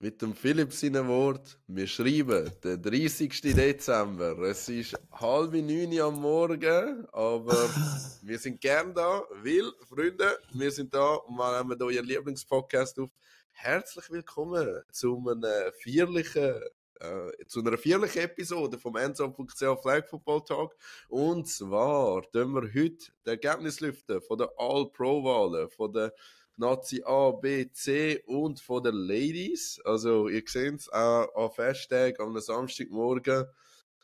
mit 0.00 0.22
dem 0.22 0.34
Philipp 0.34 0.72
seinen 0.72 1.06
Wort. 1.08 1.58
Wir 1.66 1.86
schreiben 1.86 2.50
den 2.64 2.82
30. 2.82 3.38
Dezember. 3.42 4.38
Es 4.38 4.66
ist 4.70 4.94
halb 5.12 5.52
neun 5.52 6.00
am 6.00 6.22
Morgen, 6.22 7.06
aber 7.12 7.68
wir 8.22 8.38
sind 8.38 8.62
gern 8.62 8.94
da, 8.94 9.22
weil, 9.44 9.70
Freunde, 9.86 10.38
wir 10.54 10.70
sind 10.70 10.94
da 10.94 11.16
und 11.16 11.36
wir 11.36 11.66
hier 11.68 11.84
euren 11.84 12.06
Lieblingspodcast 12.06 12.98
auf. 12.98 13.10
Herzlich 13.52 14.10
willkommen 14.10 14.82
zu 14.90 15.22
einem 15.28 15.70
vierlichen 15.74 16.62
äh, 17.00 17.46
zu 17.46 17.60
einer 17.60 17.76
vierlichen 17.76 18.22
Episode 18.22 18.78
vom 18.78 18.96
Endzone.ch 18.96 19.82
Flag 19.82 20.06
Football 20.08 20.44
Talk. 20.46 20.76
Und 21.08 21.46
zwar 21.46 22.22
tun 22.30 22.54
wir 22.54 22.62
heute 22.62 23.04
das 23.22 23.32
Ergebnis 23.32 23.80
lüften 23.80 24.22
von 24.22 24.38
der 24.38 24.50
All-Pro-Wahlen, 24.56 25.68
von 25.68 25.92
der 25.92 26.14
Nazi 26.60 27.02
A, 27.04 27.30
B, 27.30 27.72
C 27.72 28.22
und 28.26 28.60
von 28.60 28.82
den 28.82 28.94
Ladies. 28.94 29.80
Also, 29.84 30.28
ihr 30.28 30.42
seht 30.46 30.74
es 30.74 30.92
auch 30.92 31.34
an 31.34 31.50
Festtag, 31.50 32.20
am 32.20 32.38
Samstagmorgen 32.38 33.46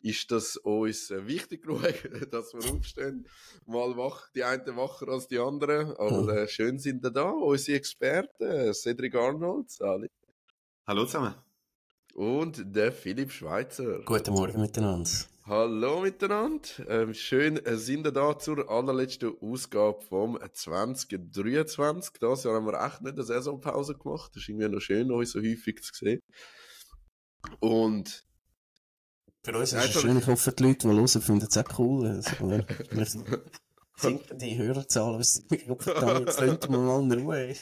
ist 0.00 0.30
das 0.30 0.56
uns 0.56 1.10
wichtig 1.10 1.62
genug, 1.62 1.82
dass 2.30 2.54
wir 2.54 2.72
aufstehen. 2.72 3.26
Mal 3.66 3.96
wach, 3.96 4.30
die 4.34 4.42
einen 4.42 4.76
wacher 4.76 5.08
als 5.08 5.28
die 5.28 5.38
anderen. 5.38 5.95
Aber 5.96 6.34
äh, 6.34 6.48
schön 6.48 6.78
sind 6.78 7.04
ihr 7.04 7.10
da, 7.10 7.30
unsere 7.30 7.76
Experten, 7.76 8.73
Cedric 8.73 9.14
Arnold, 9.14 9.70
Ali. 9.80 10.09
Hallo 10.86 11.04
zusammen. 11.04 11.34
Und 12.14 12.74
der 12.74 12.90
Philipp 12.92 13.32
Schweizer. 13.32 14.00
Guten 14.04 14.32
Morgen 14.32 14.60
miteinander. 14.60 15.10
Hallo 15.48 16.00
miteinander. 16.00 16.68
Ähm, 16.88 17.14
schön 17.14 17.64
äh, 17.64 17.77
sind 17.77 18.02
wir 18.02 18.10
da 18.10 18.37
zur 18.37 18.68
allerletzten 18.68 19.32
Ausgabe 19.41 20.02
vom 20.02 20.37
2023. 20.52 22.14
Das 22.18 22.42
Jahr 22.42 22.56
haben 22.56 22.66
wir 22.66 22.84
echt 22.84 23.02
nicht 23.02 23.12
eine 23.12 23.23
Saisonpause 23.23 23.95
gemacht. 23.95 24.32
Das 24.34 24.42
ist 24.42 24.48
irgendwie 24.48 24.68
noch 24.68 24.80
schön, 24.80 25.12
euch 25.12 25.28
so 25.28 25.38
häufig 25.38 25.84
zu 25.84 25.95
sehen. 25.95 26.20
Und 27.60 28.24
für 29.45 29.56
uns 29.56 29.73
ist 29.73 29.95
es 29.95 30.02
schön. 30.02 30.18
Ich 30.18 30.26
hoffe, 30.26 30.51
die 30.51 30.65
Leute, 30.65 30.88
die 30.88 30.95
hören, 30.95 31.07
finden 31.07 31.46
es 31.48 31.57
auch 31.57 31.79
cool. 31.79 32.09
Also, 32.09 32.51
wir 32.51 32.66
sinken 33.96 34.38
die 34.38 34.59
Hörerzahlen. 34.59 35.20
Jetzt 35.20 35.48
wir 35.48 36.79
mal 36.79 37.02
in 37.04 37.13
Ruhe. 37.20 37.54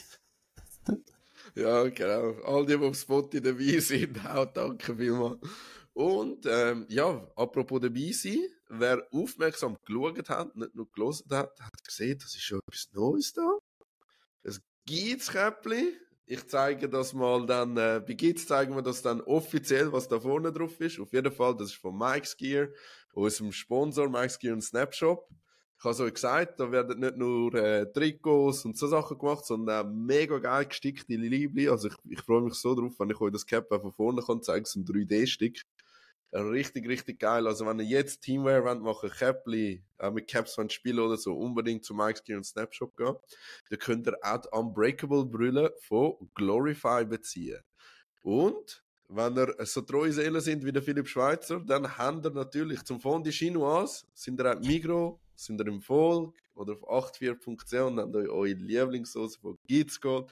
ja, 1.53 1.83
genau. 1.89 2.31
All 2.45 2.65
die, 2.65 2.79
die 2.79 2.83
auf 2.83 2.97
Spotify 2.97 3.41
dabei 3.43 3.79
sind, 3.79 4.25
auch 4.33 4.51
danke 4.51 4.95
vielmals. 4.95 5.37
Und 5.95 6.45
ähm, 6.45 6.85
ja, 6.89 7.25
apropos 7.37 7.79
dabei 7.79 8.11
sein, 8.11 8.45
wer 8.67 9.07
aufmerksam 9.13 9.77
geschaut 9.85 10.27
hat, 10.27 10.53
nicht 10.53 10.75
nur 10.75 10.91
gelesen 10.91 11.25
hat, 11.31 11.57
hat 11.61 11.83
gesehen, 11.85 12.17
das 12.19 12.35
ist 12.35 12.41
schon 12.41 12.59
etwas 12.67 12.89
Neues 12.91 13.31
da. 13.31 13.59
Es 14.43 14.59
gibt's 14.85 15.31
Käppli. 15.31 15.93
Ich 16.25 16.49
zeige 16.49 16.89
das 16.89 17.13
mal 17.13 17.45
dann, 17.45 17.77
äh, 17.77 18.03
bei 18.05 18.13
Gits 18.13 18.45
zeigen 18.45 18.75
wir 18.75 18.81
das 18.81 19.03
dann 19.03 19.21
offiziell, 19.21 19.93
was 19.93 20.09
da 20.09 20.19
vorne 20.19 20.51
drauf 20.51 20.81
ist. 20.81 20.99
Auf 20.99 21.13
jeden 21.13 21.31
Fall, 21.31 21.55
das 21.55 21.69
ist 21.69 21.77
von 21.77 21.97
Mike's 21.97 22.35
Gear, 22.35 22.67
unserem 23.13 23.53
Sponsor 23.53 24.09
Mike's 24.09 24.37
Gear 24.37 24.55
und 24.55 24.63
Snapshop. 24.63 25.29
Ich 25.77 25.83
habe 25.85 25.93
es 25.93 25.99
euch 26.01 26.13
gesagt, 26.13 26.59
da 26.59 26.71
werden 26.73 26.99
nicht 26.99 27.15
nur 27.15 27.53
äh, 27.53 27.89
Trikots 27.89 28.65
und 28.65 28.77
so 28.77 28.87
Sachen 28.87 29.17
gemacht, 29.17 29.45
sondern 29.45 29.85
auch 29.85 29.89
mega 29.89 30.39
geil 30.39 30.65
gestickte 30.65 31.15
Liebli. 31.15 31.69
Also 31.69 31.87
ich, 31.87 31.95
ich 32.09 32.21
freue 32.21 32.41
mich 32.41 32.55
so 32.55 32.75
drauf, 32.75 32.95
wenn 32.99 33.11
ich 33.11 33.21
euch 33.21 33.31
das 33.31 33.45
Cap 33.45 33.69
von 33.69 33.93
vorne 33.93 34.21
kann 34.21 34.41
zeigen, 34.41 34.65
so 34.65 34.81
ein 34.81 34.85
3D-Stick. 34.85 35.63
Richtig, 36.35 36.85
richtig 36.89 37.19
geil. 37.19 37.47
Also 37.47 37.65
wenn 37.65 37.79
ihr 37.79 37.85
jetzt 37.85 38.19
Teamwear 38.19 38.65
wollt 38.65 38.81
machen, 38.81 39.09
Capli, 39.09 39.81
äh, 39.99 40.11
mit 40.11 40.27
Caps 40.27 40.57
wollt 40.57 40.73
spielen 40.73 40.99
oder 40.99 41.15
so, 41.15 41.33
unbedingt 41.33 41.85
zu 41.85 41.93
Mike's 41.93 42.21
und 42.27 42.45
Snapshop 42.45 42.97
gehen. 42.97 43.15
Dann 43.69 43.79
könnt 43.79 44.05
ihr 44.05 44.17
auch 44.21 44.41
die 44.41 44.49
Unbreakable 44.51 45.25
Brille 45.25 45.73
von 45.79 46.15
Glorify 46.35 47.05
beziehen. 47.05 47.61
Und 48.21 48.83
wenn 49.07 49.37
ihr 49.37 49.55
so 49.65 49.79
treue 49.79 50.11
Seelen 50.11 50.41
sind 50.41 50.65
wie 50.65 50.73
der 50.73 50.83
Philipp 50.83 51.07
Schweizer, 51.07 51.61
dann 51.61 51.97
habt 51.97 52.25
ihr 52.25 52.31
natürlich 52.31 52.83
zum 52.83 52.99
Fond 52.99 53.25
die 53.25 53.31
Chinoise, 53.31 54.05
sind 54.13 54.37
ihr 54.41 54.51
auch 54.51 54.59
Migro, 54.59 55.21
sind 55.35 55.61
ihr 55.61 55.67
im 55.67 55.81
Volk 55.81 56.35
oder 56.53 56.75
auf 56.81 57.13
84.ch 57.13 57.73
und 57.81 57.99
habt 57.99 58.13
euch 58.13 58.27
eure 58.27 58.51
Lieblingssauce 58.51 59.37
von 59.37 59.57
Gitz 59.67 60.01
Auch 60.03 60.27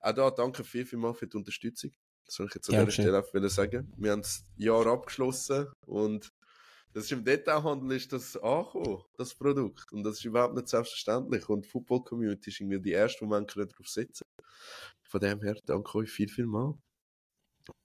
da 0.00 0.30
danke 0.30 0.62
viel, 0.62 0.86
viel 0.86 1.00
mal 1.00 1.14
für 1.14 1.26
die 1.26 1.36
Unterstützung. 1.36 1.90
Das 2.28 2.34
soll 2.34 2.46
ich 2.46 2.54
jetzt 2.54 2.68
an 2.68 2.74
ja, 2.74 2.84
dieser 2.84 2.92
Stelle 2.92 3.16
einfach 3.16 3.50
sagen. 3.50 3.90
Wir 3.96 4.12
haben 4.12 4.20
das 4.20 4.44
Jahr 4.58 4.86
abgeschlossen 4.86 5.68
und 5.86 6.30
das 6.92 7.04
ist 7.04 7.12
im 7.12 7.24
Detailhandel 7.24 7.96
ist 7.96 8.12
das 8.12 8.36
angekommen, 8.36 9.02
das 9.16 9.34
Produkt. 9.34 9.92
Und 9.92 10.04
das 10.04 10.18
ist 10.18 10.24
überhaupt 10.26 10.54
nicht 10.54 10.68
selbstverständlich. 10.68 11.48
Und 11.48 11.64
die 11.64 11.68
Football 11.68 12.04
Community 12.04 12.50
ist 12.50 12.60
irgendwie 12.60 12.80
die 12.80 12.92
erste, 12.92 13.22
wo 13.22 13.26
man 13.26 13.46
darauf 13.46 13.88
setzen 13.88 14.24
Von 15.02 15.20
dem 15.20 15.40
her 15.40 15.56
danke 15.64 15.96
euch 15.96 16.10
viel, 16.10 16.28
viel 16.28 16.46
mal. 16.46 16.74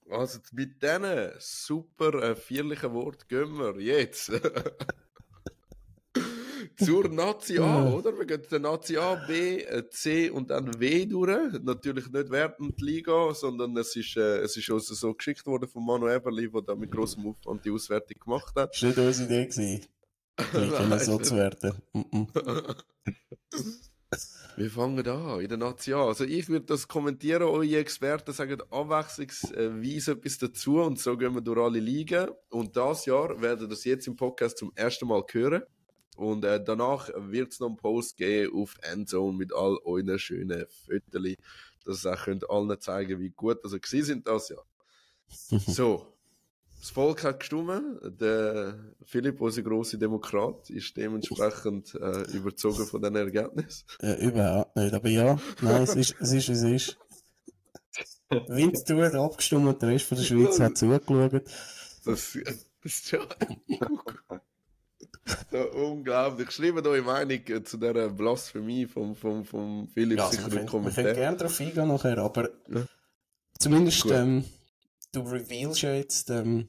Also 0.09 0.39
mit 0.51 0.81
diesen 0.81 1.31
super 1.39 2.13
äh, 2.21 2.35
vierlichen 2.35 2.93
Worten 2.93 3.27
gehen 3.29 3.57
wir 3.57 3.79
jetzt 3.79 4.29
zur 6.77 7.09
Nazi 7.09 7.59
A, 7.59 7.91
oder? 7.91 8.17
Wir 8.17 8.25
gehen 8.25 8.41
den 8.51 8.61
Nazi 8.63 8.97
A, 8.97 9.15
B, 9.15 9.61
äh, 9.61 9.89
C 9.89 10.29
und 10.29 10.49
dann 10.49 10.79
W 10.79 11.05
durch. 11.05 11.53
Natürlich 11.61 12.11
nicht 12.11 12.29
während 12.29 12.59
der 12.59 12.85
Liga, 12.85 13.33
sondern 13.33 13.75
es 13.77 13.95
ist, 13.95 14.17
äh, 14.17 14.39
es 14.39 14.57
ist 14.57 14.69
uns 14.69 14.87
so 14.87 15.13
geschickt 15.13 15.45
worden 15.45 15.67
von 15.67 15.85
Manu 15.85 16.09
Eberli, 16.09 16.49
der 16.49 16.61
da 16.61 16.75
mit 16.75 16.91
großem 16.91 17.25
Aufwand 17.25 17.63
die 17.65 17.71
Auswertung 17.71 18.19
gemacht 18.19 18.55
hat. 18.55 18.73
Das 18.73 18.81
war 18.81 18.89
nicht 18.89 18.97
unsere 18.99 19.25
Idee. 19.25 19.45
Gewesen. 19.45 19.81
Die 20.53 20.99
so 21.05 21.19
zu 21.19 21.35
werden. 21.35 21.73
Wir 24.55 24.69
fangen 24.69 25.07
an, 25.07 25.39
in 25.39 25.47
der 25.47 25.57
Nazi 25.57 25.93
an. 25.93 26.01
Also 26.01 26.25
ich 26.25 26.47
würde 26.47 26.67
das 26.67 26.87
kommentieren, 26.87 27.41
eure 27.41 27.75
Experten 27.77 28.33
sagen 28.33 28.61
abwechslungsweise 28.69 30.11
etwas 30.11 30.37
dazu 30.37 30.79
und 30.79 30.99
so 30.99 31.17
gehen 31.17 31.33
wir 31.33 31.41
durch 31.41 31.59
alle 31.59 31.79
Ligen. 31.79 32.29
Und 32.49 32.77
das 32.77 33.07
Jahr 33.07 33.41
werden 33.41 33.67
das 33.67 33.83
jetzt 33.83 34.07
im 34.07 34.15
Podcast 34.15 34.59
zum 34.59 34.71
ersten 34.75 35.07
Mal 35.07 35.23
hören. 35.31 35.63
Und 36.15 36.45
äh, 36.45 36.63
danach 36.63 37.09
wird 37.15 37.53
es 37.53 37.59
noch 37.59 37.67
einen 37.67 37.77
Post 37.77 38.17
geben 38.17 38.61
auf 38.61 38.75
Endzone 38.81 39.37
mit 39.37 39.53
all 39.53 39.77
euren 39.83 40.19
schönen 40.19 40.65
Fotos, 40.85 41.35
dass 41.85 42.05
ihr 42.05 42.13
auch 42.13 42.23
könnt 42.23 42.49
allen 42.49 42.79
zeigen 42.79 43.19
wie 43.19 43.31
gut 43.31 43.63
also 43.63 43.77
sie 43.83 44.01
sind 44.01 44.27
das 44.27 44.49
Jahr. 44.49 44.65
so. 45.67 46.07
Das 46.79 46.89
Volk 46.89 47.23
hat 47.23 47.39
gestimmt. 47.39 47.71
Der 48.19 48.77
Philipp, 49.05 49.39
unser 49.39 49.61
grosser 49.61 49.97
Demokrat, 49.97 50.69
ist 50.69 50.97
dementsprechend 50.97 51.95
äh, 51.95 52.23
überzogen 52.33 52.85
von 52.85 53.01
den 53.01 53.15
Ergebnissen. 53.15 53.85
Äh, 54.01 54.25
überhaupt 54.25 54.75
nicht. 54.75 54.93
Aber 54.93 55.07
ja, 55.07 55.39
nein, 55.61 55.83
es 55.83 55.95
ist, 55.95 56.15
es 56.19 56.33
ist, 56.33 56.49
es 56.49 56.63
ist. 56.63 56.97
Winterthur 58.29 59.13
abgestimmt, 59.13 59.81
der 59.81 59.89
Rest 59.89 60.07
von 60.07 60.17
der 60.17 60.25
Schweiz 60.25 60.59
hat 60.59 60.77
zugeschaut. 60.77 61.43
Das, 62.03 62.37
das 62.43 62.65
ist 62.83 63.07
schon 63.07 63.27
so, 65.51 65.71
unglaublich. 65.71 66.51
Schreibt 66.51 66.85
eure 66.85 67.01
Meinung 67.01 67.65
zu 67.65 67.77
dieser 67.77 68.09
Blasphemie 68.09 68.85
vom, 68.85 69.15
vom, 69.15 69.45
vom 69.45 69.87
Philipp 69.87 70.17
ja, 70.17 70.29
sicher. 70.29 70.51
Wir 70.51 70.65
können 70.65 70.93
gerne 70.93 71.37
darauf 71.37 71.59
eingehen 71.59 71.87
nachher, 71.87 72.17
aber 72.17 72.49
ja. 72.69 72.85
zumindest, 73.57 74.05
ähm, 74.07 74.43
du 75.11 75.21
revealst 75.21 75.81
ja 75.81 75.93
jetzt, 75.93 76.29
ähm, 76.29 76.67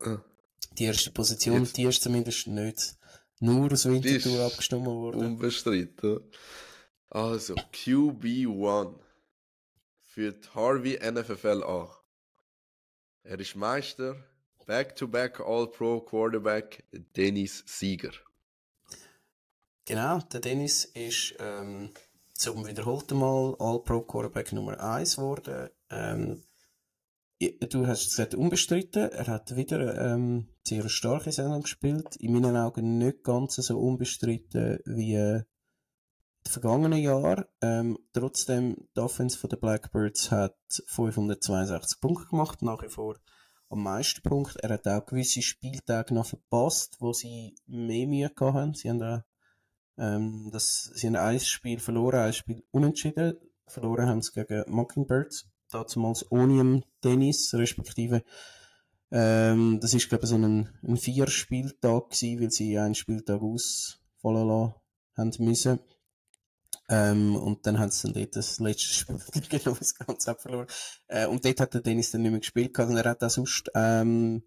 ah. 0.00 0.18
die 0.72 0.84
erste 0.84 1.10
Position, 1.10 1.60
jetzt. 1.60 1.76
die 1.76 1.84
ist 1.84 2.02
zumindest 2.02 2.46
nicht 2.46 2.96
nur 3.40 3.72
aus 3.72 3.86
Winterthur 3.86 4.46
abgestimmt 4.46 4.86
worden. 4.86 5.20
Unbestritten. 5.20 6.20
Also, 7.10 7.54
QB1 7.54 8.94
führt 10.02 10.54
Harvey 10.54 10.98
NFFL 10.98 11.62
an. 11.64 11.88
Er 13.22 13.40
ist 13.40 13.56
Meister, 13.56 14.16
Back-to-back 14.66 15.40
All-Pro 15.40 16.00
Quarterback 16.00 16.82
Dennis 17.16 17.62
Sieger. 17.66 18.10
Genau, 19.84 20.18
der 20.32 20.40
Dennis 20.40 20.86
ist 20.86 21.36
ähm, 21.38 21.90
zum 22.34 22.66
wiederholten 22.66 23.16
Mal 23.16 23.54
All-Pro 23.60 24.00
Quarterback 24.00 24.52
Nummer 24.52 24.80
1 24.80 25.16
geworden. 25.16 25.70
Ähm, 25.88 26.42
du 27.38 27.86
hast 27.86 28.06
gesagt, 28.06 28.34
unbestritten. 28.34 29.08
Er 29.12 29.28
hat 29.28 29.54
wieder 29.54 30.12
ähm, 30.12 30.48
sehr 30.66 30.88
starke 30.88 31.30
Saison 31.30 31.62
gespielt. 31.62 32.16
In 32.16 32.32
meinen 32.32 32.56
Augen 32.56 32.98
nicht 32.98 33.22
ganz 33.22 33.54
so 33.54 33.78
unbestritten 33.78 34.80
wie 34.84 35.14
äh, 35.14 35.44
die 36.44 36.50
vergangenen 36.50 36.98
Jahre. 36.98 37.48
Ähm, 37.62 37.98
trotzdem, 38.12 38.88
die 38.96 39.00
Offense 39.00 39.46
der 39.46 39.58
Blackbirds 39.58 40.32
hat 40.32 40.56
562 40.86 42.00
Punkte 42.00 42.26
gemacht, 42.26 42.62
nach 42.62 42.82
wie 42.82 42.88
vor 42.88 43.16
am 43.68 43.82
meisten 43.82 44.22
Punkte. 44.22 44.62
Er 44.62 44.70
hat 44.70 44.86
auch 44.86 45.06
gewisse 45.06 45.42
Spieltage 45.42 46.14
noch 46.14 46.26
verpasst, 46.26 46.96
wo 47.00 47.12
sie 47.12 47.54
mehr 47.66 48.06
Mühe 48.06 48.30
hatten. 48.38 48.74
Sie 48.74 48.90
haben 48.90 49.02
auch, 49.02 49.22
ähm, 49.98 50.50
das, 50.52 50.90
sie 50.94 51.06
haben 51.06 51.16
ein 51.16 51.40
Spiel 51.40 51.78
verloren, 51.78 52.20
ein 52.20 52.32
Spiel 52.32 52.62
unentschieden. 52.70 53.36
Verloren 53.66 54.08
haben 54.08 54.22
sie 54.22 54.32
gegen 54.32 54.64
Mockingbirds. 54.68 55.48
Damals 55.70 56.30
ohne 56.30 56.82
Tennis, 57.00 57.52
respektive, 57.54 58.22
ähm, 59.10 59.78
das 59.80 59.94
ist, 59.94 60.08
glaube 60.08 60.24
ich, 60.24 60.30
so 60.30 60.36
ein, 60.36 60.68
ein 60.82 60.96
Vier-Spieltag 60.96 62.10
gewesen, 62.10 62.40
weil 62.40 62.50
sie 62.50 62.78
einen 62.78 62.94
Spieltag 62.94 63.40
ausfallen 63.40 64.48
lassen 64.48 64.74
haben 65.16 65.32
müssen. 65.38 65.80
Ähm, 66.88 67.36
und 67.36 67.66
dann 67.66 67.78
haben 67.78 67.90
sie 67.90 68.04
dann 68.04 68.14
dort 68.14 68.36
das 68.36 68.60
letzte 68.60 68.94
Spiel 68.94 69.18
gegen 69.48 69.70
uns 69.70 69.94
ganz 69.94 70.24
verloren. 70.24 70.68
Äh, 71.08 71.26
und 71.26 71.44
dort 71.44 71.60
hat 71.60 71.74
der 71.74 71.80
Dennis 71.80 72.10
dann 72.10 72.22
nicht 72.22 72.30
mehr 72.30 72.40
gespielt 72.40 72.74
gehabt. 72.74 72.90
Und 72.90 72.96
er 72.96 73.10
hat 73.10 73.24
auch 73.24 73.30
sonst 73.30 73.70
ähm, 73.74 74.44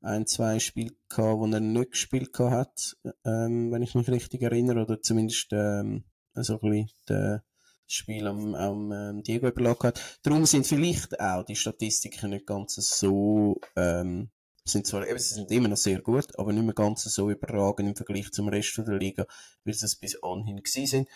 ein, 0.00 0.26
zwei 0.26 0.58
Spiele 0.58 0.94
gehabt, 1.08 1.38
wo 1.38 1.46
er 1.46 1.60
nicht 1.60 1.92
gespielt 1.92 2.32
gehabt 2.32 2.96
hat, 3.04 3.14
ähm, 3.24 3.72
wenn 3.72 3.82
ich 3.82 3.94
mich 3.94 4.08
richtig 4.08 4.42
erinnere. 4.42 4.82
Oder 4.82 5.02
zumindest 5.02 5.48
ähm, 5.52 6.04
so 6.34 6.60
ein 6.60 6.70
bisschen 6.70 6.90
das 7.06 7.40
Spiel 7.86 8.26
am, 8.26 8.54
am 8.54 8.92
ähm, 8.92 9.22
Diego 9.22 9.48
überlagen 9.48 9.88
hat. 9.88 10.20
Darum 10.22 10.46
sind 10.46 10.66
vielleicht 10.66 11.20
auch 11.20 11.44
die 11.44 11.56
Statistiken 11.56 12.30
nicht 12.30 12.46
ganz 12.46 12.74
so 12.74 13.60
ähm, 13.76 14.30
sind 14.64 14.86
zwar, 14.86 15.06
eben, 15.06 15.18
sie 15.18 15.34
sind 15.34 15.50
immer 15.50 15.68
noch 15.68 15.76
sehr 15.76 16.00
gut, 16.00 16.38
aber 16.38 16.52
nicht 16.52 16.64
mehr 16.64 16.74
ganz 16.74 17.02
so 17.02 17.30
überragend 17.30 17.88
im 17.88 17.96
Vergleich 17.96 18.30
zum 18.30 18.48
Rest 18.48 18.78
der 18.78 18.96
Liga, 18.96 19.26
wie 19.64 19.72
sie 19.72 19.86
es 19.86 19.96
bis 19.96 20.22
anhin 20.22 20.62
gewesen 20.62 20.86
sind. 20.86 21.08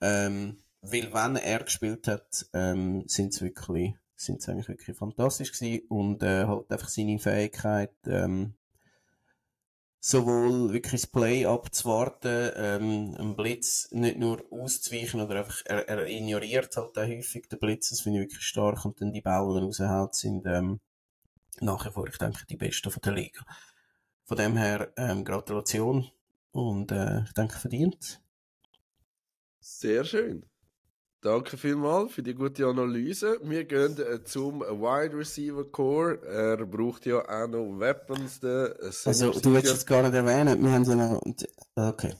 Ähm, 0.00 0.58
weil 0.80 1.12
wenn 1.12 1.36
er 1.36 1.64
gespielt 1.64 2.08
hat, 2.08 2.46
ähm, 2.52 3.04
sind 3.06 3.32
es 3.32 3.40
wirklich, 3.40 3.94
sind 4.16 4.40
es 4.40 4.48
eigentlich 4.48 4.68
wirklich 4.68 4.96
fantastisch 4.96 5.52
gewesen 5.52 5.86
und 5.88 6.22
äh, 6.22 6.44
halt 6.44 6.70
einfach 6.70 6.88
seine 6.88 7.18
Fähigkeit, 7.18 7.94
ähm, 8.06 8.54
sowohl 9.98 10.74
wirklich 10.74 11.00
das 11.00 11.10
Play 11.10 11.46
abzuwarten, 11.46 12.50
ähm, 12.56 13.14
einen 13.18 13.36
Blitz 13.36 13.88
nicht 13.92 14.18
nur 14.18 14.44
auszuweichen 14.50 15.22
oder 15.22 15.38
einfach, 15.38 15.62
er, 15.64 15.88
er 15.88 16.06
ignoriert 16.06 16.76
halt 16.76 16.98
auch 16.98 17.06
häufig 17.06 17.48
den 17.48 17.58
Blitz, 17.58 17.88
das 17.88 18.02
finde 18.02 18.18
ich 18.18 18.24
wirklich 18.24 18.44
stark 18.44 18.84
und 18.84 19.00
dann 19.00 19.12
die 19.14 19.22
Bälle 19.22 19.62
raushaut, 19.62 20.14
sind 20.14 20.44
ähm, 20.44 20.80
nach 21.60 21.90
vor, 21.90 22.06
ich 22.08 22.18
denke, 22.18 22.44
die 22.46 22.56
Besten 22.56 22.90
von 22.90 23.00
der 23.02 23.14
Liga. 23.14 23.40
Von 24.24 24.36
dem 24.36 24.56
her, 24.58 24.92
ähm, 24.96 25.24
Gratulation 25.24 26.10
und 26.52 26.92
äh, 26.92 27.22
ich 27.22 27.32
denke, 27.32 27.58
verdient. 27.58 28.20
Sehr 29.66 30.04
schön. 30.04 30.44
Danke 31.22 31.56
vielmals 31.56 32.12
für 32.12 32.22
die 32.22 32.34
gute 32.34 32.66
Analyse. 32.66 33.38
Wir 33.42 33.64
gehen 33.64 33.96
äh, 33.98 34.22
zum 34.22 34.60
Wide 34.60 35.16
Receiver 35.16 35.64
Core. 35.64 36.20
Er 36.22 36.66
braucht 36.66 37.06
ja 37.06 37.20
auch 37.26 37.48
noch 37.48 37.80
Weapons. 37.80 38.40
De, 38.40 38.74
also, 38.78 39.30
du 39.40 39.54
willst 39.54 39.72
es 39.72 39.86
gar 39.86 40.02
nicht 40.02 40.12
erwähnen. 40.12 40.62
Wir 40.62 40.70
haben 40.70 40.84
ja 40.84 40.94
noch. 40.96 41.22
Okay. 41.76 42.12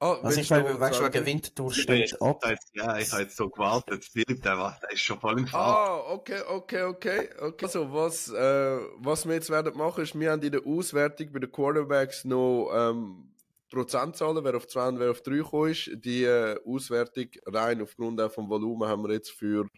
Ah, 0.00 0.18
Was 0.20 0.36
ich 0.36 0.50
meine, 0.50 0.78
weißt 0.78 1.00
du, 1.00 1.04
wegen 1.04 1.24
Winterthur 1.24 1.72
steht 1.72 2.20
ab. 2.20 2.44
Ja, 2.74 2.98
ich 2.98 3.10
habe 3.10 3.22
jetzt 3.22 3.38
so 3.38 3.48
gewartet. 3.48 4.04
Philipp, 4.04 4.42
der, 4.42 4.58
war, 4.58 4.78
der 4.82 4.92
ist 4.92 5.00
schon 5.00 5.18
voll 5.18 5.38
im 5.38 5.46
Fall. 5.46 5.60
Ah, 5.60 6.12
okay, 6.12 6.42
okay, 6.46 6.82
okay. 6.82 7.30
okay. 7.40 7.64
Also, 7.64 7.90
was, 7.90 8.28
äh, 8.28 8.78
was 8.98 9.26
wir 9.26 9.32
jetzt 9.32 9.48
werden 9.48 9.74
machen, 9.78 10.04
ist, 10.04 10.18
wir 10.18 10.30
haben 10.30 10.42
in 10.42 10.52
der 10.52 10.66
Auswertung 10.66 11.32
bei 11.32 11.38
den 11.38 11.50
Quarterbacks 11.50 12.26
noch 12.26 12.70
ähm, 12.74 13.30
Prozentzahlen, 13.70 14.44
wer 14.44 14.56
auf 14.56 14.66
2 14.66 14.88
und 14.88 14.98
wer 14.98 15.10
auf 15.10 15.22
3 15.22 15.36
gekommen 15.36 15.70
ist. 15.70 15.90
Die 15.94 16.24
äh, 16.24 16.58
Auswertung 16.64 17.28
rein 17.46 17.80
aufgrund 17.80 18.20
auch 18.20 18.32
vom 18.32 18.48
Volumen 18.50 18.88
haben 18.88 19.04
wir 19.04 19.12
jetzt 19.12 19.30
für 19.30 19.68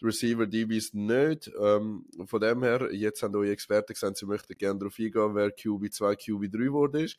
die 0.00 0.04
Receiver 0.04 0.46
DBs 0.46 0.94
nicht. 0.94 1.50
Ähm, 1.58 2.06
von 2.26 2.40
dem 2.40 2.62
her, 2.62 2.88
jetzt 2.92 3.22
haben 3.22 3.34
eure 3.34 3.50
Experten 3.50 3.92
gesagt, 3.92 4.18
sie 4.18 4.26
möchten 4.26 4.54
gerne 4.56 4.78
darauf 4.78 4.98
eingehen, 4.98 5.34
wer 5.34 5.48
QB2, 5.48 6.16
QB3 6.16 6.50
geworden 6.64 7.04
ist. 7.04 7.18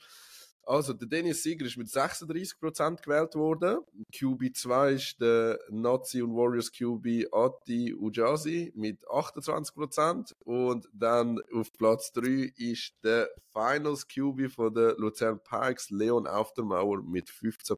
Also, 0.64 0.94
der 0.94 1.08
Dennis 1.08 1.42
Sieger 1.42 1.66
ist 1.66 1.78
mit 1.78 1.88
36% 1.88 3.02
gewählt 3.02 3.36
worden. 3.36 3.80
QB2 4.14 4.92
ist 4.92 5.20
der 5.20 5.60
Nazi 5.70 6.22
und 6.22 6.36
Warriors 6.36 6.72
QB 6.72 7.34
Ati 7.34 7.96
Ujazi 7.96 8.72
mit 8.76 9.04
28%. 9.08 10.34
Und 10.46 10.88
dann 10.94 11.42
auf 11.54 11.74
Platz 11.74 12.12
3 12.14 12.54
ist 12.58 12.94
der 13.04 13.30
Finals 13.52 14.08
QB 14.08 14.52
von 14.52 14.74
der 14.74 14.96
Luzern 14.98 15.40
Pikes, 15.44 15.90
Leon 15.90 16.28
Aufdermauer, 16.28 17.02
mit 17.02 17.30
15%. 17.30 17.78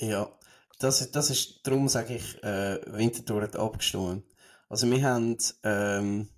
Ja, 0.00 0.32
das 0.78 1.02
ist, 1.02 1.14
das 1.14 1.28
ist 1.28 1.60
darum 1.66 1.88
sage 1.88 2.16
ich, 2.16 2.42
äh, 2.42 2.80
Winterthur 2.86 3.42
hat 3.42 3.56
abgestimmt. 3.56 4.24
Also, 4.70 4.90
wir 4.90 5.02
haben, 5.02 5.36
ähm, 5.62 6.30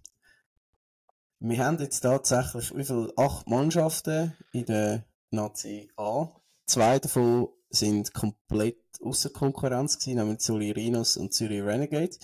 wir 1.38 1.64
haben 1.64 1.78
jetzt 1.78 2.00
tatsächlich 2.00 2.74
wie 2.74 2.84
viel? 2.84 3.12
Acht 3.16 3.48
Mannschaften 3.48 4.36
in 4.52 4.66
der 4.66 5.06
Nazi 5.32 5.90
A. 5.96 6.28
Zwei 6.66 6.98
davon 6.98 7.48
sind 7.70 8.12
komplett 8.12 8.78
außer 9.00 9.30
Konkurrenz 9.30 9.98
gewesen, 9.98 10.18
nämlich 10.18 10.40
Zürich 10.40 10.76
Rhinos 10.76 11.16
und 11.16 11.32
Zürich 11.32 11.62
Renegades. 11.62 12.18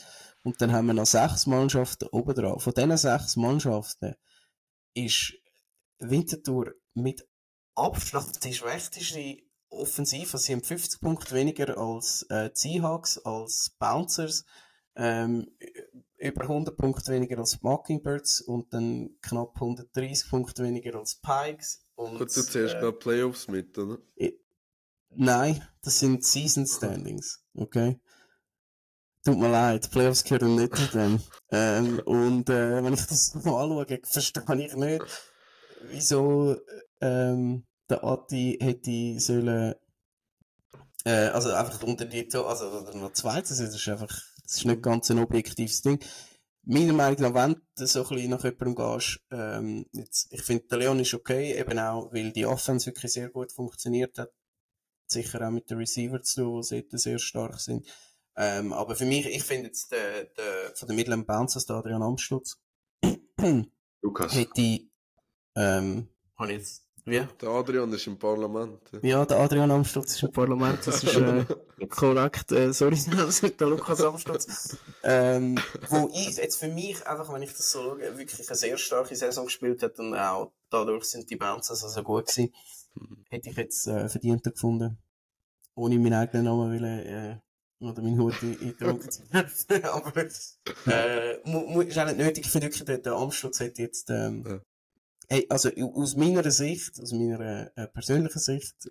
Und 0.44 0.60
dann 0.60 0.72
haben 0.72 0.86
wir 0.86 0.94
noch 0.94 1.06
sechs 1.06 1.46
Mannschaften 1.46 2.08
oben 2.12 2.34
drauf. 2.34 2.62
Von 2.62 2.74
diesen 2.74 2.96
sechs 2.96 3.36
Mannschaften 3.36 4.14
ist 4.94 5.34
Winterthur 5.98 6.74
mit 6.94 7.26
Abstand 7.74 8.44
die 8.44 8.54
schwächste 8.54 9.00
Offensive. 9.70 10.32
Also 10.32 10.38
sie 10.38 10.52
haben 10.52 10.62
50 10.62 11.00
Punkte 11.00 11.34
weniger 11.34 11.76
als 11.78 12.22
äh, 12.30 12.50
Seahawks, 12.52 13.18
als 13.18 13.76
Bouncers, 13.78 14.44
ähm, 14.96 15.50
über 16.16 16.42
100 16.42 16.76
Punkte 16.76 17.12
weniger 17.12 17.38
als 17.38 17.62
Mockingbirds 17.62 18.40
und 18.40 18.72
dann 18.72 19.10
knapp 19.22 19.54
130 19.54 20.30
Punkte 20.30 20.64
weniger 20.64 20.98
als 20.98 21.20
Pikes 21.20 21.87
und, 21.98 22.16
Gut, 22.16 22.36
du 22.36 22.42
zählst 22.42 22.76
äh, 22.76 22.78
gerade 22.78 22.96
Playoffs 22.96 23.48
mit, 23.48 23.76
oder? 23.76 23.98
Ich, 24.14 24.34
nein, 25.10 25.66
das 25.82 25.98
sind 25.98 26.24
Season 26.24 26.64
Standings, 26.64 27.42
okay? 27.54 27.98
Tut 29.24 29.36
mir 29.36 29.50
leid, 29.50 29.90
Playoffs 29.90 30.22
gehören 30.22 30.54
nicht 30.54 30.76
zu 30.76 30.86
dem. 30.96 31.20
ähm, 31.50 31.98
und 32.04 32.48
äh, 32.50 32.84
wenn 32.84 32.94
ich 32.94 33.04
das 33.04 33.34
mal 33.34 33.64
anschaue, 33.64 34.00
verstehe 34.04 34.66
ich 34.66 34.76
nicht, 34.76 35.04
wieso 35.90 36.56
ähm, 37.00 37.66
der 37.90 38.04
Atti 38.04 38.58
hätte 38.60 39.18
sollen 39.18 39.74
äh, 41.04 41.10
also 41.10 41.52
einfach 41.52 41.82
unter 41.82 42.04
die, 42.04 42.28
also 42.32 42.92
noch 42.94 43.12
zweites, 43.12 43.58
das 43.58 43.74
ist 43.74 43.88
einfach, 43.88 44.22
das 44.44 44.56
ist 44.56 44.64
nicht 44.64 44.82
ganz 44.82 45.10
ein 45.10 45.18
objektives 45.18 45.82
Ding 45.82 45.98
meiner 46.68 46.92
Meinung 46.92 47.20
nach, 47.20 47.34
wenn 47.34 47.62
du 47.76 47.86
so 47.86 48.02
ein 48.02 48.08
bisschen 48.08 48.30
nach 48.30 48.44
jemandem 48.44 48.74
gehst, 48.74 49.20
ähm, 49.30 49.86
jetzt, 49.92 50.32
ich 50.32 50.42
finde, 50.42 50.66
der 50.66 50.78
Leon 50.78 51.00
ist 51.00 51.14
okay, 51.14 51.58
eben 51.58 51.78
auch, 51.78 52.12
weil 52.12 52.30
die 52.30 52.46
Offense 52.46 52.86
wirklich 52.86 53.10
sehr 53.10 53.30
gut 53.30 53.52
funktioniert 53.52 54.18
hat. 54.18 54.30
Sicher 55.06 55.46
auch 55.46 55.50
mit 55.50 55.70
den 55.70 55.78
Receiver 55.78 56.20
zu 56.22 56.42
tun, 56.42 56.62
die 56.70 56.98
sehr 56.98 57.18
stark 57.18 57.58
sind. 57.58 57.86
Ähm, 58.36 58.74
aber 58.74 58.94
für 58.94 59.06
mich, 59.06 59.26
ich 59.26 59.42
finde 59.42 59.68
jetzt, 59.68 59.90
der, 59.90 60.24
der, 60.24 60.76
von 60.76 60.88
den 60.88 60.96
Midland 60.96 61.26
Bouncers, 61.26 61.64
der 61.64 61.76
Adrian 61.76 62.02
Amstutz, 62.02 62.60
Lukas. 64.02 64.34
hätte, 64.34 64.80
ähm, 65.56 66.08
habe 66.36 66.52
ich 66.52 66.58
jetzt 66.58 66.87
wie? 67.08 67.26
Der 67.40 67.48
Adrian 67.48 67.92
ist 67.92 68.06
im 68.06 68.18
Parlament. 68.18 68.80
Ja, 69.02 69.24
der 69.24 69.38
Adrian 69.40 69.70
Amstutz 69.70 70.14
ist 70.14 70.22
im 70.22 70.32
Parlament, 70.32 70.78
das 70.86 71.02
ist 71.02 71.16
äh, 71.16 71.44
korrekt. 71.88 72.52
Äh, 72.52 72.72
sorry, 72.72 72.96
der 73.60 73.66
Lukas 73.66 74.00
Amstutz. 74.00 74.76
ähm, 75.02 75.58
wo 75.88 76.10
ich 76.14 76.36
jetzt 76.36 76.58
für 76.58 76.68
mich, 76.68 77.06
einfach 77.06 77.32
wenn 77.32 77.42
ich 77.42 77.52
das 77.52 77.70
so 77.70 77.80
schaue, 77.80 78.18
wirklich 78.18 78.48
eine 78.48 78.56
sehr 78.56 78.78
starke 78.78 79.16
Saison 79.16 79.46
gespielt 79.46 79.82
hat 79.82 79.98
und 79.98 80.14
auch 80.14 80.52
dadurch 80.70 81.04
sind 81.04 81.30
die 81.30 81.36
Bounces 81.36 81.82
also 81.82 82.02
gut 82.02 82.26
gewesen, 82.26 82.54
hätte 83.30 83.50
ich 83.50 83.56
jetzt 83.56 83.86
äh, 83.86 84.08
verdienter 84.08 84.50
gefunden. 84.50 84.98
Ohne 85.74 85.98
meinen 85.98 86.14
eigenen 86.14 86.44
Namen 86.44 86.72
will, 86.72 86.84
äh, 86.84 87.36
oder 87.80 88.02
meinen 88.02 88.18
Hut 88.18 88.34
eintragen 88.42 89.10
zu 89.10 89.22
werfen. 89.32 89.84
Aber 89.84 90.16
äh, 90.16 91.86
ist 91.86 91.98
auch 91.98 92.06
nicht 92.06 92.18
nötig. 92.18 92.46
Ich 92.46 92.50
finde 92.50 92.66
wirklich, 92.66 92.84
der, 92.84 92.98
der 92.98 93.12
Amstutz 93.12 93.60
hat 93.60 93.78
jetzt 93.78 94.10
ähm, 94.10 94.44
ja 94.44 94.60
Hey, 95.28 95.46
also 95.50 95.70
aus 95.94 96.16
meiner 96.16 96.50
Sicht, 96.50 97.00
aus 97.00 97.12
meiner 97.12 97.70
äh, 97.76 97.86
persönlichen 97.88 98.38
Sicht, 98.38 98.90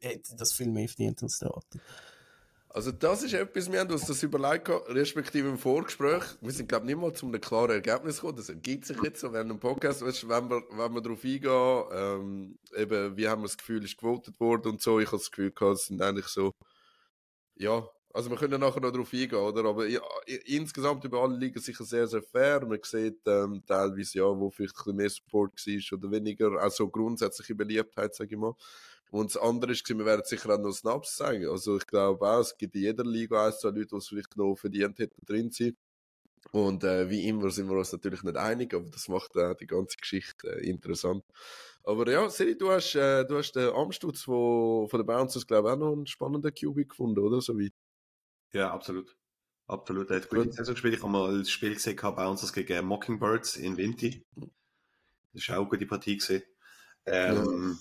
hätte 0.00 0.36
das 0.36 0.52
viel 0.52 0.68
mehr 0.68 0.88
verdient 0.88 1.22
als 1.22 1.38
der. 1.38 1.52
Also 2.72 2.92
das 2.92 3.24
ist 3.24 3.34
etwas, 3.34 3.70
wir 3.70 3.80
haben 3.80 3.90
uns 3.90 4.06
das 4.06 4.22
überlegt, 4.22 4.68
respektive 4.68 5.48
im 5.48 5.58
Vorgespräch. 5.58 6.22
Wir 6.40 6.52
sind, 6.52 6.68
glaube 6.68 6.84
ich, 6.84 6.94
nicht 6.94 7.02
mal 7.02 7.12
zu 7.12 7.26
einem 7.26 7.40
klaren 7.40 7.70
Ergebnis 7.70 8.16
gekommen. 8.16 8.36
Das 8.36 8.48
ergibt 8.48 8.86
sich 8.86 8.96
jetzt 9.02 9.20
so 9.20 9.32
während 9.32 9.50
dem 9.50 9.58
Podcast, 9.58 10.02
weißt, 10.02 10.28
wenn 10.28 10.48
wir, 10.48 10.62
wenn 10.70 10.94
wir 10.94 11.00
darauf 11.00 11.24
eingehen, 11.24 11.84
ähm, 11.92 12.58
eben, 12.76 13.16
wie 13.16 13.28
haben 13.28 13.42
wir 13.42 13.48
das 13.48 13.58
Gefühl, 13.58 13.82
ist 13.82 13.98
gewotet 13.98 14.38
worden 14.38 14.70
und 14.70 14.80
so. 14.80 15.00
Ich 15.00 15.08
habe 15.08 15.18
das 15.18 15.32
Gefühl 15.32 15.52
es 15.72 15.86
sind 15.86 16.00
eigentlich 16.00 16.28
so, 16.28 16.52
ja, 17.56 17.88
also 18.12 18.30
wir 18.30 18.36
können 18.36 18.60
nachher 18.60 18.80
noch 18.80 18.90
darauf 18.90 19.12
eingehen, 19.12 19.38
oder? 19.38 19.64
Aber 19.64 19.86
ja, 19.86 20.00
insgesamt 20.46 21.04
über 21.04 21.22
alle 21.22 21.36
Ligen 21.36 21.60
sicher 21.60 21.84
sehr, 21.84 22.06
sehr 22.06 22.22
fair. 22.22 22.64
Man 22.66 22.80
sieht 22.82 23.20
ähm, 23.26 23.62
teilweise 23.66 24.18
ja, 24.18 24.24
wo 24.24 24.50
vielleicht 24.50 24.74
ein 24.74 24.78
bisschen 24.78 24.96
mehr 24.96 25.10
Support 25.10 25.66
war 25.66 25.98
oder 25.98 26.10
weniger. 26.10 26.60
Also 26.60 26.88
grundsätzliche 26.88 27.54
Beliebtheit, 27.54 28.14
sage 28.14 28.34
ich 28.34 28.40
mal. 28.40 28.54
Und 29.10 29.34
das 29.34 29.42
andere 29.42 29.72
ist, 29.72 29.88
wir 29.88 30.04
werden 30.04 30.24
sicher 30.24 30.54
auch 30.54 30.58
noch 30.58 30.72
Snaps 30.72 31.16
sagen. 31.16 31.48
Also 31.48 31.76
ich 31.76 31.86
glaube 31.86 32.26
auch, 32.28 32.40
es 32.40 32.56
gibt 32.56 32.74
in 32.76 32.82
jeder 32.82 33.04
Liga 33.04 33.46
ein, 33.46 33.52
zwei 33.52 33.70
Leute, 33.70 33.88
die 33.88 33.96
es 33.96 34.08
vielleicht 34.08 34.36
noch 34.36 34.56
verdient 34.56 34.98
hätten 34.98 35.24
drin 35.26 35.50
sind. 35.50 35.76
Und 36.52 36.84
äh, 36.84 37.08
wie 37.10 37.28
immer 37.28 37.50
sind 37.50 37.68
wir 37.68 37.76
uns 37.76 37.92
natürlich 37.92 38.22
nicht 38.22 38.36
einig, 38.36 38.74
aber 38.74 38.88
das 38.90 39.08
macht 39.08 39.36
äh, 39.36 39.54
die 39.56 39.66
ganze 39.66 39.96
Geschichte 39.96 40.48
äh, 40.48 40.68
interessant. 40.68 41.24
Aber 41.84 42.10
ja, 42.10 42.28
Siri, 42.30 42.56
du 42.56 42.70
hast, 42.70 42.94
äh, 42.94 43.24
du 43.24 43.38
hast 43.38 43.52
den 43.52 43.70
Amstutz 43.70 44.22
von, 44.22 44.88
von 44.88 45.00
den 45.00 45.06
Bouncers, 45.06 45.46
glaube 45.46 45.68
ich, 45.68 45.74
auch 45.74 45.78
noch 45.78 45.92
einen 45.92 46.06
spannenden 46.06 46.52
QB 46.52 46.88
gefunden, 46.88 47.20
oder? 47.20 47.40
So 47.40 47.58
weit. 47.58 47.72
Ja, 48.52 48.72
absolut. 48.72 49.16
Absolut. 49.66 50.10
Er 50.10 50.16
hat 50.16 50.28
gute 50.28 50.52
Saison 50.52 50.74
gespielt. 50.74 50.94
Ich 50.94 51.02
habe 51.02 51.12
mal 51.12 51.32
ein 51.32 51.44
Spiel 51.44 51.74
gesehen 51.74 51.96
bei 51.96 52.26
uns 52.26 52.52
gegen 52.52 52.86
Mockingbirds 52.86 53.56
in 53.56 53.76
Vinti. 53.76 54.26
Das 55.32 55.48
war 55.48 55.56
auch 55.56 55.60
eine 55.60 55.68
gute 55.68 55.86
Partie 55.86 56.16
gesehen. 56.16 56.42
Ähm, 57.06 57.78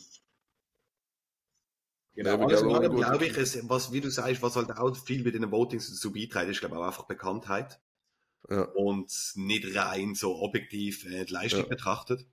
Genau, 2.19 2.35
also, 2.47 2.69
also, 2.73 2.89
glaube 2.95 3.27
ich, 3.27 3.37
es, 3.37 3.69
was, 3.69 3.93
wie 3.93 4.01
du 4.01 4.09
sagst, 4.09 4.41
was 4.41 4.57
halt 4.57 4.71
auch 4.71 4.93
viel 4.93 5.23
bei 5.23 5.31
den 5.31 5.51
Votings 5.51 5.89
dazu 5.89 6.11
beiträgt, 6.11 6.49
ist, 6.49 6.59
glaube 6.59 6.75
ich, 6.75 6.81
auch 6.81 6.85
einfach 6.85 7.07
Bekanntheit. 7.07 7.79
Ja. 8.49 8.63
Und 8.63 9.09
nicht 9.35 9.73
rein 9.73 10.15
so 10.15 10.35
objektiv 10.35 11.05
äh, 11.05 11.23
die 11.23 11.31
Leistung 11.31 11.61
ja. 11.61 11.67
betrachtet. 11.67 12.27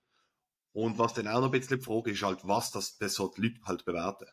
Und 0.73 0.99
was 0.99 1.15
dann 1.15 1.29
auch 1.29 1.41
noch 1.41 1.47
ein 1.47 1.51
bisschen 1.53 1.79
die 1.79 1.85
Frage 1.85 2.11
ist, 2.11 2.23
halt, 2.23 2.41
was 2.43 2.73
das 2.73 2.97
so 2.99 3.29
die 3.29 3.43
Leute 3.43 3.61
halt 3.65 3.85
bewerten. 3.85 4.27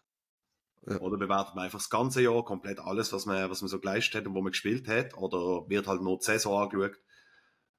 Ja. 0.88 1.00
Oder 1.00 1.18
bewertet 1.18 1.56
man 1.56 1.66
einfach 1.66 1.80
das 1.80 1.90
ganze 1.90 2.22
Jahr 2.22 2.44
komplett 2.44 2.80
alles, 2.80 3.14
was 3.14 3.26
man, 3.26 3.50
was 3.50 3.62
man 3.62 3.70
so 3.70 3.80
geleistet 3.80 4.16
hat 4.16 4.28
und 4.28 4.36
wo 4.36 4.42
man 4.42 4.52
gespielt 4.52 4.88
hat? 4.88 5.16
Oder 5.16 5.70
wird 5.70 5.88
halt 5.88 6.02
nur 6.02 6.18
die 6.18 6.26
Saison 6.26 6.62
angeschaut? 6.62 7.00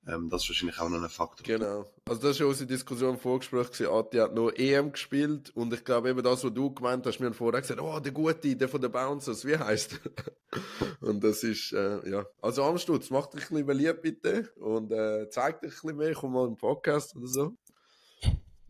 Ähm, 0.07 0.29
das 0.29 0.43
ist 0.43 0.51
wahrscheinlich 0.51 0.79
auch 0.81 0.89
noch 0.89 1.03
ein 1.03 1.09
Faktor. 1.09 1.45
Genau. 1.45 1.87
Also 2.07 2.21
das 2.21 2.33
ist 2.33 2.39
ja 2.41 2.47
unsere 2.47 2.67
Diskussion 2.67 3.17
vorgesprochen. 3.19 3.87
Ati 3.87 4.19
hat 4.19 4.35
nur 4.35 4.59
EM 4.59 4.93
gespielt 4.93 5.51
und 5.55 5.73
ich 5.73 5.85
glaube 5.85 6.11
eben 6.11 6.23
das, 6.23 6.45
was 6.45 6.53
du 6.53 6.73
gemeint 6.73 7.07
hast, 7.07 7.21
mir 7.21 7.33
vorher 7.33 7.61
gesagt, 7.61 7.81
oh, 7.81 7.99
der 8.01 8.13
Gute, 8.13 8.57
der 8.57 8.69
von 8.69 8.81
den 8.81 8.93
Bouncers, 8.93 9.47
wie 9.47 9.57
heißt 9.57 10.01
Und 11.01 11.25
das 11.25 11.43
ist, 11.43 11.73
äh, 11.73 12.09
ja. 12.09 12.27
Also 12.41 12.65
Amstutz, 12.65 13.11
mach 13.11 13.27
dich 13.27 13.45
ein 13.45 13.49
bisschen 13.49 13.67
beliebt 13.67 14.03
bitte 14.03 14.51
und 14.57 14.93
äh, 14.93 15.29
zeig 15.31 15.61
dich 15.61 15.73
ein 15.73 15.81
bisschen 15.81 15.97
mehr, 15.97 16.15
komm 16.15 16.33
mal 16.33 16.47
im 16.47 16.57
Podcast 16.57 17.17
oder 17.17 17.27
so. 17.27 17.57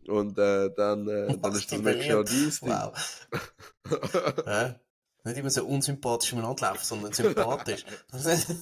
Und 0.07 0.37
äh, 0.37 0.69
dann, 0.75 1.07
äh, 1.07 1.37
dann 1.41 1.53
ist 1.53 1.71
das 1.71 1.79
nächste 1.79 2.07
Jahr 2.07 2.23
dies. 2.23 2.61
Wow. 2.61 3.27
ja? 4.45 4.79
Nicht 5.23 5.37
immer 5.37 5.49
so 5.49 5.65
unsympathisch 5.65 6.33
umeinander 6.33 6.67
laufen, 6.67 6.83
sondern 6.83 7.13
sympathisch. 7.13 7.83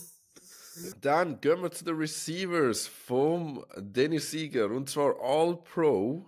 Dann 1.02 1.40
gehen 1.40 1.62
wir 1.62 1.72
zu 1.72 1.84
den 1.86 1.98
Receivers 1.98 2.88
vom 2.88 3.64
Dennis 3.78 4.32
Sieger 4.32 4.72
und 4.72 4.90
zwar 4.90 5.22
All-Pro 5.22 6.28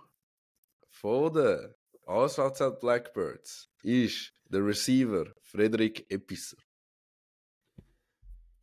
von 0.88 1.32
den 1.32 1.74
ASVZ 2.06 2.78
Blackbirds 2.80 3.68
ist 3.82 4.32
der 4.48 4.64
Receiver 4.64 5.26
Frederik 5.42 6.06
Episser. 6.10 6.58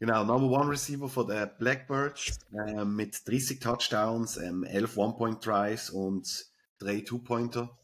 Genau, 0.03 0.25
Number 0.25 0.59
One 0.59 0.69
Receiver 0.69 1.07
von 1.07 1.27
den 1.27 1.49
Blackbirds 1.57 2.37
äh, 2.51 2.83
mit 2.83 3.25
30 3.25 3.61
Touchdowns, 3.61 4.35
ähm, 4.35 4.65
11 4.65 4.97
One-Point-Tries 4.97 5.91
und 5.91 6.45
3 6.79 6.99
Two-Pointer. 6.99 7.79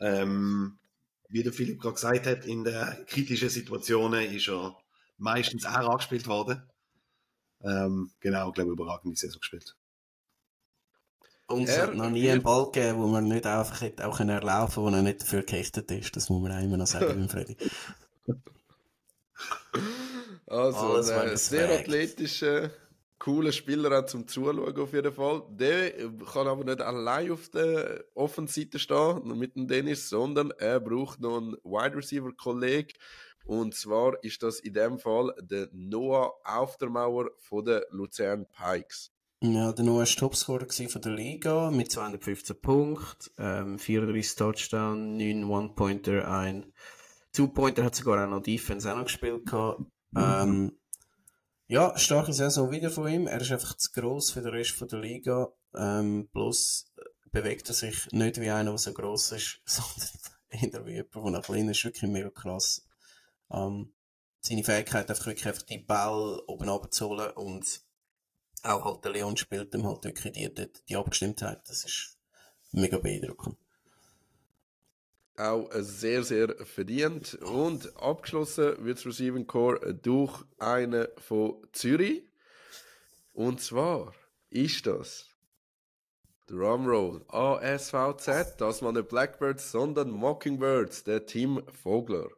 Ähm, 0.00 0.80
wie 1.28 1.44
der 1.44 1.52
Philipp 1.52 1.80
gerade 1.80 1.94
gesagt 1.94 2.26
hat, 2.26 2.44
in 2.44 2.64
den 2.64 3.06
kritischen 3.06 3.50
Situationen 3.50 4.32
ist 4.32 4.48
er 4.48 4.76
meistens 5.16 5.64
auch 5.64 5.90
angespielt 5.90 6.26
worden. 6.26 6.60
Ähm, 7.62 8.10
genau, 8.18 8.48
ich 8.48 8.54
glaube, 8.54 8.72
überragend 8.72 9.14
die 9.14 9.20
Saison 9.20 9.38
gespielt. 9.38 9.76
Und 11.46 11.68
es 11.68 11.78
hat 11.78 11.94
noch 11.94 12.10
nie 12.10 12.28
einen 12.28 12.42
Ball 12.42 12.64
gegeben, 12.64 12.98
wo 12.98 13.06
man 13.06 13.28
nicht 13.28 13.46
einfach 13.46 13.80
hätte 13.80 14.08
auch 14.08 14.18
erlaufen 14.18 14.82
wo 14.82 14.88
er 14.88 15.02
nicht 15.02 15.22
dafür 15.22 15.44
gerichtet 15.44 15.88
ist. 15.92 16.16
Das 16.16 16.28
muss 16.30 16.42
man 16.42 16.50
auch 16.50 16.60
immer 16.60 16.78
noch 16.78 16.88
sagen, 16.88 17.28
Freddy. 17.28 17.56
Also, 20.46 21.12
ein 21.12 21.36
sehr 21.36 21.70
athletischer, 21.70 22.70
cooler 23.18 23.52
Spieler 23.52 23.98
auch 23.98 24.06
zum 24.06 24.28
Zuschauen 24.28 24.78
auf 24.78 24.92
jeden 24.92 25.12
Fall. 25.12 25.42
Der 25.50 25.92
kann 26.32 26.46
aber 26.46 26.64
nicht 26.64 26.80
allein 26.80 27.30
auf 27.32 27.48
der 27.48 28.04
Offenseite 28.14 28.78
stehen, 28.78 29.38
mit 29.38 29.56
dem 29.56 29.66
Dennis, 29.66 30.08
sondern 30.08 30.50
er 30.58 30.80
braucht 30.80 31.20
noch 31.20 31.38
einen 31.38 31.56
Wide 31.64 31.96
Receiver-Kollegen, 31.96 32.92
und 33.44 33.74
zwar 33.74 34.22
ist 34.24 34.42
das 34.42 34.60
in 34.60 34.72
dem 34.72 34.98
Fall 34.98 35.34
der 35.40 35.68
Noah 35.72 36.32
Aufdermauer 36.44 37.30
von 37.38 37.64
den 37.64 37.82
Luzern 37.90 38.46
Pikes. 38.46 39.10
Ja, 39.42 39.72
der 39.72 39.84
Noah 39.84 39.98
war 39.98 40.06
Topscorer 40.06 40.66
von 40.70 41.02
der 41.02 41.12
Liga 41.12 41.70
mit 41.70 41.90
215 41.92 42.60
Punkten, 42.62 43.30
ähm, 43.36 43.78
34 43.78 44.36
Touchdown, 44.36 45.18
9 45.18 45.44
One-Pointer, 45.44 46.26
ein 46.26 46.72
Two-Pointer, 47.32 47.84
hat 47.84 47.94
sogar 47.94 48.24
auch 48.24 48.30
noch 48.30 48.42
Defense 48.42 48.90
auch 48.90 48.96
noch 48.96 49.04
gespielt. 49.04 49.44
Gehabt. 49.44 49.82
Ähm, 50.16 50.78
ja, 51.66 51.96
starke 51.96 52.32
Saison 52.32 52.70
wieder 52.70 52.90
von 52.90 53.08
ihm. 53.08 53.26
Er 53.26 53.40
ist 53.40 53.50
einfach 53.50 53.76
zu 53.76 53.90
gross 53.92 54.30
für 54.30 54.42
den 54.42 54.50
Rest 54.50 54.72
von 54.72 54.88
der 54.88 55.00
Liga. 55.00 55.52
Ähm, 55.74 56.28
plus 56.32 56.92
bewegt 57.30 57.68
er 57.68 57.74
sich 57.74 58.06
nicht 58.12 58.40
wie 58.40 58.50
einer, 58.50 58.70
der 58.70 58.78
so 58.78 58.92
gross 58.92 59.32
ist, 59.32 59.60
sondern 59.64 60.08
eher 60.50 60.86
wie 60.86 60.92
jemand, 60.92 61.14
der 61.14 61.30
noch 61.30 61.42
klein 61.42 61.68
ist. 61.68 61.84
Wirklich 61.84 62.10
mega 62.10 62.30
krass. 62.30 62.86
Ähm, 63.50 63.94
seine 64.40 64.64
Fähigkeit 64.64 65.08
einfach 65.08 65.26
wirklich 65.26 65.46
einfach 65.46 65.62
die 65.62 65.78
Ball 65.78 66.42
oben 66.46 66.68
abzuholen 66.68 67.30
und 67.30 67.82
auch 68.62 68.84
halt 68.84 69.04
der 69.04 69.12
Leon 69.12 69.36
spielt 69.36 69.74
ihm 69.74 69.86
halt 69.86 70.04
wirklich 70.04 70.32
die, 70.32 70.52
die, 70.52 70.70
die 70.88 70.96
Abgestimmtheit. 70.96 71.62
Das 71.66 71.84
ist 71.84 72.18
mega 72.72 72.98
beeindruckend. 72.98 73.56
Auch 75.36 75.68
sehr, 75.74 76.22
sehr 76.22 76.54
verdient. 76.64 77.34
Und 77.42 77.96
abgeschlossen 77.96 78.84
wird 78.84 78.98
das 78.98 79.06
Receiving 79.06 79.46
Core 79.46 79.94
durch 79.94 80.44
einen 80.58 81.08
von 81.18 81.56
Zürich. 81.72 82.22
Und 83.32 83.60
zwar 83.60 84.14
ist 84.50 84.86
das 84.86 85.26
Drumroll 86.46 87.24
ASVZ, 87.28 88.56
das 88.58 88.82
mal 88.82 88.92
nicht 88.92 89.08
Blackbirds, 89.08 89.72
sondern 89.72 90.10
Mockingbirds, 90.10 91.02
der 91.04 91.26
Team 91.26 91.62
Vogler. 91.82 92.28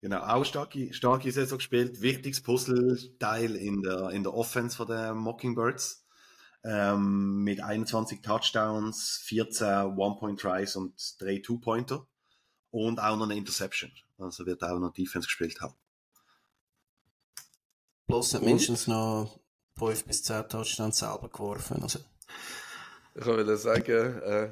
Genau, 0.00 0.20
auch 0.20 0.44
starke, 0.44 0.92
starke 0.94 1.30
Saison 1.30 1.58
gespielt. 1.58 2.00
Wichtiges 2.00 2.42
Puzzleteil 2.42 3.54
in 3.56 3.82
der, 3.82 4.10
in 4.10 4.22
der 4.22 4.34
Offense 4.34 4.76
von 4.76 4.86
der 4.86 5.14
Mockingbirds. 5.14 6.05
Ähm, 6.66 7.44
mit 7.44 7.62
21 7.62 8.22
Touchdowns, 8.22 9.20
14 9.24 9.96
One-Point-Tries 9.96 10.76
und 10.76 10.94
3 11.20 11.38
Two-Pointer. 11.38 12.06
Und 12.70 12.98
auch 12.98 13.16
noch 13.16 13.24
eine 13.24 13.36
Interception. 13.36 13.92
Also 14.18 14.44
wird 14.46 14.62
auch 14.64 14.78
noch 14.78 14.92
Defense 14.92 15.26
gespielt 15.26 15.60
haben. 15.60 15.74
Plus 18.06 18.34
hat 18.34 18.42
mindestens 18.42 18.86
noch 18.86 19.38
5 19.78 20.04
bis 20.04 20.22
10 20.24 20.48
Touchdowns 20.48 20.98
selber 20.98 21.28
geworfen. 21.28 21.82
Also. 21.82 22.00
Ich 23.14 23.24
wollte 23.24 23.56
sagen, 23.56 24.20
äh, 24.22 24.50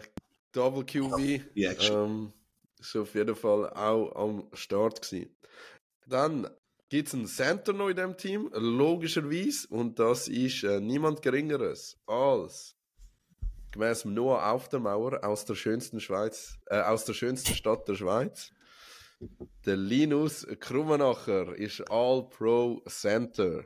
Double 0.52 0.84
QB. 0.84 1.42
Ähm, 1.90 2.32
ist 2.78 2.96
auf 2.96 3.14
jeden 3.14 3.34
Fall 3.34 3.70
auch 3.70 4.14
am 4.14 4.48
Start 4.52 5.02
gewesen. 5.02 5.34
Dann 6.06 6.48
gibt 6.88 7.08
es 7.08 7.14
einen 7.14 7.26
Center 7.26 7.72
noch 7.72 7.88
in 7.88 7.96
dem 7.96 8.16
Team, 8.16 8.50
logischerweise, 8.52 9.68
und 9.68 9.98
das 9.98 10.28
ist 10.28 10.64
äh, 10.64 10.80
niemand 10.80 11.22
Geringeres 11.22 11.98
als 12.06 12.76
gemäß 13.74 14.04
Noah 14.04 14.52
auf 14.52 14.68
der 14.68 14.78
Mauer 14.78 15.24
aus 15.24 15.44
der 15.44 15.56
schönsten 15.56 16.00
Schweiz, 16.00 16.58
äh, 16.66 16.80
aus 16.80 17.04
der 17.04 17.12
schönsten 17.12 17.54
Stadt 17.54 17.88
der 17.88 17.96
Schweiz. 17.96 18.52
Der 19.66 19.76
Linus 19.76 20.46
Krummenacher 20.60 21.56
ist 21.56 21.80
All-Pro 21.90 22.82
Center. 22.86 23.64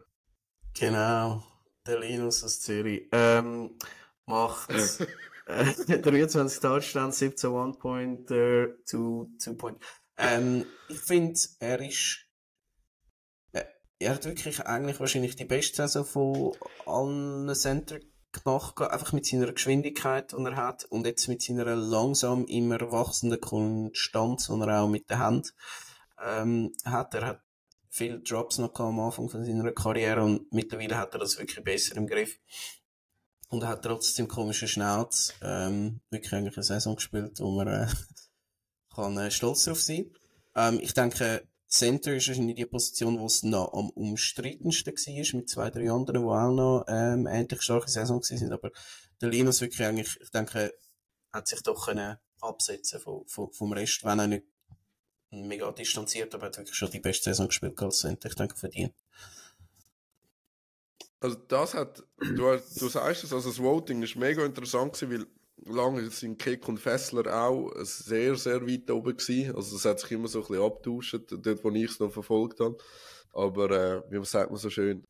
Genau, 0.79 1.45
der 1.87 2.01
Linus 2.01 2.43
aus 2.43 2.61
Zürich. 2.61 3.09
Ähm, 3.13 3.77
macht 4.27 4.71
23 5.47 6.61
Touchdowns, 6.61 7.19
17 7.19 7.51
One-Pointer, 7.51 8.69
2 8.85 9.53
Point. 9.57 9.79
Ähm, 10.17 10.65
ich 10.89 11.01
finde, 11.01 11.39
er 11.61 11.81
ist 11.81 12.19
äh, 12.21 12.28
er 13.99 14.15
hat 14.15 14.25
wirklich 14.25 14.61
eigentlich 14.61 15.01
wahrscheinlich 15.01 15.37
die 15.37 15.45
beste 15.45 15.89
Saison 15.89 16.05
von 16.05 16.53
allen 16.87 17.55
Center 17.55 17.99
gemacht, 18.33 18.81
einfach 18.81 19.13
mit 19.13 19.27
seiner 19.27 19.53
Geschwindigkeit, 19.53 20.33
die 20.33 20.45
er 20.45 20.57
hat, 20.57 20.85
und 20.85 21.07
jetzt 21.07 21.29
mit 21.29 21.43
seiner 21.43 21.75
langsam 21.75 22.45
immer 22.47 22.93
wachsenden 22.93 23.41
Konstanz, 23.41 24.47
die 24.47 24.61
er 24.61 24.83
auch 24.83 24.89
mit 24.89 25.11
der 25.11 25.19
Hand 25.19 25.55
ähm, 26.23 26.73
hat. 26.85 27.15
Er 27.15 27.27
hat 27.27 27.43
viele 27.91 28.21
Drops 28.21 28.59
noch 28.59 28.79
am 28.81 29.01
Anfang 29.01 29.29
von 29.29 29.45
seiner 29.45 29.73
Karriere 29.73 30.23
und 30.23 30.53
mittlerweile 30.53 30.97
hat 30.97 31.15
er 31.15 31.21
das 31.21 31.39
wirklich 31.39 31.65
besser 31.65 31.97
im 31.97 32.07
Griff. 32.07 32.39
Und 33.49 33.63
er 33.63 33.71
hat 33.71 33.83
trotzdem 33.83 34.29
komische 34.29 34.69
Schnauz, 34.69 35.33
ähm, 35.43 36.01
wirklich 36.11 36.33
eigentlich 36.35 36.57
eine 36.57 36.65
Saison 36.65 36.97
gespielt, 36.97 37.41
wo 37.41 37.51
man 37.51 37.67
äh, 37.67 37.87
kann 38.95 39.17
äh, 39.17 39.31
stolz 39.31 39.65
drauf 39.65 39.81
sein. 39.81 40.11
Ähm, 40.55 40.79
ich 40.83 40.93
denke, 40.93 41.49
Center 41.69 42.15
ist 42.15 42.29
wahrscheinlich 42.29 42.57
die 42.57 42.67
Position, 42.67 43.19
wo 43.19 43.27
es 43.27 43.43
noch 43.43 43.75
am 43.75 43.91
umstrittensten 43.91 44.95
war, 44.95 45.37
mit 45.37 45.51
zwei, 45.51 45.71
drei 45.71 45.91
anderen, 45.91 46.23
die 46.23 46.29
auch 46.29 46.51
noch 46.51 46.85
ähm, 46.89 47.27
ähnlich 47.27 47.61
starke 47.61 47.91
Saison 47.91 48.23
sind. 48.23 48.53
Aber 48.53 48.71
der 49.21 49.29
Linus 49.29 49.61
wirklich 49.61 49.87
eigentlich, 49.87 50.19
ich 50.21 50.31
denke, 50.31 50.73
hat 51.31 51.47
sich 51.47 51.63
doch 51.63 51.87
können 51.87 52.17
absetzen 52.41 53.01
vom, 53.01 53.27
vom, 53.27 53.53
vom 53.53 53.73
Rest, 53.73 54.03
wenn 54.05 54.19
er 54.19 54.27
nicht 54.29 54.47
mega 55.31 55.71
distanziert, 55.73 56.35
aber 56.35 56.47
hat 56.47 56.57
wirklich 56.57 56.77
schon 56.77 56.91
die 56.91 57.01
beste 57.01 57.25
Saison 57.25 57.49
gespielt 57.49 57.81
als 57.83 57.99
Center. 57.99 58.29
Ich 58.29 58.35
denke, 58.35 58.57
verdient. 58.57 58.95
Also 61.21 61.37
das 61.37 61.75
hat, 61.75 62.03
du, 62.19 62.61
du 62.79 62.89
sagst 62.89 63.25
es, 63.25 63.33
also 63.33 63.49
das 63.51 63.59
Voting 63.59 64.03
ist 64.03 64.17
mega 64.17 64.45
interessant 64.47 64.99
gewesen, 64.99 65.11
weil 65.21 65.38
lange 65.65 66.11
sind 66.11 66.39
Kick 66.39 66.69
und 66.69 66.79
Fessler 66.79 67.27
auch 67.35 67.73
sehr, 67.83 68.37
sehr 68.37 68.67
weit 68.67 68.91
oben 68.91 69.17
gewesen. 69.17 69.55
Also 69.55 69.77
es 69.77 69.85
hat 69.85 70.01
sich 70.01 70.13
immer 70.13 70.29
so 70.29 70.41
ein 70.41 70.47
bisschen 70.47 70.65
abgetauscht, 70.65 71.21
dort 71.31 71.65
wo 71.65 71.71
ich 71.71 71.91
es 71.91 72.01
noch 72.01 72.13
verfolgt 72.13 72.61
habe. 72.61 72.77
Aber 73.33 73.71
äh, 73.71 74.03
wie 74.11 74.25
sagt 74.25 74.51
man 74.51 74.59
so 74.59 74.71
schön, 74.71 75.05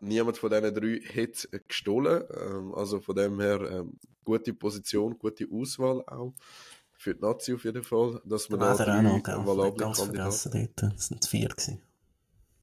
niemand 0.00 0.38
von 0.38 0.50
diesen 0.50 0.74
drei 0.74 1.00
hat 1.00 1.48
gestohlen. 1.68 2.24
Ähm, 2.34 2.74
also 2.74 3.00
von 3.00 3.16
dem 3.16 3.40
her 3.40 3.60
ähm, 3.70 3.98
gute 4.24 4.54
Position, 4.54 5.18
gute 5.18 5.46
Auswahl 5.50 6.02
auch 6.06 6.34
für 6.96 7.14
die 7.14 7.20
Nazi 7.20 7.54
auf 7.54 7.64
jeden 7.64 7.82
Fall, 7.82 8.20
dass 8.24 8.48
man 8.48 8.60
da 8.60 8.74
drei 8.76 8.98
auch 8.98 9.02
noch, 9.02 9.46
valable 9.46 9.92
Kandidaten... 9.92 10.70
Das 10.76 11.08
sind 11.08 11.26
vier 11.26 11.48
gewesen. 11.48 11.82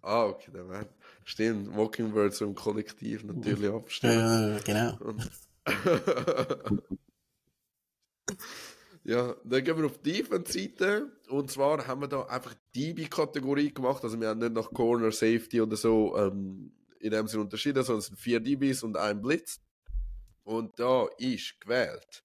Ah, 0.01 0.25
okay, 0.25 0.51
dann 0.53 0.69
wäre... 0.69 0.87
Stimmt, 1.23 1.75
Mockingbird 1.75 2.41
im 2.41 2.55
Kollektiv 2.55 3.23
natürlich 3.23 3.71
abstimmen. 3.71 4.57
Ja, 4.57 4.59
genau. 4.63 4.97
Ja, 9.03 9.35
dann 9.43 9.63
gehen 9.63 9.77
wir 9.77 9.85
auf 9.85 9.97
die 9.97 10.13
Defense-Seite. 10.13 11.11
Und 11.29 11.49
zwar 11.49 11.87
haben 11.87 12.01
wir 12.01 12.07
da 12.07 12.23
einfach 12.23 12.53
die 12.75 12.93
DB-Kategorie 12.93 13.73
gemacht. 13.73 14.03
Also 14.03 14.19
wir 14.19 14.27
haben 14.27 14.39
nicht 14.39 14.53
nach 14.53 14.71
Corner, 14.71 15.11
Safety 15.11 15.59
oder 15.59 15.75
so 15.75 16.15
ähm, 16.17 16.71
in 16.99 17.11
dem 17.11 17.27
Sinne 17.27 17.43
unterschieden, 17.43 17.83
sondern 17.83 17.99
es 17.99 18.07
sind 18.07 18.19
vier 18.19 18.39
DBs 18.39 18.83
und 18.83 18.97
ein 18.97 19.21
Blitz. 19.21 19.59
Und 20.43 20.79
da 20.79 21.07
ist 21.17 21.59
gewählt 21.61 22.23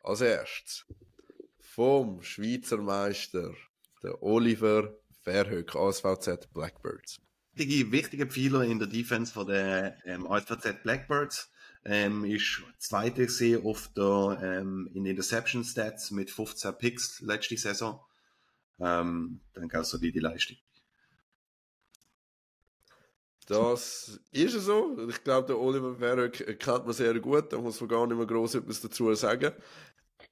als 0.00 0.20
erstes 0.20 0.86
vom 1.58 2.22
Schweizer 2.22 2.78
Meister, 2.78 3.52
der 4.02 4.22
Oliver 4.22 4.94
Verhoek, 5.22 5.74
ASVZ 5.74 6.52
Blackbirds. 6.52 7.20
Wichtige, 7.54 7.92
wichtige 7.92 8.26
Pfeiler 8.26 8.62
in 8.62 8.78
der 8.78 8.88
Defense 8.88 9.32
von 9.32 9.46
der 9.46 9.96
ähm, 10.04 10.26
ASVZ 10.26 10.82
Blackbirds 10.82 11.51
ähm, 11.84 12.24
ist 12.24 12.62
zweite 12.78 13.26
gesehen 13.26 13.64
auf 13.64 13.88
der, 13.96 14.38
ähm, 14.42 14.90
in 14.94 15.06
Interception 15.06 15.64
Stats 15.64 16.10
mit 16.10 16.30
15 16.30 16.78
Picks 16.78 17.20
letzte 17.20 17.56
Saison. 17.56 18.00
Ähm, 18.78 19.40
dann 19.54 19.68
gab 19.68 19.82
es 19.82 19.90
so 19.90 19.98
die, 19.98 20.12
die 20.12 20.20
Leistung. 20.20 20.56
Das 23.46 24.20
ist 24.30 24.52
so. 24.52 24.96
Ich 25.08 25.24
glaube, 25.24 25.48
der 25.48 25.58
Oliver 25.58 25.96
Verhoek 25.96 26.58
kennt 26.58 26.86
man 26.86 26.92
sehr 26.92 27.18
gut. 27.18 27.52
Da 27.52 27.58
muss 27.58 27.80
man 27.80 27.88
gar 27.88 28.06
nicht 28.06 28.16
mehr 28.16 28.26
groß 28.26 28.56
etwas 28.56 28.80
dazu 28.80 29.12
sagen. 29.14 29.52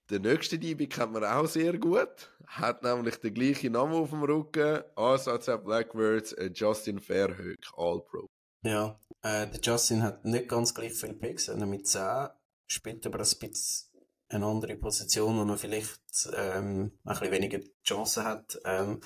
Der 0.09 0.21
nächste 0.21 0.59
DB 0.59 0.87
kennt 0.87 1.13
man 1.13 1.25
auch 1.25 1.47
sehr 1.47 1.77
gut. 1.79 2.31
Hat 2.47 2.83
nämlich 2.83 3.17
den 3.17 3.35
gleichen 3.35 3.73
Namen 3.73 3.93
auf 3.93 4.11
dem 4.11 4.23
Rücken. 4.23 4.83
ASAC 4.95 5.65
Blackbirds, 5.65 6.33
äh, 6.35 6.51
Justin 6.55 7.01
Verhoek, 7.01 7.59
All 7.77 8.01
Pro. 8.01 8.29
Ja, 8.63 8.99
äh, 9.23 9.47
der 9.47 9.61
Justin 9.63 10.03
hat 10.03 10.25
nicht 10.25 10.49
ganz 10.49 10.75
gleich 10.75 10.95
viele 10.95 11.15
Picks, 11.15 11.47
sondern 11.47 11.71
mit 11.71 11.87
10 11.87 12.29
spielt 12.67 13.07
aber 13.07 13.19
ein 13.19 13.25
bisschen 13.25 13.91
eine 14.29 14.47
andere 14.47 14.77
Position, 14.77 15.37
wo 15.37 15.53
er 15.53 15.59
vielleicht 15.59 16.31
ähm, 16.37 16.93
ein 17.05 17.19
bisschen 17.19 17.33
weniger 17.33 17.61
Chancen 17.85 18.25
hat, 18.25 18.59
ähm, 18.65 19.01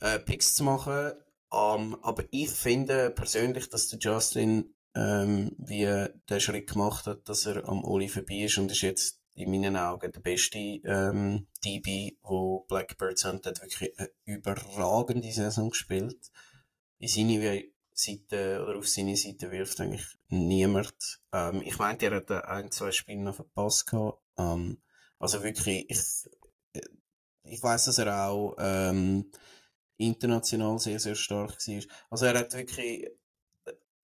äh, 0.00 0.18
Picks 0.18 0.54
zu 0.54 0.64
machen. 0.64 1.12
Um, 1.50 2.02
aber 2.02 2.24
ich 2.32 2.50
finde 2.50 3.10
persönlich, 3.10 3.68
dass 3.68 3.88
der 3.88 4.00
Justin 4.00 4.74
ähm, 4.96 5.52
wie 5.58 5.84
der 6.28 6.40
Schritt 6.40 6.70
gemacht 6.70 7.06
hat, 7.06 7.28
dass 7.28 7.46
er 7.46 7.68
am 7.68 7.84
Oli 7.84 8.08
vorbei 8.08 8.44
ist 8.44 8.58
und 8.58 8.72
ist 8.72 8.82
jetzt 8.82 9.20
in 9.34 9.50
meinen 9.50 9.76
Augen 9.76 10.12
der 10.12 10.20
beste 10.20 10.58
ähm, 10.58 11.46
DB, 11.64 12.16
wo 12.22 12.64
Blackbirds 12.68 13.24
haben. 13.24 13.40
Hat 13.44 13.60
wirklich 13.60 13.98
eine 13.98 14.10
überragende 14.24 15.32
Saison 15.32 15.70
gespielt. 15.70 16.30
In 16.98 17.08
seine 17.08 17.64
Seite 17.94 18.64
oder 18.66 18.78
auf 18.78 18.88
seine 18.88 19.16
Seite 19.16 19.50
wirft 19.50 19.80
eigentlich 19.80 20.04
niemand. 20.28 21.20
Ähm, 21.32 21.62
ich 21.64 21.78
meinte, 21.78 22.06
er 22.06 22.16
hat 22.16 22.30
ein, 22.30 22.70
zwei 22.70 22.90
Spiele 22.90 23.22
noch 23.22 23.36
verpasst 23.36 23.86
gehabt. 23.86 24.20
Ähm, 24.36 24.78
also 25.18 25.42
wirklich, 25.42 25.88
ich, 25.88 26.00
ich 27.44 27.62
weiß, 27.62 27.84
dass 27.86 27.98
er 27.98 28.28
auch 28.28 28.56
ähm, 28.58 29.30
international 29.96 30.78
sehr, 30.78 30.98
sehr 30.98 31.14
stark 31.14 31.56
war. 31.66 31.82
Also 32.10 32.26
er 32.26 32.38
hat 32.38 32.52
wirklich 32.54 33.10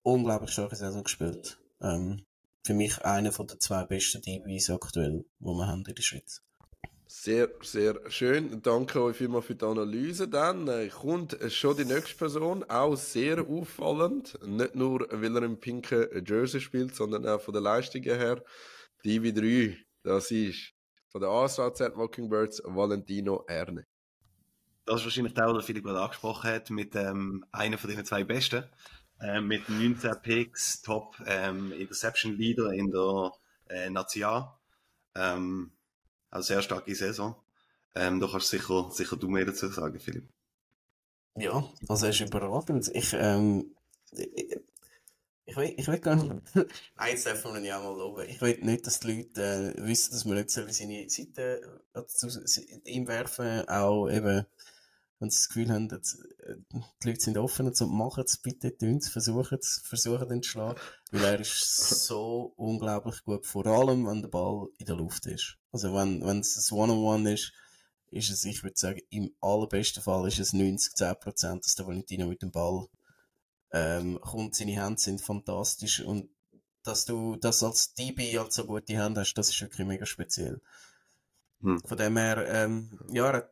unglaublich 0.02 0.52
starke 0.52 0.76
Saison 0.76 1.02
gespielt. 1.02 1.58
Ähm, 1.80 2.24
für 2.64 2.74
mich 2.74 3.04
einer 3.04 3.30
den 3.30 3.60
zwei 3.60 3.84
besten 3.84 4.22
DBs 4.22 4.70
aktuell, 4.70 5.24
die 5.40 5.44
wir 5.44 5.66
haben 5.66 5.84
in 5.84 5.94
der 5.94 6.02
Schweiz. 6.02 6.42
Sehr, 7.12 7.48
sehr 7.60 8.08
schön. 8.08 8.62
Danke 8.62 9.02
euch 9.02 9.16
vielmals 9.16 9.46
für 9.46 9.56
die 9.56 9.64
Analyse. 9.64 10.28
Dann 10.28 10.68
äh, 10.68 10.88
kommt 10.88 11.36
schon 11.48 11.76
die 11.76 11.84
nächste 11.84 12.14
Person, 12.14 12.62
auch 12.70 12.94
sehr 12.94 13.40
auffallend. 13.40 14.38
Nicht 14.46 14.76
nur, 14.76 15.08
weil 15.10 15.36
er 15.36 15.42
im 15.42 15.58
pinken 15.58 16.06
Jersey 16.24 16.60
spielt, 16.60 16.94
sondern 16.94 17.26
auch 17.26 17.40
von 17.40 17.52
der 17.52 17.62
Leistung 17.62 18.04
her. 18.04 18.44
Die 19.02 19.20
W3, 19.20 19.76
das 20.04 20.30
ist 20.30 20.72
von 21.08 21.20
der 21.20 21.30
ASAZ 21.30 21.96
Mockingbirds 21.96 22.62
Valentino 22.64 23.44
Erne. 23.48 23.84
Das 24.84 25.00
ist 25.00 25.06
wahrscheinlich 25.06 25.34
der, 25.34 25.52
den 25.52 25.62
Philipp 25.62 25.84
gerade 25.84 26.02
angesprochen 26.02 26.48
hat, 26.48 26.70
mit 26.70 26.94
ähm, 26.94 27.44
einer 27.50 27.76
von 27.76 27.90
den 27.90 28.04
zwei 28.04 28.22
Besten. 28.22 28.62
Ähm, 29.20 29.48
mit 29.48 29.68
19 29.68 30.12
Picks, 30.22 30.80
Top 30.80 31.16
ähm, 31.26 31.72
Interception 31.72 32.36
Leader 32.36 32.72
in 32.72 32.92
der 32.92 33.32
äh, 33.68 33.90
Natia. 33.90 34.56
Ähm, 35.16 35.72
eine 36.30 36.42
sehr 36.42 36.62
starke 36.62 36.94
Saison. 36.94 37.36
Ähm, 37.94 38.20
da 38.20 38.28
kannst 38.28 38.48
sicher, 38.48 38.90
sicher 38.92 39.16
du 39.16 39.28
mehr 39.28 39.44
dazu 39.44 39.68
sagen, 39.68 39.98
Philipp. 39.98 40.28
Ja, 41.36 41.68
also 41.88 42.06
er 42.06 42.10
ist 42.10 42.20
überragend. 42.20 42.90
Ich, 42.94 43.12
ähm, 43.14 43.74
ich, 44.12 44.56
ich, 45.44 45.56
will, 45.56 45.74
ich 45.76 45.88
will 45.88 45.98
gar 45.98 46.16
nicht. 46.16 46.42
Nein, 46.54 47.10
jetzt 47.10 47.26
dürfen 47.26 47.52
wir 47.52 47.60
ihn 47.60 47.66
ja 47.66 47.80
mal 47.80 47.96
loben. 47.96 48.28
Ich 48.28 48.40
will 48.40 48.58
nicht, 48.62 48.86
dass 48.86 49.00
die 49.00 49.12
Leute 49.12 49.74
äh, 49.76 49.86
wissen, 49.86 50.12
dass 50.12 50.24
wir 50.24 50.34
nicht 50.34 50.50
seine 50.50 51.08
Seite 51.08 51.82
äh, 51.94 52.90
ihm 52.90 53.08
werfen, 53.08 53.68
auch 53.68 54.08
eben 54.08 54.46
wenn 55.20 55.30
sie 55.30 55.36
das 55.36 55.48
Gefühl 55.48 55.70
haben, 55.70 55.88
dass, 55.88 56.18
äh, 56.38 56.56
die 56.72 57.08
Leute 57.08 57.20
sind 57.20 57.38
offen 57.38 57.66
und 57.66 57.80
machen 57.92 58.24
es 58.24 58.38
bitte, 58.38 58.76
tun 58.76 58.96
es, 58.96 59.10
versuchen 59.10 59.58
es, 59.60 59.82
versuchen 59.84 60.28
den 60.28 60.42
Schlag, 60.42 60.80
weil 61.12 61.24
er 61.24 61.40
ist 61.40 62.06
so 62.06 62.54
unglaublich 62.56 63.22
gut, 63.24 63.46
vor 63.46 63.66
allem 63.66 64.06
wenn 64.06 64.22
der 64.22 64.28
Ball 64.28 64.68
in 64.78 64.86
der 64.86 64.96
Luft 64.96 65.26
ist. 65.26 65.58
Also 65.72 65.94
wenn, 65.94 66.24
wenn 66.24 66.40
es 66.40 66.56
ein 66.56 66.76
One-on-One 66.76 67.18
-on 67.18 67.26
-One 67.26 67.34
ist, 67.34 67.52
ist 68.10 68.30
es, 68.30 68.44
ich 68.44 68.64
würde 68.64 68.78
sagen, 68.78 69.00
im 69.10 69.32
allerbesten 69.40 70.02
Fall 70.02 70.26
ist 70.26 70.40
es 70.40 70.52
90, 70.52 70.94
10%, 70.94 71.64
dass 71.64 71.74
der 71.74 71.86
Valentino 71.86 72.26
mit 72.26 72.42
dem 72.42 72.50
Ball 72.50 72.88
ähm, 73.72 74.18
kommt, 74.20 74.56
seine 74.56 74.72
Hände 74.72 75.00
sind 75.00 75.20
fantastisch 75.20 76.00
und 76.00 76.30
dass 76.82 77.04
du 77.04 77.36
das 77.36 77.62
als 77.62 77.92
DB 77.94 78.38
als 78.38 78.54
so 78.54 78.64
gute 78.64 78.94
Hände 78.94 79.20
hast, 79.20 79.34
das 79.34 79.50
ist 79.50 79.60
wirklich 79.60 79.86
mega 79.86 80.06
speziell. 80.06 80.60
Hm. 81.60 81.78
Von 81.84 81.98
dem 81.98 82.16
her, 82.16 82.46
ähm, 82.48 82.98
ja, 83.10 83.48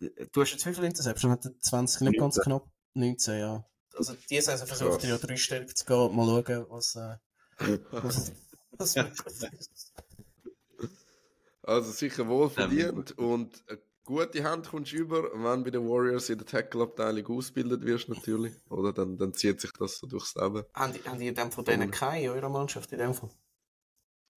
Du 0.00 0.40
hast 0.40 0.52
jetzt 0.52 0.66
wie 0.66 0.74
viel 0.74 0.84
Interception? 0.84 1.32
Hat 1.32 1.42
20 1.42 2.02
nicht 2.02 2.18
19. 2.18 2.20
ganz 2.20 2.40
knapp? 2.40 2.70
19, 2.94 3.38
ja. 3.38 3.64
Also 3.96 4.14
die 4.30 4.40
Saison 4.40 4.66
versucht 4.66 5.02
er 5.04 5.10
ja 5.10 5.18
dreistellig 5.18 5.74
zu 5.74 5.84
gehen. 5.84 6.14
Mal 6.14 6.44
schauen, 6.46 6.66
was, 6.68 6.94
äh, 6.94 7.16
was, 7.90 8.32
was 8.78 9.92
Also 11.62 11.90
sicher 11.90 12.28
wohl 12.28 12.48
verdient 12.48 13.18
und 13.18 13.62
eine 13.66 13.80
gute 14.04 14.44
Hand 14.44 14.68
kommst 14.68 14.92
du 14.92 14.96
über, 14.96 15.24
wenn 15.34 15.64
bei 15.64 15.70
den 15.70 15.88
Warriors 15.88 16.30
in 16.30 16.38
der 16.38 16.46
Tackle-Abteilung 16.46 17.26
ausgebildet 17.26 17.84
wirst 17.84 18.08
natürlich. 18.08 18.54
Oder 18.70 18.92
dann, 18.92 19.18
dann 19.18 19.34
zieht 19.34 19.60
sich 19.60 19.72
das 19.72 19.98
so 19.98 20.06
durchs 20.06 20.34
Leben. 20.36 20.64
Haben 20.74 20.92
die, 20.92 21.00
haben 21.00 21.18
die 21.18 21.26
in 21.26 21.34
dem 21.34 21.50
von 21.50 21.64
denen 21.64 21.90
keine 21.90 22.24
in 22.24 22.30
eurer 22.30 22.48
Mannschaft 22.48 22.92
in 22.92 22.98
dem 22.98 23.14
Fall? 23.14 23.30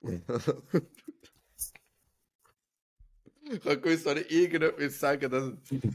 Ich 3.52 3.66
habe 3.66 3.80
gewusst, 3.80 4.06
dass 4.06 4.18
ich 4.18 4.32
irgendetwas 4.32 5.00
sagen 5.00 5.30
dass, 5.30 5.52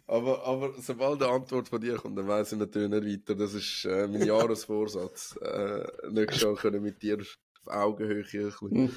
aber, 0.06 0.44
aber 0.44 0.74
sobald 0.80 1.22
eine 1.22 1.32
Antwort 1.32 1.68
von 1.68 1.80
dir 1.80 1.96
kommt, 1.96 2.18
dann 2.18 2.28
weiß 2.28 2.52
ich 2.52 2.58
natürlich 2.58 2.90
nicht 2.90 3.28
weiter. 3.28 3.34
Das 3.34 3.54
ist 3.54 3.84
äh, 3.84 4.06
mein 4.06 4.22
Jahresvorsatz. 4.26 5.38
Äh, 5.40 5.86
nächstes 6.10 6.42
Jahr 6.42 6.54
können 6.54 6.82
mit 6.82 7.02
dir 7.02 7.18
auf 7.18 7.38
Augenhöhe 7.66 8.16
ein 8.16 8.22
bisschen, 8.22 8.70
hm. 8.70 8.96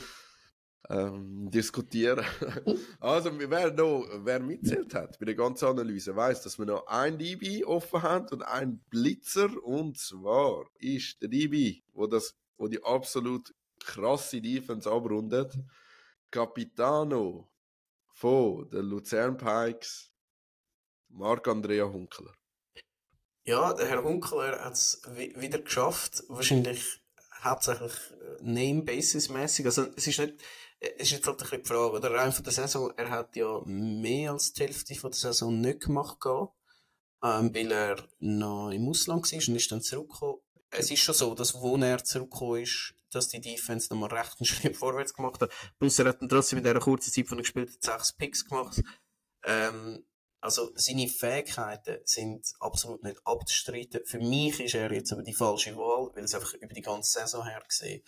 ähm, 0.89 1.49
diskutieren. 1.51 2.25
also, 2.99 3.31
wer, 3.37 3.71
noch, 3.73 4.07
wer 4.23 4.39
mitzählt 4.39 4.93
hat 4.93 5.17
bei 5.19 5.25
der 5.25 5.35
ganzen 5.35 5.65
Analyse, 5.65 6.15
weiß, 6.15 6.43
dass 6.43 6.59
wir 6.59 6.65
noch 6.65 6.87
ein 6.87 7.17
DB 7.17 7.63
offen 7.63 8.03
haben 8.03 8.27
und 8.29 8.43
ein 8.43 8.79
Blitzer. 8.89 9.49
Und 9.63 9.97
zwar 9.97 10.65
ist 10.79 11.21
der 11.21 11.29
DB, 11.29 11.81
wo, 11.93 12.07
das, 12.07 12.35
wo 12.57 12.67
die 12.67 12.83
absolut 12.83 13.53
krasse 13.79 14.41
Defense 14.41 14.89
abrundet. 14.91 15.57
Capitano 16.31 17.48
von 18.19 18.69
den 18.69 18.85
Luzern 18.85 19.37
Pikes, 19.37 20.11
Marc-Andrea 21.07 21.85
Hunkeler. 21.85 22.33
Ja, 23.45 23.73
der 23.73 23.87
Herr 23.87 24.03
Hunkeler 24.03 24.63
hat 24.63 24.73
es 24.73 25.01
wieder 25.15 25.59
geschafft. 25.59 26.23
Wahrscheinlich 26.27 27.01
hauptsächlich 27.41 27.93
äh, 28.11 28.43
Name-Basis-mäßig. 28.43 29.65
Also, 29.65 29.87
es 29.95 30.05
ist 30.05 30.19
nicht, 30.19 30.35
es 30.81 31.03
ist 31.03 31.11
jetzt 31.11 31.27
halt 31.27 31.37
ein 31.37 31.43
bisschen 31.43 31.63
die 31.63 31.67
Frage, 31.69 31.91
oder? 31.93 32.11
Rein 32.11 32.33
von 32.33 32.43
der 32.43 32.51
Saison, 32.51 32.91
er 32.97 33.09
hat 33.09 33.37
ja 33.37 33.61
mehr 33.65 34.33
als 34.33 34.51
die 34.51 34.63
Hälfte 34.63 34.95
von 34.95 35.11
der 35.11 35.19
Saison 35.19 35.61
nicht 35.61 35.85
gemacht, 35.85 36.17
ähm, 36.25 37.55
weil 37.55 37.71
er 37.71 38.03
noch 38.19 38.71
im 38.71 38.89
Ausland 38.89 39.31
war 39.31 39.47
und 39.47 39.55
ist 39.55 39.71
dann 39.71 39.81
zurückgekommen. 39.81 40.41
Es 40.71 40.91
ist 40.91 40.99
schon 40.99 41.15
so, 41.15 41.33
dass 41.33 41.55
wo 41.55 41.77
er 41.77 42.03
zurückgekommen 42.03 42.63
ist, 42.63 42.93
dass 43.11 43.29
die 43.29 43.41
Defense 43.41 43.87
nochmal 43.91 44.17
recht 44.17 44.35
einen 44.39 44.45
Schritt 44.45 44.77
vorwärts 44.77 45.13
gemacht 45.13 45.41
hat. 45.41 45.51
Plus 45.77 45.99
er 45.99 46.09
hat 46.09 46.19
trotzdem 46.29 46.59
in 46.59 46.65
dieser 46.65 46.79
kurzen 46.79 47.11
Zeit, 47.11 47.27
von 47.27 47.37
er 47.37 47.43
gespielt 47.43 47.71
hat, 47.71 47.83
sechs 47.83 48.13
Picks 48.13 48.45
gemacht. 48.45 48.81
Ähm, 49.43 50.05
also 50.41 50.71
seine 50.75 51.09
Fähigkeiten 51.09 51.99
sind 52.05 52.53
absolut 52.59 53.03
nicht 53.03 53.19
abzustreiten. 53.25 54.05
Für 54.05 54.19
mich 54.19 54.59
ist 54.61 54.75
er 54.75 54.91
jetzt 54.93 55.11
aber 55.11 55.23
die 55.23 55.33
falsche 55.33 55.75
Wahl, 55.75 56.11
weil 56.15 56.23
es 56.23 56.33
einfach 56.33 56.53
über 56.53 56.73
die 56.73 56.81
ganze 56.81 57.19
Saison 57.19 57.45
her 57.45 57.61
gesehen 57.67 58.03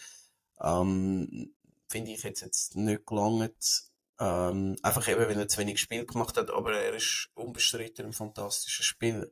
ähm, 0.64 1.54
finde 1.90 2.12
ich 2.12 2.24
jetzt, 2.24 2.42
jetzt 2.42 2.76
nicht 2.76 3.06
gelangt, 3.06 3.90
Ähm, 4.20 4.78
einfach 4.84 5.08
eben, 5.08 5.20
weil 5.22 5.40
er 5.40 5.48
zu 5.48 5.58
wenig 5.58 5.80
Spiel 5.80 6.06
gemacht 6.06 6.38
hat, 6.38 6.52
aber 6.52 6.78
er 6.78 6.94
ist 6.94 7.30
unbestritten 7.34 8.06
ein 8.06 8.14
fantastischer 8.14 8.84
Spieler. 8.84 9.26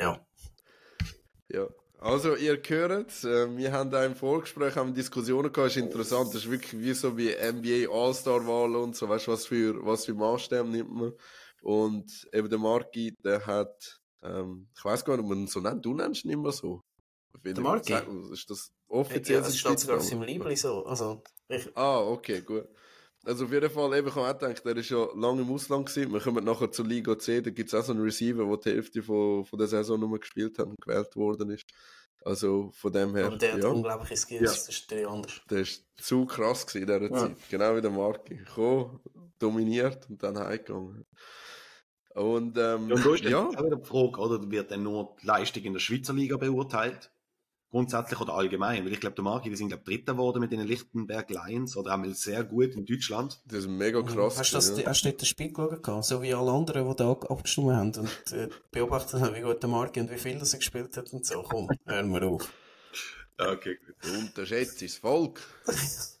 Ja. 0.00 0.26
Ja. 1.48 1.68
Also, 2.02 2.34
ihr 2.34 2.60
hört, 2.66 3.22
äh, 3.22 3.56
wir 3.56 3.72
haben 3.72 3.90
da 3.90 4.04
im 4.04 4.16
Vorgespräch 4.16 4.74
haben 4.74 4.92
Diskussionen 4.92 5.52
gehabt, 5.52 5.70
ist 5.70 5.76
interessant, 5.76 6.34
das 6.34 6.44
ist 6.44 6.50
wirklich 6.50 6.80
wie 6.80 6.94
so 6.94 7.16
wie 7.16 7.28
NBA 7.30 7.88
All-Star-Wahl 7.92 8.74
und 8.74 8.96
so, 8.96 9.08
weißt 9.08 9.28
du, 9.28 9.30
was 9.30 9.46
für, 9.46 9.86
was 9.86 10.06
für 10.06 10.14
Maßstäbe 10.14 10.68
nimmt 10.68 10.90
man. 10.90 11.12
Und 11.62 12.28
eben 12.32 12.50
der 12.50 12.58
Marki, 12.58 13.14
der 13.24 13.46
hat, 13.46 14.00
ähm, 14.20 14.68
ich 14.76 14.84
weiß 14.84 15.04
gar 15.04 15.16
nicht, 15.16 15.22
ob 15.22 15.28
man 15.28 15.38
ihn 15.42 15.46
so 15.46 15.60
nennt, 15.60 15.84
du 15.84 15.94
nennst 15.94 16.24
ihn 16.24 16.32
immer 16.32 16.50
so. 16.50 16.82
Der 17.44 17.60
Marki? 17.60 17.94
Ist 18.32 18.50
das 18.50 18.72
offiziell? 18.88 19.38
Ja, 19.38 19.44
das 19.44 19.56
steht 19.56 19.78
sogar 19.78 19.98
auf 19.98 20.02
seinem 20.02 20.22
Liebling 20.22 20.56
so, 20.56 20.84
also. 20.84 21.22
Ich... 21.48 21.70
Ah, 21.76 22.00
okay, 22.00 22.40
gut. 22.40 22.66
Also 23.24 23.44
auf 23.44 23.52
jeden 23.52 23.70
Fall, 23.70 23.96
eben, 23.96 24.08
ich 24.08 24.14
habe 24.14 24.28
auch 24.28 24.38
gedacht, 24.38 24.64
der 24.64 24.76
ist 24.76 24.90
ja 24.90 25.06
lange 25.14 25.42
im 25.42 25.50
Ausland 25.52 25.86
gewesen. 25.86 26.12
Wir 26.12 26.20
kommen 26.20 26.44
nachher 26.44 26.72
zur 26.72 26.86
Liga 26.86 27.16
C, 27.18 27.40
da 27.40 27.50
gibt 27.50 27.72
es 27.72 27.74
auch 27.74 27.84
so 27.84 27.92
einen 27.92 28.02
Receiver, 28.02 28.44
der 28.44 28.56
die 28.56 28.70
Hälfte 28.70 29.02
von, 29.02 29.44
von 29.44 29.58
der 29.58 29.68
Saison 29.68 30.00
nur 30.00 30.18
gespielt 30.18 30.58
hat 30.58 30.66
und 30.66 30.80
gewählt 30.80 31.14
worden 31.14 31.50
ist. 31.50 31.66
Also 32.24 32.70
von 32.72 32.92
dem 32.92 33.14
her. 33.14 33.26
Aber 33.26 33.36
der 33.36 33.50
ja. 33.50 33.56
hat 33.56 33.64
unglaubliche 33.64 34.16
Skills, 34.16 34.40
ja. 34.40 34.46
das 34.46 34.68
ist 34.68 34.90
der 34.90 35.08
anders. 35.08 35.40
Der 35.50 35.60
ist 35.60 35.84
zu 35.96 36.24
krass 36.26 36.66
gewesen 36.66 36.88
in 36.88 37.00
dieser 37.00 37.12
ja. 37.12 37.28
Zeit. 37.28 37.36
Genau 37.50 37.76
wie 37.76 37.80
der 37.80 37.90
Marki. 37.90 38.36
Gekommen, 38.36 39.00
dominiert 39.38 40.08
und 40.08 40.22
dann 40.22 40.38
heimgegangen. 40.38 41.04
Und, 42.14 42.58
ähm, 42.58 42.88
ja, 42.88 42.94
und 42.96 43.06
da 43.06 43.14
ist 43.14 43.24
ja. 43.24 43.46
auch 43.46 43.64
wieder 43.64 43.76
die 43.76 43.86
Frage, 43.86 44.20
oder 44.20 44.50
wird 44.50 44.70
dann 44.70 44.82
nur 44.82 45.16
die 45.22 45.26
Leistung 45.26 45.62
in 45.62 45.72
der 45.72 45.80
Schweizer 45.80 46.12
Liga 46.12 46.36
beurteilt? 46.36 47.10
Grundsätzlich 47.72 48.20
oder 48.20 48.34
allgemein, 48.34 48.84
weil 48.84 48.92
ich 48.92 49.00
glaube, 49.00 49.16
der 49.16 49.24
Marki, 49.24 49.50
die 49.50 49.56
sind 49.56 49.68
glaube 49.68 49.82
Dritter 49.82 50.12
geworden 50.12 50.40
mit 50.40 50.52
den 50.52 50.60
Lichtenberg 50.60 51.30
Lions 51.30 51.76
oder 51.76 51.94
einmal 51.94 52.14
sehr 52.14 52.44
gut 52.44 52.76
in 52.76 52.84
Deutschland. 52.84 53.40
Das 53.46 53.60
ist 53.60 53.68
mega 53.68 54.02
krass. 54.02 54.38
Hast 54.38 54.52
du 54.52 54.56
das, 54.56 54.78
ja. 54.78 54.86
hast 54.86 55.02
du 55.02 55.12
das 55.12 55.26
Spiel 55.26 55.52
geschaut, 55.52 56.04
so 56.04 56.22
wie 56.22 56.34
alle 56.34 56.52
anderen, 56.52 56.88
die 56.88 56.96
da 56.96 57.10
abgestimmt 57.10 57.72
haben 57.72 57.92
und 57.96 58.32
äh, 58.32 58.48
beobachtet 58.70 59.20
haben, 59.20 59.34
wie 59.34 59.40
gut 59.40 59.62
der 59.62 59.70
Marki 59.70 60.00
und 60.00 60.10
wie 60.10 60.18
viel 60.18 60.38
das 60.38 60.52
er 60.52 60.58
gespielt 60.58 60.96
hat 60.96 61.12
und 61.12 61.24
so. 61.24 61.42
Komm, 61.42 61.68
hören 61.86 62.12
wir 62.12 62.22
auf. 62.24 62.52
Okay, 63.48 63.78
gut. 63.84 63.94
Unterschätzt 64.18 64.82
das 64.82 64.96
Volk. 64.96 65.40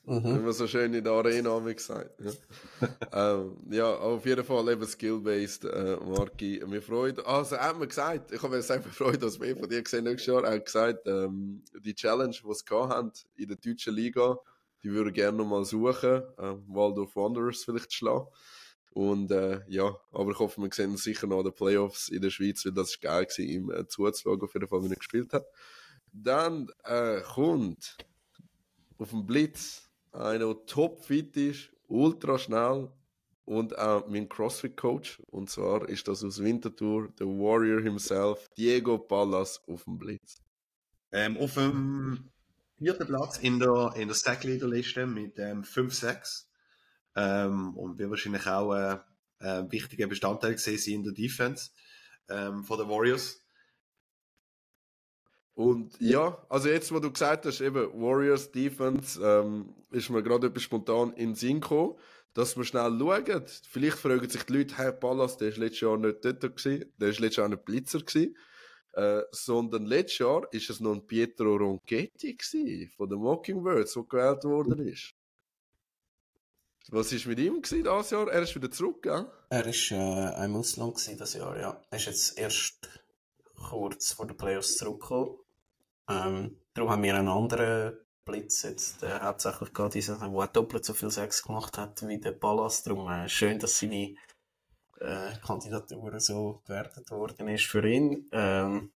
mhm. 0.04 0.24
Wie 0.24 0.38
man 0.38 0.52
so 0.52 0.66
schön 0.66 0.92
in 0.94 1.04
der 1.04 1.12
Arena 1.12 1.50
haben 1.50 1.66
gesagt. 1.74 2.20
Ja. 2.20 3.34
ähm, 3.34 3.56
ja, 3.70 3.94
auf 3.94 4.24
jeden 4.26 4.44
Fall 4.44 4.68
eben 4.70 4.86
skill-based, 4.86 5.64
äh, 5.64 5.96
Marki. 5.96 6.62
Wir 6.66 6.82
freuen 6.82 7.18
Also, 7.20 7.56
er 7.56 7.68
hat 7.68 7.78
mir 7.78 7.88
gesagt, 7.88 8.32
ich 8.32 8.42
habe 8.42 8.56
mir 8.56 8.62
sehr 8.62 8.82
freut, 8.82 9.22
dass 9.22 9.40
wir 9.40 9.56
von 9.56 9.68
dir 9.68 9.82
gesehen 9.82 10.04
nächstes 10.04 10.26
Jahr. 10.26 10.44
Er 10.44 10.54
hat 10.54 10.64
gesagt, 10.66 11.06
ähm, 11.06 11.62
die 11.84 11.94
Challenge, 11.94 12.34
die 12.34 12.54
sie 12.54 12.64
haben 12.70 13.12
in 13.36 13.48
der 13.48 13.56
deutschen 13.56 13.94
Liga, 13.94 14.38
die 14.82 14.90
würde 14.90 15.12
gerne 15.12 15.38
noch 15.38 15.46
mal 15.46 15.64
suchen, 15.64 16.22
äh, 16.38 16.54
Waldorf 16.68 17.14
Wanderers 17.16 17.64
vielleicht 17.64 17.92
schlagen. 17.92 18.26
Und 18.94 19.30
äh, 19.30 19.60
ja, 19.68 19.96
aber 20.10 20.32
ich 20.32 20.38
hoffe, 20.38 20.60
wir 20.60 20.68
sehen 20.70 20.96
sicher 20.98 21.26
noch 21.26 21.42
die 21.42 21.50
Playoffs 21.50 22.08
in 22.08 22.20
der 22.20 22.28
Schweiz, 22.28 22.64
weil 22.66 22.72
das 22.72 22.90
ist 22.90 23.00
geil 23.00 23.26
war, 23.26 23.38
ihm 23.44 23.70
äh, 23.70 23.86
zuzuschauen, 23.86 24.42
auf 24.42 24.52
jeden 24.52 24.68
Fall, 24.68 24.82
wenn 24.82 24.90
er 24.90 24.96
gespielt 24.96 25.32
hat. 25.32 25.46
Dann 26.12 26.68
äh, 26.84 27.20
kommt 27.22 27.96
auf 28.98 29.10
dem 29.10 29.26
Blitz 29.26 29.90
einer, 30.12 30.38
der 30.38 30.66
topfit 30.66 31.36
ist, 31.36 31.70
ultra 31.88 32.38
schnell 32.38 32.90
und 33.44 33.76
auch 33.78 34.06
mein 34.08 34.28
CrossFit-Coach. 34.28 35.20
Und 35.30 35.50
zwar 35.50 35.88
ist 35.88 36.06
das 36.08 36.22
aus 36.22 36.42
Winterthur, 36.42 37.08
der 37.18 37.26
Warrior 37.26 37.80
himself, 37.80 38.48
Diego 38.56 38.98
Pallas 38.98 39.60
auf 39.66 39.84
dem 39.84 39.98
Blitz. 39.98 40.42
Ähm, 41.10 41.36
auf 41.38 41.54
dem 41.54 42.30
vierten 42.78 43.06
Platz 43.06 43.38
in 43.38 43.58
der, 43.58 43.92
in 43.96 44.08
der 44.08 44.14
Stack-Leader-Liste 44.14 45.06
mit 45.06 45.38
ähm, 45.38 45.62
5-6. 45.62 46.44
Ähm, 47.14 47.76
und 47.76 47.98
wir 47.98 48.08
wahrscheinlich 48.10 48.46
auch 48.46 48.74
äh, 48.74 48.98
ein 49.38 49.70
wichtiger 49.70 50.06
Bestandteil 50.06 50.52
gesehen 50.52 51.00
in 51.00 51.04
der 51.04 51.12
Defense 51.12 51.70
ähm, 52.28 52.64
von 52.64 52.78
den 52.78 52.88
Warriors. 52.88 53.41
Und 55.54 56.00
ja, 56.00 56.38
also 56.48 56.68
jetzt, 56.68 56.92
wo 56.92 56.98
du 56.98 57.10
gesagt 57.10 57.44
hast, 57.44 57.60
eben 57.60 57.92
Warriors 58.00 58.50
Defense, 58.50 59.20
ähm, 59.22 59.74
ist 59.90 60.08
mir 60.08 60.22
gerade 60.22 60.46
etwas 60.46 60.62
spontan 60.62 61.12
in 61.12 61.30
den 61.30 61.34
Sinn 61.34 61.60
gekommen, 61.60 61.96
dass 62.32 62.56
wir 62.56 62.64
schnell 62.64 62.98
schauen. 62.98 63.44
Vielleicht 63.68 63.98
fragen 63.98 64.28
sich 64.28 64.42
die 64.44 64.52
Leute, 64.54 64.78
hey, 64.78 64.92
Pallas, 64.92 65.36
der 65.36 65.48
ist 65.48 65.58
letztes 65.58 65.82
Jahr 65.82 65.98
nicht 65.98 66.24
dort 66.24 66.40
gewesen, 66.40 66.90
der 66.98 67.08
ist 67.10 67.20
letztes 67.20 67.36
Jahr 67.36 67.48
nicht 67.48 67.64
Blitzer 67.66 68.00
gewesen, 68.00 68.36
äh, 68.92 69.22
sondern 69.30 69.84
letztes 69.84 70.18
Jahr 70.18 70.50
ist 70.52 70.70
es 70.70 70.80
noch 70.80 70.94
ein 70.94 71.06
Pietro 71.06 71.56
Ronchetti 71.56 72.34
gewesen, 72.34 72.90
von 72.96 73.10
den 73.10 73.18
Mockingbirds, 73.18 73.92
der 73.92 74.02
gewählt 74.04 74.44
worden 74.44 74.88
ist. 74.88 75.14
Was 76.88 77.12
ist 77.12 77.26
mit 77.26 77.38
ihm 77.38 77.62
das 77.84 78.10
Jahr? 78.10 78.28
Er 78.28 78.42
ist 78.42 78.54
wieder 78.54 78.70
zurück, 78.70 79.02
gell? 79.02 79.26
Er 79.50 79.66
ist 79.66 79.92
äh, 79.92 79.94
ein 79.94 80.56
Ausland 80.56 80.96
das 81.20 81.34
Jahr, 81.34 81.58
ja. 81.58 81.80
Er 81.90 81.98
ist 81.98 82.06
jetzt 82.06 82.38
erst 82.38 82.88
kurz 83.54 84.12
vor 84.12 84.26
den 84.26 84.36
Playoffs 84.36 84.76
zurückgekommen. 84.78 85.38
Ähm, 86.12 86.58
darum 86.74 86.90
haben 86.90 87.02
wir 87.02 87.14
einen 87.14 87.28
anderen 87.28 87.98
Blitz 88.24 88.62
jetzt, 88.62 89.02
der 89.02 89.22
hauptsächlich 89.22 89.72
gerade 89.72 89.90
dieser, 89.90 90.18
der 90.18 90.46
doppelt 90.48 90.84
so 90.84 90.94
viel 90.94 91.10
Sex 91.10 91.42
gemacht 91.42 91.76
hat 91.78 92.06
wie 92.06 92.18
der 92.18 92.32
Pallas. 92.32 92.82
Darum 92.82 93.08
äh, 93.08 93.28
schön, 93.28 93.58
dass 93.58 93.78
seine 93.78 94.14
äh, 95.00 95.32
Kandidatur 95.44 96.20
so 96.20 96.62
gewertet 96.66 97.10
worden 97.10 97.48
ist 97.48 97.66
für 97.66 97.86
ihn. 97.86 98.28
Ähm? 98.32 98.92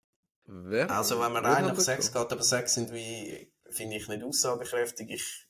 Also 0.88 1.20
wenn 1.20 1.33
man 1.33 1.46
rein 1.46 1.66
nach 1.66 1.79
Sex 1.79 2.12
geht, 2.12 2.33
aber 2.33 2.42
Sex 2.42 2.75
sind 2.75 2.92
wie, 2.92 3.53
finde 3.70 3.96
ich 3.96 4.09
nicht 4.09 4.25
aussagekräftig. 4.25 5.11
Ich, 5.11 5.48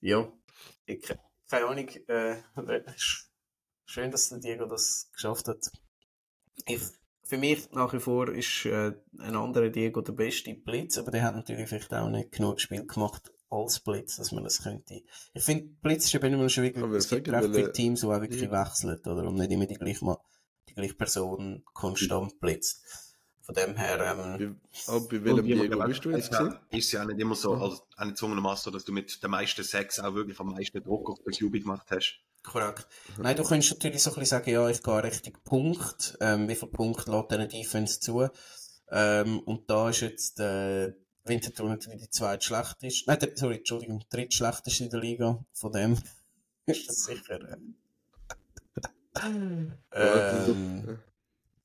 ja, 0.00 0.32
ich, 0.86 1.14
keine 1.50 1.66
Ahnung, 1.66 1.88
äh, 2.08 2.42
schön, 3.84 4.10
dass 4.10 4.30
der 4.30 4.38
Diego 4.38 4.64
das 4.64 5.10
geschafft 5.12 5.48
hat. 5.48 5.70
Ich 6.66 6.80
für 7.32 7.38
mich 7.38 7.70
nach 7.72 7.94
wie 7.94 7.98
vor 7.98 8.28
ist 8.28 8.66
äh, 8.66 8.92
ein 9.18 9.36
anderer 9.36 9.70
Diego 9.70 10.02
der 10.02 10.12
beste 10.12 10.52
Blitz, 10.52 10.98
aber 10.98 11.10
der 11.12 11.22
hat 11.22 11.34
natürlich 11.34 11.66
vielleicht 11.66 11.94
auch 11.94 12.10
nicht 12.10 12.30
genug 12.30 12.60
Spiel 12.60 12.86
gemacht 12.86 13.32
als 13.48 13.80
Blitz, 13.80 14.16
dass 14.16 14.32
man 14.32 14.44
das 14.44 14.62
könnte. 14.62 15.00
Ich 15.32 15.42
finde, 15.42 15.64
Blitz 15.80 16.04
ist 16.04 16.14
eben 16.14 16.34
immer 16.34 16.50
schwierig, 16.50 16.76
aber 16.76 16.94
es 16.94 17.08
gibt 17.08 17.30
recht 17.30 17.54
viele 17.54 17.72
Teams, 17.72 18.00
die 18.02 18.06
auch 18.06 18.20
wirklich 18.20 18.42
ja. 18.42 18.50
wechseln, 18.52 18.98
oder? 19.06 19.26
Und 19.26 19.36
nicht 19.36 19.50
immer 19.50 19.64
die 19.64 19.76
gleiche, 19.76 20.14
die 20.68 20.74
gleiche 20.74 20.92
Person 20.92 21.64
konstant 21.72 22.38
blitzt. 22.38 22.84
Von 23.40 23.54
dem 23.54 23.76
her, 23.78 24.38
ähm, 24.38 24.60
Aber 24.86 25.00
bei 25.08 25.24
welchem 25.24 25.46
Diego 25.46 25.84
bist 25.86 26.04
du 26.04 26.10
jetzt 26.10 26.30
gesehen? 26.30 26.58
Ist 26.68 26.92
ja 26.92 27.02
nicht 27.06 27.18
immer 27.18 27.34
so, 27.34 27.54
also 27.54 27.82
auch 27.96 28.04
nicht 28.04 28.18
zwungenermaßen, 28.18 28.70
dass 28.74 28.84
du 28.84 28.92
mit 28.92 29.22
der 29.22 29.30
meisten 29.30 29.64
Sex 29.64 29.98
auch 30.00 30.12
wirklich 30.14 30.38
am 30.38 30.50
meisten 30.50 30.82
Druck 30.82 31.08
auf 31.08 31.18
den 31.24 31.32
Cube 31.32 31.60
gemacht 31.60 31.86
hast. 31.90 32.20
Korrekt. 32.42 32.86
Nein, 33.18 33.36
du 33.36 33.44
könntest 33.44 33.72
natürlich 33.72 34.02
so 34.02 34.10
ein 34.10 34.14
bisschen 34.14 34.38
sagen, 34.38 34.50
ja, 34.50 34.68
ich 34.68 34.82
gehe 34.82 35.02
Richtung 35.02 35.34
Punkt. 35.44 36.18
Ähm, 36.20 36.48
wie 36.48 36.56
viele 36.56 36.72
Punkte 36.72 37.10
lädt 37.10 37.32
eine 37.32 37.48
Defense 37.48 38.00
zu? 38.00 38.28
Ähm, 38.90 39.40
und 39.40 39.70
da 39.70 39.90
ist 39.90 40.00
jetzt 40.00 40.40
äh, 40.40 40.92
Winterthur 41.24 41.68
natürlich 41.68 42.02
die 42.02 42.10
zweitschlechteste, 42.10 43.04
nein, 43.06 43.18
der, 43.20 43.36
sorry, 43.36 43.56
Entschuldigung, 43.56 44.04
drittschlechteste 44.10 44.84
in 44.84 44.90
der 44.90 45.00
Liga. 45.00 45.44
Von 45.52 45.72
dem 45.72 45.98
ist 46.66 46.88
das 46.88 47.04
sicher. 47.04 47.40
Äh, 47.40 47.56
ähm, 49.92 50.98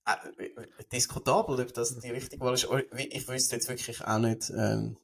äh, 0.06 0.84
diskutabel, 0.92 1.60
ob 1.60 1.74
das 1.74 1.98
die 2.00 2.12
richtige 2.12 2.44
Wahl 2.44 2.54
ist. 2.54 2.68
Ich 2.96 3.28
wüsste 3.28 3.56
jetzt 3.56 3.68
wirklich 3.68 4.06
auch 4.06 4.20
nicht, 4.20 4.52
ähm, 4.52 4.98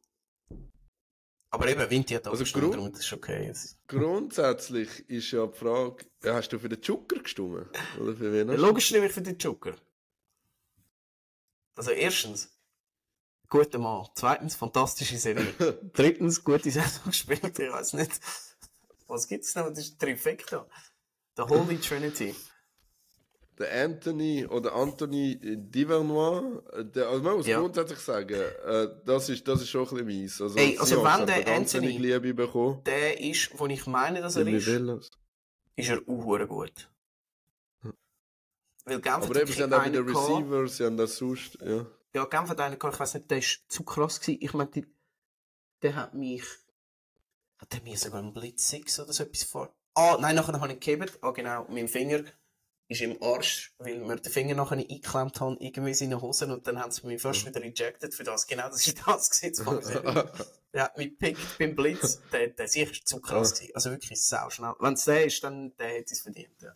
aber 1.54 1.68
eben, 1.68 1.88
Vinti 1.88 2.16
hat 2.16 2.26
auch 2.26 2.32
also 2.32 2.46
gestimmt, 2.46 2.74
darum 2.74 2.92
ist 2.92 3.14
okay. 3.14 3.46
Jetzt. 3.46 3.78
Grundsätzlich 3.88 5.08
ist 5.08 5.30
ja 5.30 5.46
die 5.46 5.56
Frage, 5.56 6.04
hast 6.24 6.50
du 6.50 6.58
für 6.58 6.68
den 6.68 6.82
Joker 6.82 7.20
gestimmt? 7.20 7.68
Oder 8.00 8.16
für 8.16 8.34
wen 8.34 8.48
logisch 8.58 8.90
nehme 8.90 9.06
ich 9.06 9.12
für 9.12 9.22
den 9.22 9.38
Joker. 9.38 9.76
Also 11.76 11.92
erstens, 11.92 12.58
guter 13.50 13.78
Mann. 13.78 14.08
Zweitens, 14.16 14.56
fantastische 14.56 15.16
Serie. 15.18 15.54
Drittens, 15.94 16.44
gute 16.44 16.72
Saison 16.72 17.04
gespielt. 17.06 17.60
Ich 17.60 17.72
weiß 17.72 17.94
nicht, 17.94 18.20
was 19.06 19.28
gibt 19.28 19.46
es 19.46 19.54
noch? 19.54 19.70
Das 19.70 19.78
ist 19.78 20.00
Trifecta. 20.00 20.68
The 21.38 21.44
Holy 21.44 21.78
Trinity 21.78 22.36
der 23.60 23.86
Anthony 23.86 24.46
oder 24.46 24.74
Anthony 24.74 25.38
Divernois, 25.42 26.64
der, 26.96 27.10
also 27.10 27.24
man 27.24 27.38
muss 27.38 27.48
ja. 27.48 27.60
grundsätzlich 27.60 28.00
sagen, 28.00 28.40
äh, 28.66 28.88
das, 29.06 29.30
ist, 29.30 29.48
das 29.48 29.62
ist 29.62 29.70
schon 29.70 29.84
ein 29.84 29.90
bisschen 29.90 30.06
mies. 30.06 30.42
Also, 30.42 30.58
Ey, 30.58 30.78
also 30.78 31.04
wenn 31.04 31.28
der 31.28 31.48
Anthony, 31.48 31.98
Liebe 31.98 32.34
bekommen. 32.34 32.84
der 32.86 33.20
ist, 33.20 33.52
wo 33.58 33.68
ich 33.68 33.86
meine, 33.86 34.22
dass 34.22 34.36
er 34.36 34.48
ist, 34.48 34.68
ist 34.68 35.90
er 35.90 36.00
auch 36.00 36.48
gut. 36.48 36.90
Weil 38.86 39.00
Genf 39.00 39.26
Aber 39.26 39.42
eben, 39.42 39.52
sie 39.52 39.64
haben 39.64 39.74
auch 39.74 39.86
wieder 39.86 40.06
Receiver, 40.06 40.68
sie 40.68 40.86
haben 40.86 40.98
das 40.98 41.16
sonst, 41.18 41.58
ja. 41.62 41.86
Ja, 42.16 42.26
Genf 42.26 42.50
hat 42.50 42.60
einen 42.60 42.78
gehabt, 42.78 42.96
ich 42.96 43.00
weiß 43.00 43.14
nicht, 43.16 43.32
der 43.32 43.38
ist 43.38 43.64
zu 43.70 43.84
krass 43.84 44.20
gewesen. 44.20 44.40
Ich 44.42 44.54
meine, 44.54 44.70
der 45.82 45.96
hat 45.96 46.14
mich, 46.14 46.44
hat 47.58 47.72
der 47.72 47.82
mir 47.82 47.98
sogar 47.98 48.20
einen 48.20 48.34
Blitz 48.34 48.70
6 48.70 49.00
oder 49.00 49.14
so 49.14 49.24
etwas 49.24 49.44
vor... 49.44 49.76
Ah, 49.96 50.18
nein, 50.20 50.36
nachher 50.36 50.60
habe 50.60 50.74
ich 50.74 50.80
gegeben, 50.80 51.10
ah 51.22 51.32
genau, 51.32 51.66
mit 51.70 51.78
dem 51.78 51.88
Finger 51.88 52.24
ist 52.88 53.02
im 53.02 53.22
Arsch, 53.22 53.74
weil 53.80 54.02
wir 54.02 54.16
den 54.16 54.32
Finger 54.32 54.56
nachher 54.56 54.78
eingeklemmt 54.78 55.40
haben, 55.40 55.58
irgendwie 55.60 55.92
in 55.92 55.96
seine 55.96 56.22
Hosen 56.22 56.52
und 56.52 56.68
dann 56.68 56.80
haben 56.80 56.92
sie 56.92 57.06
mich 57.08 57.22
fast 57.22 57.46
wieder 57.46 57.62
rejected 57.62 58.14
für 58.14 58.24
das. 58.24 58.46
Genau, 58.46 58.68
das 58.70 58.86
ist 58.86 59.02
das 59.06 59.30
gesetzt 59.30 59.64
von 59.64 59.80
Der 60.74 60.84
hat 60.84 60.98
mich 60.98 61.10
gepickt 61.12 61.58
beim 61.58 61.76
Blitz, 61.76 62.22
der, 62.32 62.48
der 62.50 62.68
sicher 62.68 62.92
ist 62.92 63.08
zu 63.08 63.20
krass 63.20 63.54
gewesen. 63.54 63.72
Also 63.76 63.92
wirklich 63.92 64.22
sau 64.22 64.50
schnell. 64.50 64.74
Wenn 64.80 64.94
es 64.94 65.06
der 65.06 65.26
ist, 65.26 65.44
dann 65.44 65.76
der 65.78 65.88
hätte 65.88 66.14
es 66.14 66.22
verdient, 66.22 66.62
ja. 66.62 66.76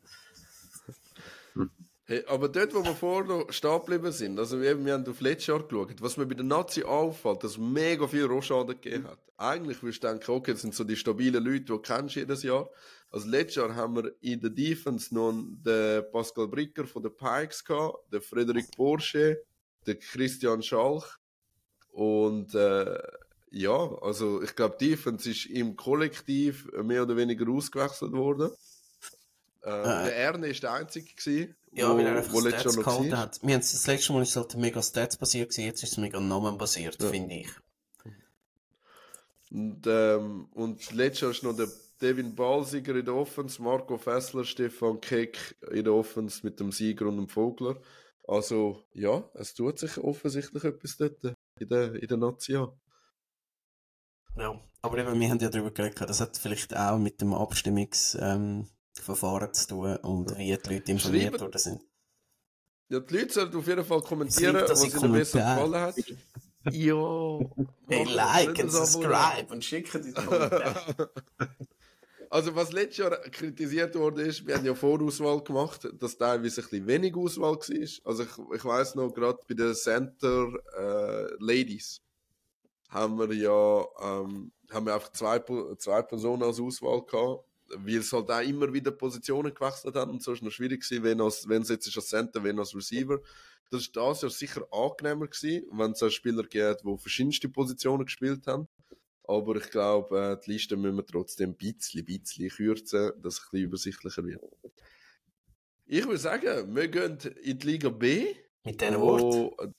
Hey, 2.10 2.24
aber 2.28 2.48
dort, 2.48 2.74
wo 2.74 2.86
wir 2.86 2.96
vorher 2.96 3.46
stehen 3.52 3.80
geblieben 3.80 4.14
sind, 4.14 4.40
also 4.40 4.62
eben, 4.62 4.86
wir 4.86 4.94
haben 4.94 5.06
auf 5.10 5.20
letztes 5.20 5.48
Jahr 5.48 5.62
geschaut, 5.62 6.02
was 6.02 6.16
mir 6.16 6.26
bei 6.26 6.36
den 6.36 6.48
Nazi 6.48 6.84
auffällt, 6.84 7.44
dass 7.44 7.52
es 7.52 7.58
mega 7.58 8.08
viel 8.08 8.24
Rohschaden 8.24 8.80
gegeben 8.80 9.10
hat. 9.10 9.20
Eigentlich 9.36 9.84
würdest 9.84 10.06
du 10.06 10.08
denken, 10.08 10.32
okay, 10.32 10.54
das 10.54 10.62
sind 10.62 10.74
so 10.74 10.86
die 10.86 10.96
stabilen 10.96 11.44
Leute, 11.44 11.60
die 11.60 11.66
du 11.66 11.80
kennst 11.80 12.16
jedes 12.16 12.44
Jahr. 12.44 12.70
Also 13.10 13.28
letztes 13.30 13.56
Jahr 13.56 13.76
haben 13.76 13.96
wir 13.96 14.14
in 14.22 14.42
der 14.42 14.50
Defense 14.50 15.14
noch 15.14 15.34
den 15.34 16.04
Pascal 16.12 16.48
Bricker 16.48 16.86
von 16.86 17.04
den 17.04 17.16
Pikes 17.16 17.64
gehabt, 17.64 18.12
den 18.12 18.22
Frederik 18.22 18.70
Porsche, 18.76 19.42
den 19.86 20.00
Christian 20.00 20.62
Schalch 20.62 21.06
und 21.92 22.54
äh, 22.54 22.98
ja, 23.50 23.98
also 24.02 24.42
ich 24.42 24.56
glaube, 24.56 24.78
Defense 24.78 25.30
ist 25.30 25.46
im 25.46 25.76
Kollektiv 25.76 26.68
mehr 26.84 27.04
oder 27.04 27.16
weniger 27.16 27.50
ausgewechselt 27.50 28.12
worden. 28.12 28.52
Äh, 29.64 29.70
äh. 29.70 29.84
Der 29.84 30.16
Erne 30.16 30.48
ist 30.48 30.64
der 30.64 30.74
Einzige 30.74 31.14
gewesen, 31.14 31.56
ja, 31.72 31.90
wo, 31.90 31.98
weil 31.98 32.06
er 32.06 32.32
wo 32.34 32.42
Stats 32.42 32.76
gehalten 32.76 33.18
hat. 33.18 33.40
Wir 33.42 33.54
haben 33.54 33.62
das 33.62 33.88
letzte 33.88 34.14
Mal 34.14 34.24
ist 34.24 34.36
halt 34.36 34.56
mega 34.56 34.82
Stats 34.82 35.18
basiert 35.18 35.50
gewesen, 35.50 35.66
jetzt 35.66 35.84
ist 35.84 35.94
es 35.94 35.98
mega 35.98 36.20
Namen 36.20 36.58
basiert, 36.58 37.02
ja. 37.02 37.10
finde 37.10 37.36
ich. 37.36 37.50
Und, 39.50 39.88
ähm, 39.88 40.50
und 40.54 40.92
letztes 40.92 41.22
Jahr 41.22 41.32
ist 41.32 41.44
noch 41.44 41.56
der 41.56 41.70
Devin 42.02 42.36
Balsiger 42.36 42.96
in 42.96 43.06
der 43.06 43.16
Offense, 43.16 43.62
Marco 43.62 43.98
Fessler, 43.98 44.44
Stefan 44.44 45.02
Keck 45.02 45.58
in 45.72 45.84
der 45.84 45.94
Offense 45.94 46.42
mit 46.44 46.60
dem 46.60 46.72
Sieger 46.72 47.08
und 47.08 47.18
dem 47.18 47.28
Vogler. 47.28 47.82
Also, 48.28 48.84
ja, 48.94 49.30
es 49.34 49.54
tut 49.54 49.80
sich 49.80 49.98
offensichtlich 49.98 50.64
etwas 50.64 50.98
dort 50.98 51.24
in 51.60 51.70
der, 51.70 51.96
in 51.96 52.08
der 52.08 52.18
Nation. 52.18 52.80
Ja, 54.36 54.60
aber 54.82 54.98
eben, 55.00 55.20
wir 55.20 55.30
haben 55.30 55.40
ja 55.40 55.50
darüber 55.50 55.72
geredet, 55.72 56.00
das 56.02 56.22
hat 56.22 56.38
vielleicht 56.38 56.76
auch 56.76 57.00
mit 57.00 57.22
dem 57.22 57.34
Abstimmungs, 57.34 58.18
ähm, 58.20 58.68
zu 58.94 59.68
tun 59.68 59.96
und 59.98 60.38
wie 60.38 60.58
die 60.58 60.74
Leute 60.74 60.92
informiert 60.92 61.40
worden 61.40 61.60
sind. 61.60 61.82
Ja, 62.90 63.00
die 63.00 63.18
Leute 63.18 63.34
sollten 63.34 63.58
auf 63.58 63.68
jeden 63.68 63.84
Fall 63.84 64.02
kommentieren, 64.02 64.56
was 64.56 64.84
ihnen 64.84 65.12
besser 65.12 65.40
gefallen 65.40 65.76
hat. 65.76 65.96
ja. 66.72 67.40
Hey, 67.88 68.04
like 68.06 68.60
und 68.60 68.72
subscribe 68.72 69.52
und 69.52 69.64
schicken 69.64 70.04
die 70.04 70.14
Kommentare. 70.14 71.12
Also 72.30 72.56
was 72.56 72.72
letztes 72.72 72.98
Jahr 72.98 73.18
kritisiert 73.32 73.96
wurde, 73.96 74.24
ist, 74.24 74.46
wir 74.46 74.56
haben 74.56 74.66
ja 74.66 74.76
Vorauswahl 74.76 75.44
gemacht, 75.44 75.88
dass 76.00 76.18
teilweise 76.18 76.62
ein 76.62 76.68
bisschen 76.68 76.88
wenig 76.88 77.16
Auswahl 77.16 77.56
war. 77.56 78.10
Also 78.12 78.24
ich, 78.24 78.56
ich 78.56 78.66
weiss 78.66 78.96
noch, 78.96 79.14
gerade 79.14 79.40
bei 79.48 79.56
den 79.56 79.74
Center 79.74 80.50
äh, 80.78 81.34
Ladies 81.40 82.02
haben 82.90 83.18
wir 83.18 83.34
ja 83.34 83.86
ähm, 84.02 84.52
haben 84.72 84.86
wir 84.86 84.94
einfach 84.94 85.12
zwei, 85.12 85.40
zwei 85.78 86.02
Personen 86.02 86.44
als 86.44 86.60
Auswahl 86.60 87.04
gehabt 87.06 87.48
weil 87.76 87.98
es 87.98 88.14
halt 88.14 88.30
auch 88.30 88.42
immer 88.42 88.72
wieder 88.74 88.92
Positionen 88.92 89.54
gewechselt 89.54 89.96
hat 89.96 90.10
und 90.10 90.24
so 90.24 90.34
ist 90.34 90.42
noch 90.42 90.52
schwierig 90.52 90.82
gewesen, 90.82 91.04
wenn, 91.04 91.22
als, 91.22 91.48
es 91.64 91.70
jetzt 91.70 91.96
als 91.96 92.08
Center, 92.08 92.44
wenn 92.44 92.60
als 92.60 92.76
Receiver. 92.76 93.20
Das 93.70 93.82
ist 93.82 93.96
das 93.96 94.22
Jahr 94.22 94.32
sicher 94.32 94.66
angenehmer 94.72 95.28
gewesen, 95.28 95.66
wenn 95.72 95.92
es 95.92 96.14
Spieler 96.14 96.44
gibt, 96.44 96.84
die 96.84 96.98
verschiedenste 96.98 97.50
Positionen 97.50 98.06
gespielt 98.06 98.48
haben. 98.48 98.68
Aber 99.28 99.56
ich 99.58 99.70
glaube, 99.70 100.20
äh, 100.20 100.38
die 100.44 100.54
Liste 100.54 100.78
müssen 100.78 100.98
wir 100.98 101.06
trotzdem 101.06 101.52
ein 101.52 101.58
bisschen, 101.58 102.06
bisschen 102.06 102.50
kürzen, 102.50 103.12
dass 103.22 103.36
es 103.36 103.40
ein 103.40 103.50
bisschen 103.52 103.66
übersichtlicher 103.66 104.26
wird. 104.26 104.42
Ich 105.86 106.06
würde 106.06 106.18
sagen, 106.18 106.76
wir 106.76 106.88
gehen 106.88 107.18
in 107.44 107.60
die 107.60 107.68
Liga 107.68 107.90
B. 107.90 108.34
Mit 108.64 108.82
diesen 108.82 109.00
Worten. 109.00 109.74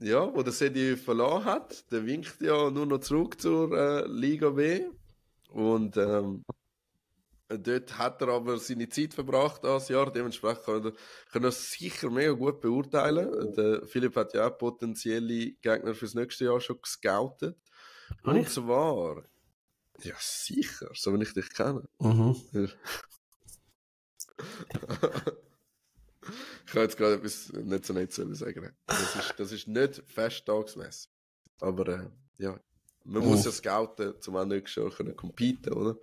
Ja, 0.00 0.34
wo 0.34 0.42
der 0.42 0.52
Sedi 0.52 0.96
verloren 0.96 1.44
hat. 1.44 1.90
Der 1.92 2.04
winkt 2.04 2.40
ja 2.40 2.70
nur 2.70 2.86
noch 2.86 2.98
zurück 2.98 3.40
zur 3.40 3.72
äh, 3.72 4.06
Liga 4.06 4.50
B. 4.50 4.84
Und 5.50 5.96
ähm, 5.96 6.42
Dort 7.48 7.98
hat 7.98 8.22
er 8.22 8.28
aber 8.28 8.58
seine 8.58 8.88
Zeit 8.88 9.12
verbracht 9.12 9.64
das 9.64 9.88
Jahr, 9.88 10.10
dementsprechend 10.10 10.64
kann 10.64 10.84
er, 10.84 10.92
kann 11.30 11.44
er 11.44 11.52
sicher 11.52 12.10
mega 12.10 12.32
gut 12.32 12.60
beurteilen. 12.60 13.52
Der 13.54 13.84
Philipp 13.86 14.16
hat 14.16 14.32
ja 14.32 14.48
auch 14.48 14.56
potenzielle 14.56 15.52
Gegner 15.52 15.94
fürs 15.94 16.14
nächste 16.14 16.46
Jahr 16.46 16.60
schon 16.60 16.80
gescoutet. 16.80 17.56
Und 18.22 18.36
ich? 18.36 18.48
zwar, 18.48 19.24
ja 20.02 20.14
sicher, 20.18 20.90
so 20.94 21.12
wenn 21.12 21.20
ich 21.20 21.34
dich 21.34 21.50
kenne. 21.50 21.84
Mhm. 21.98 22.36
ich 22.52 22.76
kann 26.66 26.82
jetzt 26.82 26.96
gerade 26.96 27.14
etwas 27.14 27.52
nicht 27.52 27.84
so 27.84 27.92
nett 27.92 28.12
sagen. 28.12 28.72
Das 28.86 29.16
ist, 29.16 29.34
das 29.36 29.52
ist 29.52 29.68
nicht 29.68 30.02
festtagsmässig. 30.06 31.10
Aber 31.60 31.88
äh, 31.88 32.08
ja, 32.38 32.58
man 33.04 33.22
mhm. 33.22 33.28
muss 33.28 33.44
ja 33.44 33.52
scouten, 33.52 34.14
um 34.26 34.36
auch 34.36 34.44
nächstes 34.44 34.82
Jahr 34.82 34.90
können 34.90 35.16
competen, 35.16 35.72
oder? 35.72 35.96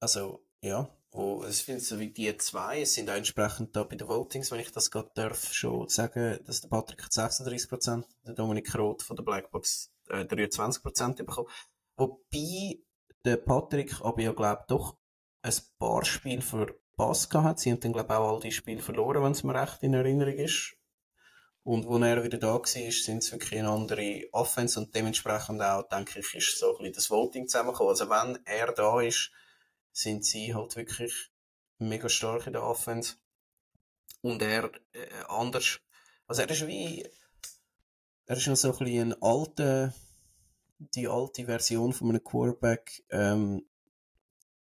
also, 0.00 0.44
ja, 0.60 0.88
wo, 1.14 1.44
es 1.44 1.64
sind 1.64 1.80
so 1.80 2.00
wie 2.00 2.10
die 2.10 2.36
zwei, 2.38 2.84
sind 2.84 3.08
entsprechend 3.08 3.76
da 3.76 3.84
bei 3.84 3.94
den 3.94 4.08
Votings, 4.08 4.50
wenn 4.50 4.58
ich 4.58 4.72
das 4.72 4.90
gerade 4.90 5.12
darf, 5.14 5.52
schon 5.52 5.88
sagen, 5.88 6.40
dass 6.44 6.60
der 6.60 6.68
Patrick 6.68 7.02
36%, 7.02 8.04
der 8.26 8.34
Dominik 8.34 8.76
Roth 8.76 9.04
von 9.04 9.14
der 9.14 9.22
Black 9.22 9.52
Box 9.52 9.92
äh, 10.08 10.24
23% 10.24 11.18
bekommen. 11.18 11.48
Wobei 11.96 12.80
der 13.24 13.36
Patrick 13.36 14.00
aber 14.00 14.22
ja, 14.22 14.32
glaube 14.32 14.64
doch 14.66 14.96
ein 15.42 15.54
paar 15.78 16.04
Spiele 16.04 16.42
verpasst 16.42 17.32
hat. 17.32 17.60
Sie 17.60 17.70
haben 17.70 17.78
dann, 17.78 17.92
glaube 17.92 18.18
auch 18.18 18.34
all 18.34 18.40
die 18.40 18.50
Spiele 18.50 18.82
verloren, 18.82 19.22
wenn 19.22 19.32
es 19.32 19.44
mir 19.44 19.54
recht 19.54 19.84
in 19.84 19.94
Erinnerung 19.94 20.34
ist. 20.34 20.74
Und 21.62 21.86
wo 21.86 21.96
er 21.98 22.24
wieder 22.24 22.38
da 22.38 22.54
war, 22.54 22.66
sind 22.66 22.88
es 22.88 23.30
wirklich 23.30 23.60
eine 23.60 23.70
andere 23.70 24.24
Offense 24.32 24.80
und 24.80 24.92
dementsprechend 24.96 25.62
auch, 25.62 25.88
denke 25.88 26.18
ich, 26.18 26.34
ist 26.34 26.58
so 26.58 26.72
ein 26.72 26.78
bisschen 26.78 26.94
das 26.94 27.10
Voting 27.10 27.46
zusammengekommen. 27.46 27.90
Also 27.90 28.10
wenn 28.10 28.38
er 28.46 28.72
da 28.72 29.00
ist, 29.00 29.30
sind 29.94 30.24
sie 30.26 30.54
halt 30.54 30.76
wirklich 30.76 31.30
mega 31.78 32.08
stark 32.08 32.46
in 32.46 32.52
der 32.52 32.64
Offense. 32.64 33.14
Und 34.20 34.42
er 34.42 34.70
äh, 34.92 35.08
anders, 35.28 35.80
also 36.26 36.42
er 36.42 36.50
ist 36.50 36.66
wie, 36.66 37.08
er 38.26 38.36
ist 38.36 38.46
noch 38.46 38.56
so 38.56 38.72
ein 38.72 38.78
bisschen 38.78 39.12
ein 39.12 39.22
alter, 39.22 39.94
die 40.78 41.08
alte 41.08 41.44
Version 41.44 41.92
von 41.92 42.10
einem 42.10 42.24
Quarterback, 42.24 43.04
ähm, 43.10 43.64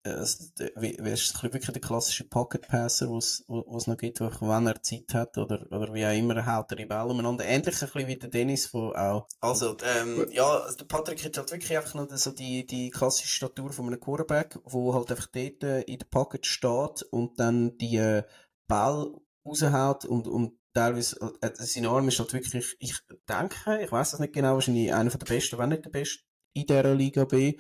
also, 0.03 0.45
wie, 0.77 0.97
wie 0.99 1.09
ist 1.09 1.43
wirklich 1.43 1.65
der 1.65 1.81
klassische 1.81 2.23
Pocket 2.23 2.67
Passer, 2.67 3.09
was 3.09 3.43
es 3.47 3.88
noch 3.88 3.97
gibt, 3.97 4.21
wenn 4.21 4.67
er 4.67 4.81
Zeit 4.81 5.13
hat 5.13 5.38
oder, 5.38 5.65
oder 5.71 5.93
wie 5.93 6.05
auch 6.05 6.17
immer, 6.17 6.45
haut 6.45 6.71
er 6.71 6.77
die 6.77 6.85
Bälle 6.85 7.05
umeinander. 7.05 7.45
Ähnlich 7.45 7.81
ein 7.81 8.07
wie 8.07 8.15
der 8.15 8.29
Dennis 8.29 8.67
von 8.67 8.95
auch. 8.95 9.27
Also, 9.41 9.75
ähm, 9.83 10.25
ja, 10.31 10.71
der 10.71 10.85
Patrick 10.85 11.23
hat 11.25 11.38
halt 11.38 11.51
wirklich 11.51 11.77
einfach 11.77 11.95
noch 11.95 12.07
so 12.12 12.31
die, 12.31 12.65
die 12.65 12.89
klassische 12.89 13.27
Statur 13.27 13.71
von 13.71 13.88
einem 13.88 13.99
Quarterback, 13.99 14.57
wo 14.63 14.93
halt 14.93 15.12
einfach 15.12 15.27
dort 15.27 15.63
äh, 15.63 15.81
in 15.81 15.99
der 15.99 16.05
Pocket 16.05 16.45
steht 16.45 17.03
und 17.12 17.39
dann 17.39 17.77
die 17.77 17.97
äh, 17.97 18.23
Ball 18.67 19.13
raushaut 19.45 20.05
und, 20.05 20.27
und 20.27 20.57
teilweise, 20.73 21.17
äh, 21.41 21.51
sein 21.53 21.85
Arm 21.85 22.07
ist 22.07 22.19
halt 22.19 22.33
wirklich, 22.33 22.75
ich 22.79 22.99
denke, 23.27 23.81
ich 23.83 23.91
weiß 23.91 24.12
das 24.12 24.19
nicht 24.19 24.33
genau, 24.33 24.53
wahrscheinlich 24.53 24.93
einer 24.93 25.09
der 25.09 25.17
besten, 25.17 25.57
wenn 25.57 25.69
nicht 25.69 25.85
der 25.85 25.89
beste 25.89 26.23
in 26.53 26.65
dieser 26.65 26.95
Liga 26.95 27.25
B. 27.25 27.57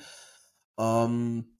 Ähm, 0.77 1.55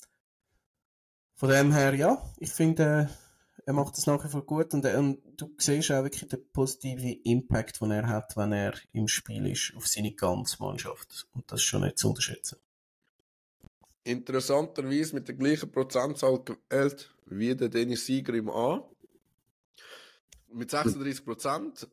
von 1.40 1.48
dem 1.48 1.72
her, 1.72 1.96
ja, 1.96 2.22
ich 2.38 2.52
finde, 2.52 3.10
äh, 3.10 3.64
er 3.66 3.74
macht 3.74 3.96
das 3.96 4.08
nach 4.08 4.22
wie 4.26 4.28
vor 4.28 4.46
gut 4.46 4.74
und, 4.74 4.84
äh, 4.84 4.98
und, 4.98 5.20
du 5.38 5.50
siehst 5.58 5.90
auch 5.90 6.04
wirklich 6.04 6.28
den 6.28 6.46
positiven 6.52 7.22
Impact, 7.24 7.80
den 7.80 7.92
er 7.92 8.08
hat, 8.10 8.36
wenn 8.36 8.52
er 8.52 8.74
im 8.92 9.08
Spiel 9.08 9.48
ist, 9.48 9.74
auf 9.78 9.88
seine 9.88 10.12
ganze 10.12 10.62
Mannschaft. 10.62 11.28
Und 11.34 11.50
das 11.50 11.62
ist 11.62 11.66
schon 11.66 11.84
nicht 11.84 11.98
zu 11.98 12.10
unterschätzen. 12.10 12.58
Interessanterweise 14.04 15.16
mit 15.16 15.30
der 15.30 15.36
gleichen 15.36 15.72
Prozentzahl 15.72 16.44
gewählt 16.44 17.10
wie 17.28 17.56
der 17.56 17.70
Dennis 17.70 18.06
Sieger 18.06 18.34
im 18.34 18.50
A. 18.50 18.84
Mit 20.52 20.72
36 20.72 21.24
Prozent. 21.24 21.88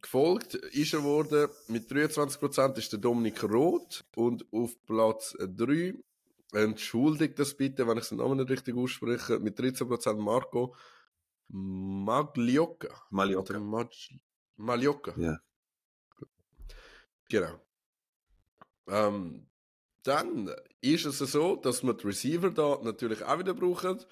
Gefolgt 0.00 0.54
ist 0.54 0.94
er 0.94 1.02
worden 1.02 1.48
mit 1.66 1.90
23 1.90 2.38
Prozent 2.38 2.78
ist 2.78 2.92
der 2.92 3.00
Dominik 3.00 3.42
Roth 3.42 4.04
und 4.14 4.46
auf 4.52 4.76
Platz 4.86 5.36
3 5.40 5.94
entschuldigt 6.52 7.38
das 7.38 7.54
bitte, 7.54 7.86
wenn 7.86 7.98
ich 7.98 8.08
den 8.08 8.18
Namen 8.18 8.38
nicht 8.38 8.50
richtig 8.50 8.76
ausspreche, 8.76 9.38
mit 9.38 9.58
13% 9.58 10.14
Marco 10.16 10.74
Magliocca. 11.48 12.88
Magliocca. 13.10 13.58
Mag 13.58 13.90
Magliocca. 14.56 15.14
Ja. 15.18 15.38
Genau. 17.28 17.60
Ähm, 18.88 19.48
dann 20.02 20.50
ist 20.80 21.04
es 21.04 21.18
so, 21.18 21.56
dass 21.56 21.82
wir 21.82 21.94
die 21.94 22.06
Receiver 22.06 22.50
da 22.50 22.78
natürlich 22.82 23.22
auch 23.22 23.38
wieder 23.38 23.54
brauchen. 23.54 24.02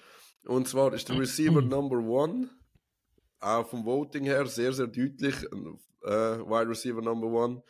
Und 0.45 0.67
zwar 0.67 0.93
ist 0.93 1.09
der 1.09 1.19
Receiver 1.19 1.61
Number 1.61 1.97
One 1.97 2.49
auch 3.39 3.67
vom 3.67 3.85
Voting 3.85 4.25
her 4.25 4.45
sehr, 4.45 4.71
sehr 4.71 4.87
deutlich. 4.87 5.35
Äh, 6.03 6.39
Wide 6.39 6.69
Receiver 6.69 7.01
Number 7.01 7.27
One 7.27 7.63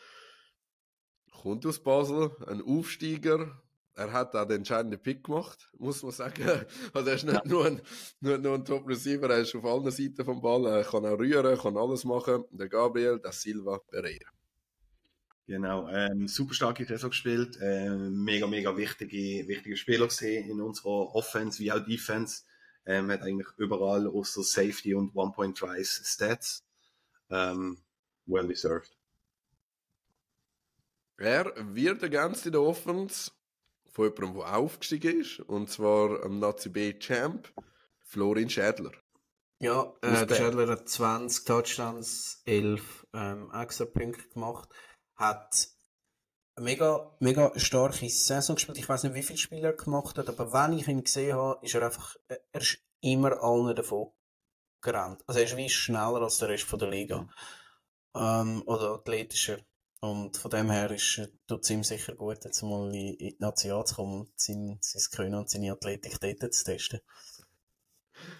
kommt 1.41 1.65
aus 1.65 1.79
Basel, 1.79 2.31
ein 2.47 2.61
Aufsteiger. 2.61 3.60
Er 3.95 4.11
hat 4.13 4.35
auch 4.35 4.45
den 4.45 4.57
entscheidenden 4.57 5.01
Pick 5.01 5.25
gemacht, 5.25 5.69
muss 5.77 6.01
man 6.01 6.11
sagen. 6.11 6.43
Also 6.93 7.09
er 7.09 7.15
ist 7.15 7.25
nicht 7.25 7.35
ja. 7.35 7.41
nur 7.45 7.65
ein, 7.65 7.81
nur, 8.21 8.37
nur 8.37 8.55
ein 8.55 8.65
Top-Receiver, 8.65 9.29
er 9.29 9.39
ist 9.39 9.55
auf 9.55 9.65
allen 9.65 9.91
Seiten 9.91 10.23
vom 10.23 10.41
Ball, 10.41 10.65
er 10.65 10.83
kann 10.83 11.05
auch 11.05 11.19
rühren, 11.19 11.57
kann 11.57 11.77
alles 11.77 12.05
machen. 12.05 12.45
Der 12.51 12.69
Gabriel, 12.69 13.19
der 13.19 13.33
Silva 13.33 13.79
Pereira. 13.79 14.31
Genau, 15.47 15.89
ähm, 15.89 16.27
super 16.29 16.53
starke 16.53 16.85
Saison 16.85 17.09
gespielt, 17.09 17.57
ähm, 17.61 18.23
mega, 18.23 18.47
mega 18.47 18.75
wichtige, 18.77 19.45
wichtige 19.47 19.75
Spieler 19.75 20.07
gesehen 20.07 20.49
in 20.49 20.61
unserer 20.61 21.13
Offense 21.13 21.59
wie 21.59 21.71
auch 21.71 21.83
Defense. 21.83 22.43
Ähm, 22.85 23.11
hat 23.11 23.21
eigentlich 23.23 23.47
überall 23.57 24.07
außer 24.07 24.43
Safety 24.43 24.95
und 24.95 25.13
One-Point-Tries 25.13 26.01
Stats. 26.05 26.63
Ähm, 27.29 27.77
well 28.25 28.47
deserved. 28.47 28.97
Er 31.17 31.53
wird 31.75 32.01
ergänzt 32.01 32.45
in 32.45 32.53
der 32.53 32.61
Offense 32.61 33.31
von 33.91 34.05
jemandem, 34.05 34.41
der 34.41 34.57
aufgestiegen 34.57 35.21
ist, 35.21 35.39
und 35.41 35.69
zwar 35.69 36.23
am 36.23 36.39
Nazi 36.39 36.69
B 36.69 36.97
Champ, 36.97 37.51
Florin 37.99 38.49
Schädler. 38.49 38.91
Ja, 39.59 39.93
äh, 40.01 40.25
der 40.25 40.35
Schädler 40.35 40.67
hat 40.67 40.89
20 40.89 41.45
Touchdowns, 41.45 42.41
11 42.45 43.07
ähm, 43.13 43.51
extra 43.53 43.85
Punkte 43.85 44.27
gemacht 44.29 44.69
hat 45.21 45.69
eine 46.55 46.65
mega, 46.65 47.15
mega 47.19 47.57
starke 47.57 48.09
Saison 48.09 48.55
gespielt. 48.55 48.77
Ich 48.77 48.89
weiß 48.89 49.03
nicht, 49.03 49.15
wie 49.15 49.23
viele 49.23 49.37
Spiele 49.37 49.67
er 49.67 49.73
gemacht 49.73 50.17
hat, 50.17 50.27
aber 50.27 50.51
wenn 50.51 50.77
ich 50.77 50.87
ihn 50.87 51.03
gesehen 51.03 51.35
habe, 51.35 51.65
ist 51.65 51.75
er 51.75 51.83
einfach, 51.83 52.15
er 52.27 52.61
ist 52.61 52.79
immer 52.99 53.41
allen 53.41 53.75
davon 53.75 54.11
gerannt. 54.81 55.23
Also 55.27 55.39
er 55.39 55.45
ist 55.45 55.57
wie 55.57 55.69
schneller 55.69 56.21
als 56.21 56.37
der 56.39 56.49
Rest 56.49 56.65
von 56.65 56.79
der 56.79 56.89
Liga. 56.89 57.29
Ähm, 58.15 58.63
oder 58.65 58.95
athletischer. 58.95 59.59
Und 60.01 60.35
von 60.35 60.49
dem 60.49 60.71
her 60.71 60.89
ist, 60.89 61.21
tut 61.47 61.63
es 61.63 61.69
ihm 61.69 61.83
sicher 61.83 62.15
gut, 62.15 62.43
jetzt 62.43 62.63
mal 62.63 62.93
in, 62.93 63.17
die 63.17 63.35
Nation 63.37 63.85
zu 63.85 63.95
kommen 63.95 64.21
und 64.21 64.31
sein, 64.35 64.79
sein 64.81 65.03
Können 65.15 65.35
und 65.35 65.49
seine 65.49 65.71
Athletik 65.71 66.19
dort 66.19 66.53
zu 66.53 66.63
testen. 66.63 67.01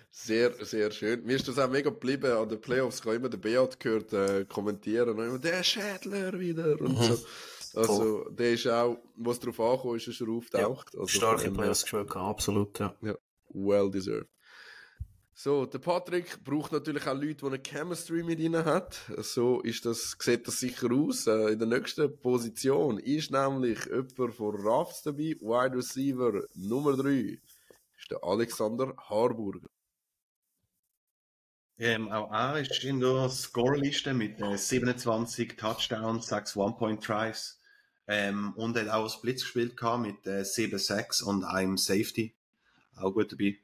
Sehr, 0.10 0.54
sehr 0.65 0.89
schön. 0.91 1.24
Mir 1.24 1.36
ist 1.36 1.47
das 1.47 1.60
auch 1.60 1.69
mega 1.69 1.91
geblieben. 1.91 2.32
An 2.32 2.50
den 2.50 2.60
Playoffs 2.60 3.00
ich 3.00 3.06
habe 3.06 3.15
immer 3.15 3.30
den 3.30 3.39
Beat 3.39 3.80
gehört 3.80 4.12
äh, 4.12 4.45
kommentieren 4.45 5.10
und 5.10 5.26
immer, 5.26 5.39
der 5.39 5.63
Schädler 5.63 6.38
wieder 6.39 6.80
und 6.82 6.97
mhm. 6.97 7.04
so. 7.04 7.26
Also, 7.74 8.30
der 8.30 8.54
ist 8.54 8.67
auch, 8.67 8.97
was 9.15 9.39
darauf 9.39 9.60
ankommt, 9.60 10.06
ist, 10.06 10.19
er 10.19 10.30
auftaucht. 10.30 10.93
Ja, 10.93 11.00
also, 11.00 11.08
starke 11.08 11.52
Playoffs 11.52 11.84
gespielt, 11.84 12.13
absolut, 12.15 12.80
ja. 12.80 12.95
ja. 13.02 13.15
Well 13.50 13.89
deserved. 13.89 14.28
So, 15.43 15.65
der 15.65 15.80
Patrick 15.80 16.43
braucht 16.43 16.71
natürlich 16.71 17.08
auch 17.08 17.15
Leute, 17.15 17.38
die 17.38 17.45
eine 17.47 17.60
Chemistry 17.60 18.21
mit 18.21 18.39
ihnen 18.39 18.63
hat. 18.63 19.01
So 19.17 19.60
ist 19.62 19.88
das, 19.88 20.15
sieht 20.19 20.47
das 20.47 20.60
sicher 20.60 20.91
aus. 20.91 21.25
Äh, 21.25 21.54
in 21.54 21.58
der 21.58 21.67
nächsten 21.67 22.15
Position 22.19 22.99
ist 22.99 23.32
nämlich 23.32 23.84
jemand 23.86 24.36
von 24.36 24.56
Rafts 24.56 25.01
dabei, 25.01 25.36
Wide 25.41 25.75
Receiver 25.75 26.43
Nummer 26.54 26.95
3, 26.95 27.39
ist 27.97 28.12
der 28.12 28.23
Alexander 28.23 28.93
Harburger. 29.10 29.67
Ähm, 31.80 32.12
auch 32.12 32.32
er 32.32 32.60
ist 32.60 32.84
in 32.84 32.99
der 32.99 33.27
Scoreliste 33.27 34.13
mit 34.13 34.39
äh, 34.41 34.56
27 34.56 35.58
Touchdowns, 35.58 36.27
6 36.27 36.56
One-Point-Tries 36.56 37.60
ähm, 38.06 38.54
und 38.58 38.77
hat 38.77 38.89
auch 38.89 39.10
Splits 39.10 39.41
gespielt 39.41 39.82
mit 40.01 40.27
äh, 40.27 40.45
7 40.45 40.77
Sacks 40.77 41.19
und 41.23 41.43
einem 41.45 41.80
Safety. 41.80 42.36
Auch 42.95 43.12
gut 43.12 43.32
dabei. 43.32 43.58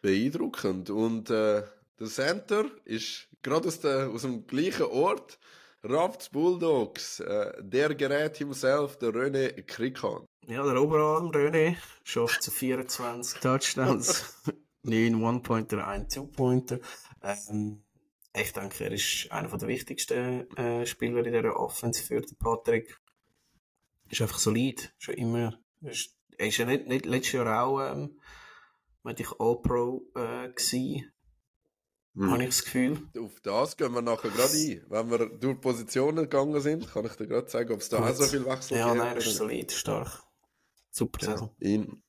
Beeindruckend. 0.00 0.90
Und 0.90 1.30
äh, 1.30 1.62
der 1.98 2.06
Center 2.06 2.66
ist 2.84 3.28
gerade 3.42 3.68
aus, 3.68 3.84
aus 3.84 4.22
dem 4.22 4.46
gleichen 4.46 4.86
Ort. 4.86 5.38
Rafts 5.82 6.30
Bulldogs, 6.30 7.20
äh, 7.20 7.52
der 7.62 7.94
Gerät 7.94 8.38
himself, 8.38 8.98
der 8.98 9.10
René 9.10 9.62
Krikan. 9.62 10.26
Ja, 10.46 10.64
der 10.64 10.82
Oberarm 10.82 11.30
René 11.30 11.76
schafft 12.02 12.42
zu 12.42 12.50
24 12.50 13.40
Touchdowns. 13.40 14.42
9 14.82 15.22
One-Pointer, 15.22 15.86
ein 15.86 16.08
Two-Pointer. 16.08 16.78
Ähm, 17.22 17.82
ich 18.34 18.52
denke, 18.52 18.84
er 18.84 18.92
ist 18.92 19.30
einer 19.30 19.56
der 19.56 19.68
wichtigsten 19.68 20.50
äh, 20.56 20.86
Spieler 20.86 21.24
in 21.24 21.32
dieser 21.32 21.58
Offense 21.58 22.02
für 22.02 22.20
den 22.20 22.36
Patrick. 22.36 22.96
Ist 24.08 24.22
einfach 24.22 24.38
solid, 24.38 24.92
schon 24.98 25.14
immer. 25.14 25.58
Ist, 25.82 26.14
er 26.36 26.48
ist 26.48 26.58
ja 26.58 26.66
nicht, 26.66 26.86
nicht 26.86 27.06
letztes 27.06 27.32
Jahr 27.32 27.64
auch, 27.64 27.80
ähm, 27.80 28.20
ich 29.10 29.28
All-Pro 29.38 30.02
äh, 30.14 30.48
gewesen. 30.48 31.12
Hm. 32.14 32.30
Habe 32.30 32.42
ich 32.44 32.48
das 32.48 32.64
Gefühl. 32.64 32.98
Auf 33.18 33.40
das 33.40 33.76
gehen 33.76 33.92
wir 33.92 34.02
nachher 34.02 34.30
gerade 34.30 34.52
ein. 34.52 34.84
Wenn 34.88 35.10
wir 35.10 35.28
durch 35.38 35.60
Positionen 35.60 36.24
gegangen 36.24 36.60
sind, 36.60 36.90
kann 36.90 37.04
ich 37.04 37.12
dir 37.12 37.26
gerade 37.26 37.48
sagen, 37.48 37.72
ob 37.72 37.80
es 37.80 37.88
da 37.88 37.98
auch 37.98 38.14
so 38.14 38.24
viel 38.24 38.44
Wechsel 38.46 38.76
gibt. 38.76 38.86
Ja, 38.86 38.94
nein, 38.94 39.08
er 39.08 39.16
ist 39.16 39.36
solid, 39.36 39.70
stark. 39.70 40.22
Super 40.90 41.24
Saison. 41.24 41.54
Ja, 41.60 41.68
in, 41.68 42.02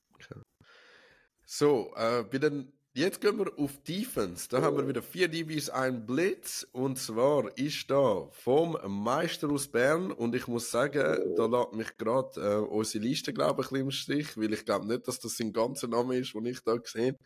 so, 1.44 1.92
äh, 1.96 2.24
bei 2.24 2.38
den, 2.38 2.77
jetzt 2.98 3.20
gehen 3.20 3.38
wir 3.38 3.56
auf 3.58 3.82
Defense. 3.84 4.48
Da 4.48 4.60
haben 4.60 4.76
wir 4.76 4.88
wieder 4.88 5.02
vier 5.02 5.28
DBs, 5.28 5.70
ein 5.70 6.04
Blitz. 6.04 6.66
Und 6.72 6.98
zwar 6.98 7.56
ist 7.56 7.90
da 7.90 8.28
vom 8.32 8.76
Meister 9.02 9.48
aus 9.50 9.68
Bern. 9.68 10.10
Und 10.10 10.34
ich 10.34 10.48
muss 10.48 10.70
sagen, 10.70 11.34
da 11.36 11.46
lässt 11.46 11.72
mich 11.74 11.96
gerade 11.96 12.40
äh, 12.40 12.56
unsere 12.56 13.04
Liste, 13.04 13.32
glaube 13.32 13.62
ich, 13.62 13.68
ein 13.68 13.86
bisschen 13.86 13.86
im 13.86 13.90
Stich, 13.92 14.36
weil 14.36 14.52
ich 14.52 14.64
glaube 14.64 14.86
nicht, 14.86 15.06
dass 15.06 15.20
das 15.20 15.36
sein 15.36 15.52
ganzer 15.52 15.86
Name 15.88 16.16
ist, 16.16 16.34
den 16.34 16.46
ich 16.46 16.60
da 16.62 16.76
gesehen 16.76 17.16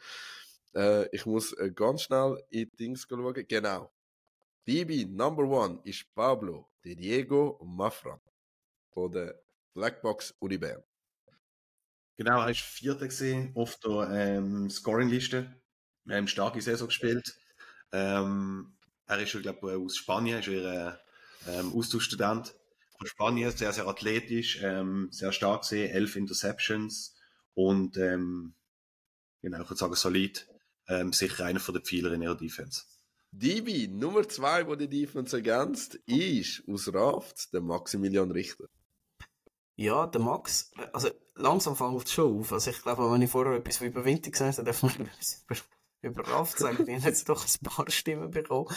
äh, 0.74 1.08
Ich 1.14 1.26
muss 1.26 1.52
äh, 1.54 1.70
ganz 1.74 2.02
schnell 2.02 2.42
in 2.50 2.68
die 2.68 2.76
Dings 2.76 3.06
schauen. 3.08 3.34
Genau. 3.48 3.90
DB 4.68 5.06
Number 5.06 5.44
One 5.44 5.80
ist 5.84 6.04
Pablo 6.14 6.68
de 6.84 6.94
Diego 6.94 7.58
Mafran 7.64 8.20
von 8.90 9.10
der 9.10 9.40
Blackbox 9.74 10.34
Uni 10.38 10.58
Bern. 10.58 10.82
Genau, 12.16 12.42
er 12.42 12.50
ist 12.50 12.60
Vierter 12.60 13.06
gesehen 13.06 13.52
auf 13.54 13.76
der 13.78 14.10
ähm, 14.10 14.68
Scoring-Liste. 14.68 15.61
Wir 16.04 16.16
haben 16.16 16.28
starke 16.28 16.60
Saison 16.60 16.88
gespielt. 16.88 17.36
Ähm, 17.92 18.76
er 19.06 19.18
ist, 19.20 19.32
glaube 19.42 19.76
aus 19.76 19.96
Spanien, 19.96 20.38
ist 20.38 20.48
er 20.48 21.00
ähm, 21.46 21.72
Austauschstudent 21.74 22.54
von 22.98 23.06
Spanien, 23.06 23.50
sehr, 23.50 23.72
sehr 23.72 23.86
athletisch, 23.86 24.60
ähm, 24.62 25.08
sehr 25.10 25.32
stark 25.32 25.62
gesehen, 25.62 25.90
elf 25.90 26.16
Interceptions 26.16 27.16
und 27.54 27.96
ähm, 27.96 28.54
genau, 29.40 29.62
ich 29.62 29.68
würde 29.68 29.78
sagen, 29.78 29.94
solid. 29.94 30.48
Ähm, 30.88 31.12
sicher 31.12 31.44
einer 31.44 31.60
von 31.60 31.74
den 31.74 31.84
Pfeiler 31.84 32.12
in 32.12 32.22
ihrer 32.22 32.36
Defense. 32.36 32.82
DB 33.30 33.86
Nummer 33.88 34.28
zwei, 34.28 34.66
wo 34.66 34.74
die 34.74 34.88
Defense 34.88 35.36
ergänzt, 35.36 35.94
ist 36.06 36.62
aus 36.68 36.92
Raft 36.92 37.52
der 37.52 37.60
Maximilian 37.60 38.30
Richter. 38.30 38.66
Ja, 39.76 40.06
der 40.06 40.20
Max, 40.20 40.70
also 40.92 41.08
langsam 41.34 41.76
fängt 41.76 42.04
es 42.04 42.12
schon 42.12 42.38
auf. 42.40 42.52
Also 42.52 42.70
ich 42.70 42.82
glaube, 42.82 43.10
wenn 43.10 43.22
ich 43.22 43.30
vorher 43.30 43.54
etwas 43.54 43.80
über 43.80 44.04
Winter 44.04 44.30
gesagt 44.30 44.58
habe, 44.58 44.66
darf 44.66 44.82
man 44.82 44.92
etwas 45.00 45.44
über, 45.48 45.56
über 46.02 46.26
Raft 46.28 46.58
sagen. 46.58 46.86
Wir 46.86 46.96
haben 46.96 47.04
jetzt 47.04 47.28
doch 47.28 47.44
ein 47.44 47.60
paar 47.62 47.90
Stimmen 47.90 48.30
bekommen. 48.30 48.68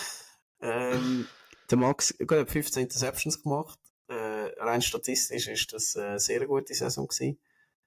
Ähm, 0.61 1.27
der 1.69 1.77
Max 1.77 2.15
gut, 2.17 2.31
hat 2.31 2.49
15 2.49 2.83
Interceptions 2.83 3.43
gemacht. 3.43 3.79
Äh, 4.07 4.13
rein 4.59 4.81
statistisch 4.81 5.47
ist 5.47 5.73
das 5.73 5.95
eine 5.97 6.19
sehr 6.19 6.45
gute 6.45 6.73
Saison 6.73 7.07
gewesen. 7.07 7.39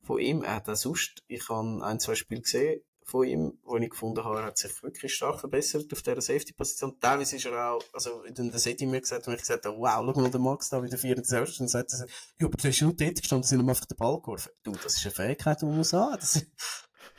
Von 0.03 0.18
ihm, 0.18 0.42
er 0.42 0.57
hat 0.57 0.68
auch 0.68 0.77
sonst, 0.77 1.22
ich 1.29 1.48
habe 1.48 1.85
ein, 1.85 2.01
zwei 2.01 2.14
Spiele 2.14 2.42
gesehen, 2.42 2.83
von 3.09 3.27
ihm, 3.27 3.59
wo 3.62 3.77
ich 3.79 3.88
gefunden 3.88 4.22
habe, 4.22 4.40
er 4.40 4.46
hat 4.46 4.59
sich 4.59 4.83
wirklich 4.83 5.14
stark 5.14 5.40
verbessert 5.40 5.90
auf 5.92 6.03
dieser 6.03 6.20
Safety-Position. 6.20 7.01
Teilweise 7.01 7.37
ist 7.37 7.46
er 7.46 7.72
auch, 7.72 7.83
also, 7.94 8.22
in 8.24 8.35
der 8.35 8.59
City 8.59 8.85
mir 8.85 9.01
gesagt, 9.01 9.27
und 9.27 9.35
ich 9.35 9.40
gesagt 9.40 9.64
habe, 9.64 9.79
wow, 9.79 10.05
schau 10.14 10.20
mal, 10.20 10.31
der 10.31 10.40
Max 10.40 10.68
da 10.68 10.83
wieder 10.83 10.98
74 10.98 11.61
und 11.61 11.68
sagt 11.68 11.92
er, 11.94 12.07
ja, 12.38 12.46
aber 12.46 12.57
du 12.57 12.68
hast 12.68 12.83
nur 12.83 12.92
dort 12.92 13.16
gestanden, 13.16 13.48
sind 13.48 13.61
ihm 13.61 13.68
einfach 13.68 13.87
den 13.87 13.96
Ball 13.96 14.20
geworfen. 14.20 14.53
Du, 14.62 14.72
das 14.72 14.96
ist 14.96 15.07
eine 15.07 15.14
Fähigkeit, 15.14 15.61
die 15.61 15.64
man 15.64 15.79
muss 15.79 15.94
haben. 15.94 16.18
Das, 16.20 16.44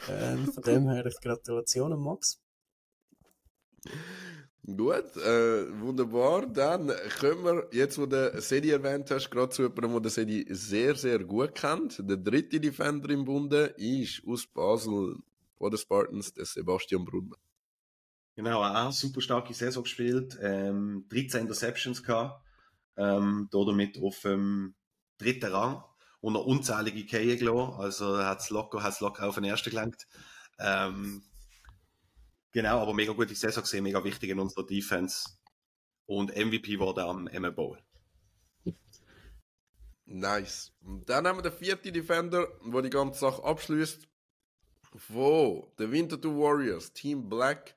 ähm, 0.07 0.51
von 0.51 0.63
dem 0.63 0.89
her, 0.89 1.11
Gratulation 1.21 1.99
Max. 2.01 2.39
Gut, 4.65 5.17
äh, 5.17 5.81
wunderbar. 5.81 6.45
Dann 6.45 6.91
kommen 7.19 7.43
wir, 7.43 7.67
jetzt 7.71 7.97
wo 7.97 8.05
du 8.05 8.39
Sedi 8.39 8.69
erwähnt 8.69 9.09
hast, 9.09 9.31
gerade 9.31 9.49
zu 9.49 9.63
jemandem, 9.63 9.93
der 9.93 10.01
den 10.01 10.09
Sedi 10.09 10.45
sehr, 10.49 10.95
sehr 10.95 11.19
gut 11.23 11.55
kennt. 11.55 11.97
Der 12.07 12.17
dritte 12.17 12.59
Defender 12.59 13.09
im 13.09 13.25
Bunde 13.25 13.73
ist 13.77 14.21
aus 14.27 14.45
Basel 14.45 15.15
von 15.57 15.71
den 15.71 15.77
Spartans, 15.77 16.33
der 16.33 16.45
Sebastian 16.45 17.03
Brunner. 17.03 17.37
Genau, 18.35 18.63
auch 18.63 18.91
super 18.91 19.21
starke 19.21 19.53
Saison 19.53 19.83
gespielt, 19.83 20.37
ähm, 20.41 21.05
13 21.09 21.41
Interceptions 21.41 22.03
gehabt, 22.03 22.41
ähm, 22.95 23.49
damit 23.51 23.97
auf 24.01 24.21
dem 24.21 24.75
dritten 25.17 25.51
Rang. 25.51 25.83
Und 26.21 26.33
noch 26.33 26.45
unzählige 26.45 27.05
Kehe 27.05 27.37
gelassen. 27.37 27.79
Also 27.79 28.17
hat 28.17 28.41
es 28.41 28.49
locker, 28.49 28.83
hat's 28.83 28.99
locker 28.99 29.27
auf 29.27 29.35
den 29.35 29.45
ersten 29.45 29.69
gelenkt. 29.69 30.07
Ähm, 30.59 31.23
genau, 32.51 32.79
aber 32.79 32.93
mega 32.93 33.13
gute 33.13 33.35
Saison 33.35 33.63
gesehen, 33.63 33.83
mega 33.83 34.03
wichtig 34.03 34.29
in 34.29 34.39
unserer 34.39 34.65
Defense. 34.65 35.29
Und 36.05 36.35
MVP 36.35 36.79
wurde 36.79 37.03
am 37.03 37.27
Emma 37.27 37.51
Bowl. 37.51 37.77
Nice. 40.05 40.73
Und 40.81 41.07
dann 41.07 41.27
haben 41.27 41.37
wir 41.37 41.43
den 41.43 41.51
vierten 41.51 41.93
Defender, 41.93 42.47
der 42.65 42.81
die 42.81 42.89
ganze 42.89 43.19
Sache 43.19 43.43
abschließt. 43.43 44.07
Wo 45.07 45.71
der 45.77 45.91
Winterthur 45.91 46.35
Warriors, 46.35 46.91
Team 46.93 47.29
Black, 47.29 47.75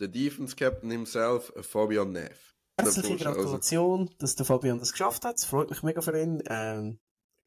der 0.00 0.08
Defense 0.08 0.56
Captain 0.56 0.90
himself, 0.90 1.52
Fabian 1.60 2.12
Neff. 2.12 2.54
Herzliche 2.78 3.12
also 3.12 3.24
Gratulation, 3.24 4.00
also, 4.00 4.14
dass 4.18 4.36
der 4.36 4.46
Fabian 4.46 4.78
das 4.78 4.92
geschafft 4.92 5.26
hat. 5.26 5.36
Es 5.36 5.44
freut 5.44 5.68
mich 5.68 5.82
mega 5.82 6.00
für 6.00 6.18
ihn. 6.18 6.42
Ähm, 6.48 6.98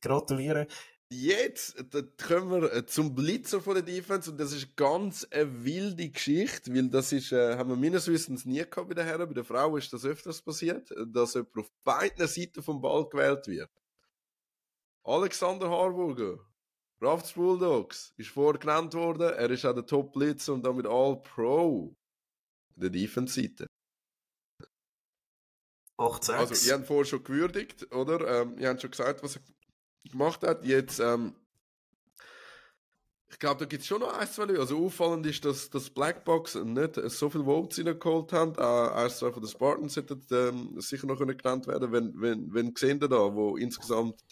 gratuliere. 0.01 0.67
Jetzt 1.11 1.75
kommen 2.19 2.51
wir 2.51 2.71
äh, 2.71 2.85
zum 2.85 3.15
Blitzer 3.15 3.61
von 3.61 3.73
der 3.73 3.81
Defense 3.81 4.29
und 4.29 4.39
das 4.39 4.53
ist 4.53 4.77
ganz 4.77 5.25
eine 5.31 5.65
wilde 5.65 6.07
Geschichte, 6.09 6.71
weil 6.71 6.87
das 6.89 7.11
ist, 7.11 7.31
äh, 7.31 7.57
haben 7.57 7.69
wir 7.69 7.75
meines 7.75 8.07
Wissens 8.07 8.45
nie 8.45 8.59
gehabt 8.59 8.89
bei 8.89 8.93
den 8.93 9.07
Herren. 9.07 9.27
Bei 9.27 9.33
der 9.33 9.43
Frau 9.43 9.75
ist 9.75 9.91
das 9.91 10.05
öfters 10.05 10.39
passiert, 10.39 10.93
dass 11.07 11.33
jemand 11.33 11.57
auf 11.57 11.71
beiden 11.83 12.27
Seiten 12.27 12.61
vom 12.61 12.79
Ball 12.79 13.09
gewählt 13.09 13.47
wird. 13.47 13.71
Alexander 15.03 15.67
Harburger, 15.67 16.37
Rafts 17.01 17.33
Bulldogs, 17.33 18.13
ist 18.17 18.29
vorher 18.29 18.59
genannt 18.59 18.93
worden. 18.93 19.33
Er 19.33 19.49
ist 19.49 19.65
auch 19.65 19.73
der 19.73 19.87
Top-Blitzer 19.87 20.53
und 20.53 20.63
damit 20.63 20.85
All-Pro 20.85 21.95
der 22.75 22.91
Defense-Seite. 22.91 23.65
8 25.97 26.29
Also, 26.29 26.67
ihr 26.67 26.75
habt 26.75 26.85
vorher 26.85 27.05
schon 27.05 27.23
gewürdigt, 27.23 27.91
oder? 27.93 28.41
Ähm, 28.41 28.59
ihr 28.59 28.69
habt 28.69 28.81
schon 28.81 28.91
gesagt, 28.91 29.23
was 29.23 29.37
er 29.37 29.41
gemacht 30.09 30.43
hat. 30.43 30.65
Jetzt, 30.65 30.99
ähm, 30.99 31.33
ich 33.29 33.37
glaube, 33.37 33.59
da 33.59 33.65
gibt 33.65 33.81
es 33.81 33.87
schon 33.87 34.01
noch 34.01 34.17
ein, 34.17 34.27
zwei. 34.27 34.57
Also 34.57 34.85
auffallend 34.85 35.25
ist, 35.25 35.45
dass 35.45 35.69
das 35.69 35.89
Blackbox 35.89 36.55
nicht 36.55 36.95
so 36.95 37.29
viele 37.29 37.45
Votes 37.45 37.85
reingeholt 37.85 38.33
haben. 38.33 38.55
Auch 38.57 38.91
eins, 38.91 39.17
zwei 39.17 39.31
von 39.31 39.41
den 39.41 39.49
Spartans 39.49 39.95
hätten 39.95 40.25
ähm, 40.31 40.81
sicher 40.81 41.07
noch 41.07 41.19
genannt 41.19 41.67
werden 41.67 41.91
Wenn, 41.91 42.19
wenn, 42.19 42.53
wenn 42.53 42.75
sehen 42.75 42.99
da, 42.99 43.09
wo 43.09 43.55
insgesamt 43.55 44.23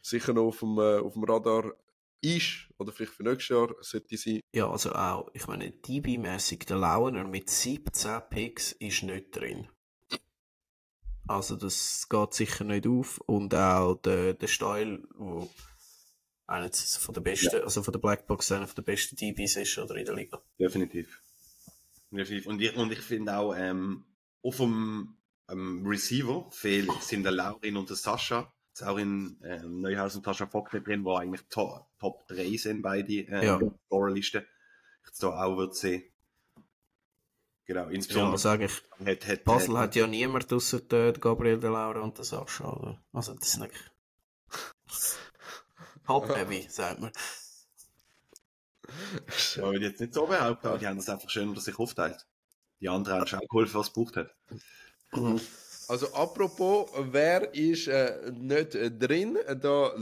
sicher 0.00 0.32
noch 0.32 0.46
auf 0.46 0.60
dem, 0.60 0.78
äh, 0.78 0.98
auf 0.98 1.12
dem 1.12 1.24
Radar 1.24 1.74
ist, 2.22 2.68
oder 2.78 2.92
vielleicht 2.92 3.12
für 3.12 3.22
nächstes 3.22 3.48
Jahr 3.48 3.74
sollte 3.80 4.16
sein. 4.16 4.40
Ja, 4.54 4.70
also 4.70 4.92
auch, 4.92 5.30
ich 5.34 5.46
meine, 5.46 5.70
DB-mäßig 5.70 6.64
der 6.66 6.78
Launer 6.78 7.24
mit 7.24 7.50
17 7.50 8.20
Picks 8.30 8.72
ist 8.72 9.02
nicht 9.02 9.36
drin. 9.36 9.68
Also 11.28 11.56
das 11.56 12.08
geht 12.08 12.34
sicher 12.34 12.64
nicht 12.64 12.86
auf. 12.86 13.18
Und 13.26 13.54
auch 13.54 13.96
der, 13.96 14.34
der 14.34 14.46
Style, 14.46 15.02
wo 15.14 15.50
einer 16.46 16.70
von 16.72 17.14
der 17.14 17.20
besten, 17.20 17.56
ja. 17.56 17.62
also 17.62 17.82
von 17.82 17.92
der 17.92 17.98
Blackbox 17.98 18.52
einer 18.52 18.66
von 18.66 18.76
der 18.76 18.82
besten 18.82 19.16
DBs 19.16 19.56
ist 19.56 19.78
oder 19.78 19.96
in 19.96 20.04
der 20.04 20.14
Liga. 20.14 20.40
Definitiv. 20.58 21.20
Definitiv. 22.10 22.46
Und 22.46 22.62
ich, 22.62 22.76
und 22.76 22.92
ich 22.92 23.00
finde 23.00 23.36
auch, 23.36 23.54
ähm, 23.54 24.04
auf 24.42 24.58
dem 24.58 25.16
ähm, 25.50 25.84
Receiver 25.84 26.48
fehlt, 26.50 26.90
sind 27.02 27.24
der 27.24 27.32
Laurin 27.32 27.76
und 27.76 27.88
der 27.88 27.96
Sascha 27.96 28.52
Jetzt 28.76 28.86
auch 28.86 28.98
in 28.98 29.38
ähm, 29.42 29.80
Neuhaus 29.80 30.16
und 30.16 30.22
Tascha 30.22 30.46
Fock 30.46 30.68
drin, 30.70 31.02
wo 31.02 31.14
eigentlich 31.14 31.40
Top, 31.48 31.86
Top 31.98 32.28
3 32.28 32.58
sind, 32.58 32.82
beide 32.82 33.10
äh, 33.10 33.46
ja. 33.46 33.58
Scorerlisten. 33.86 34.42
Ich 35.00 35.06
jetzt 35.06 35.22
da 35.22 35.28
auch 35.28 35.56
würde 35.56 35.72
sehen. 35.72 36.02
Genau, 37.66 37.88
insbesondere. 37.88 38.32
Ja, 38.32 38.38
sage 38.38 38.64
ich. 38.66 39.06
Hat, 39.06 39.26
hat, 39.26 39.44
Basel 39.44 39.76
hat, 39.76 39.88
hat 39.88 39.96
ja 39.96 40.06
niemand 40.06 40.52
außer 40.52 40.80
der 40.80 41.12
Gabriel 41.12 41.58
de 41.58 41.70
Laura 41.70 42.00
und 42.00 42.16
der 42.16 42.24
Sascha. 42.24 42.72
Oder? 42.72 43.02
Also, 43.12 43.34
das 43.34 43.48
ist 43.48 43.58
nicht. 43.58 43.72
Top-heavy, 46.06 46.66
sagt 46.70 47.00
man. 47.00 47.10
Ich 49.26 49.56
würde 49.58 49.86
jetzt 49.86 50.00
nicht 50.00 50.14
so 50.14 50.26
behaupten, 50.26 50.78
die 50.78 50.86
haben 50.86 50.96
das 50.96 51.08
einfach 51.08 51.28
schön 51.28 51.48
unter 51.48 51.60
sich 51.60 51.76
aufteilt. 51.76 52.24
Die 52.80 52.88
anderen 52.88 53.20
haben 53.20 53.26
schon 53.26 53.40
geholfen, 53.40 53.74
was 53.74 53.88
es 53.88 53.92
gebraucht 53.92 54.16
hat. 54.16 54.34
Mhm. 55.12 55.40
Also 55.88 56.12
apropos, 56.14 56.90
wer 56.96 57.52
ist 57.54 57.88
äh, 57.88 58.30
nicht 58.32 58.74
äh, 58.74 58.90
drin? 58.90 59.38
Da 59.60 59.92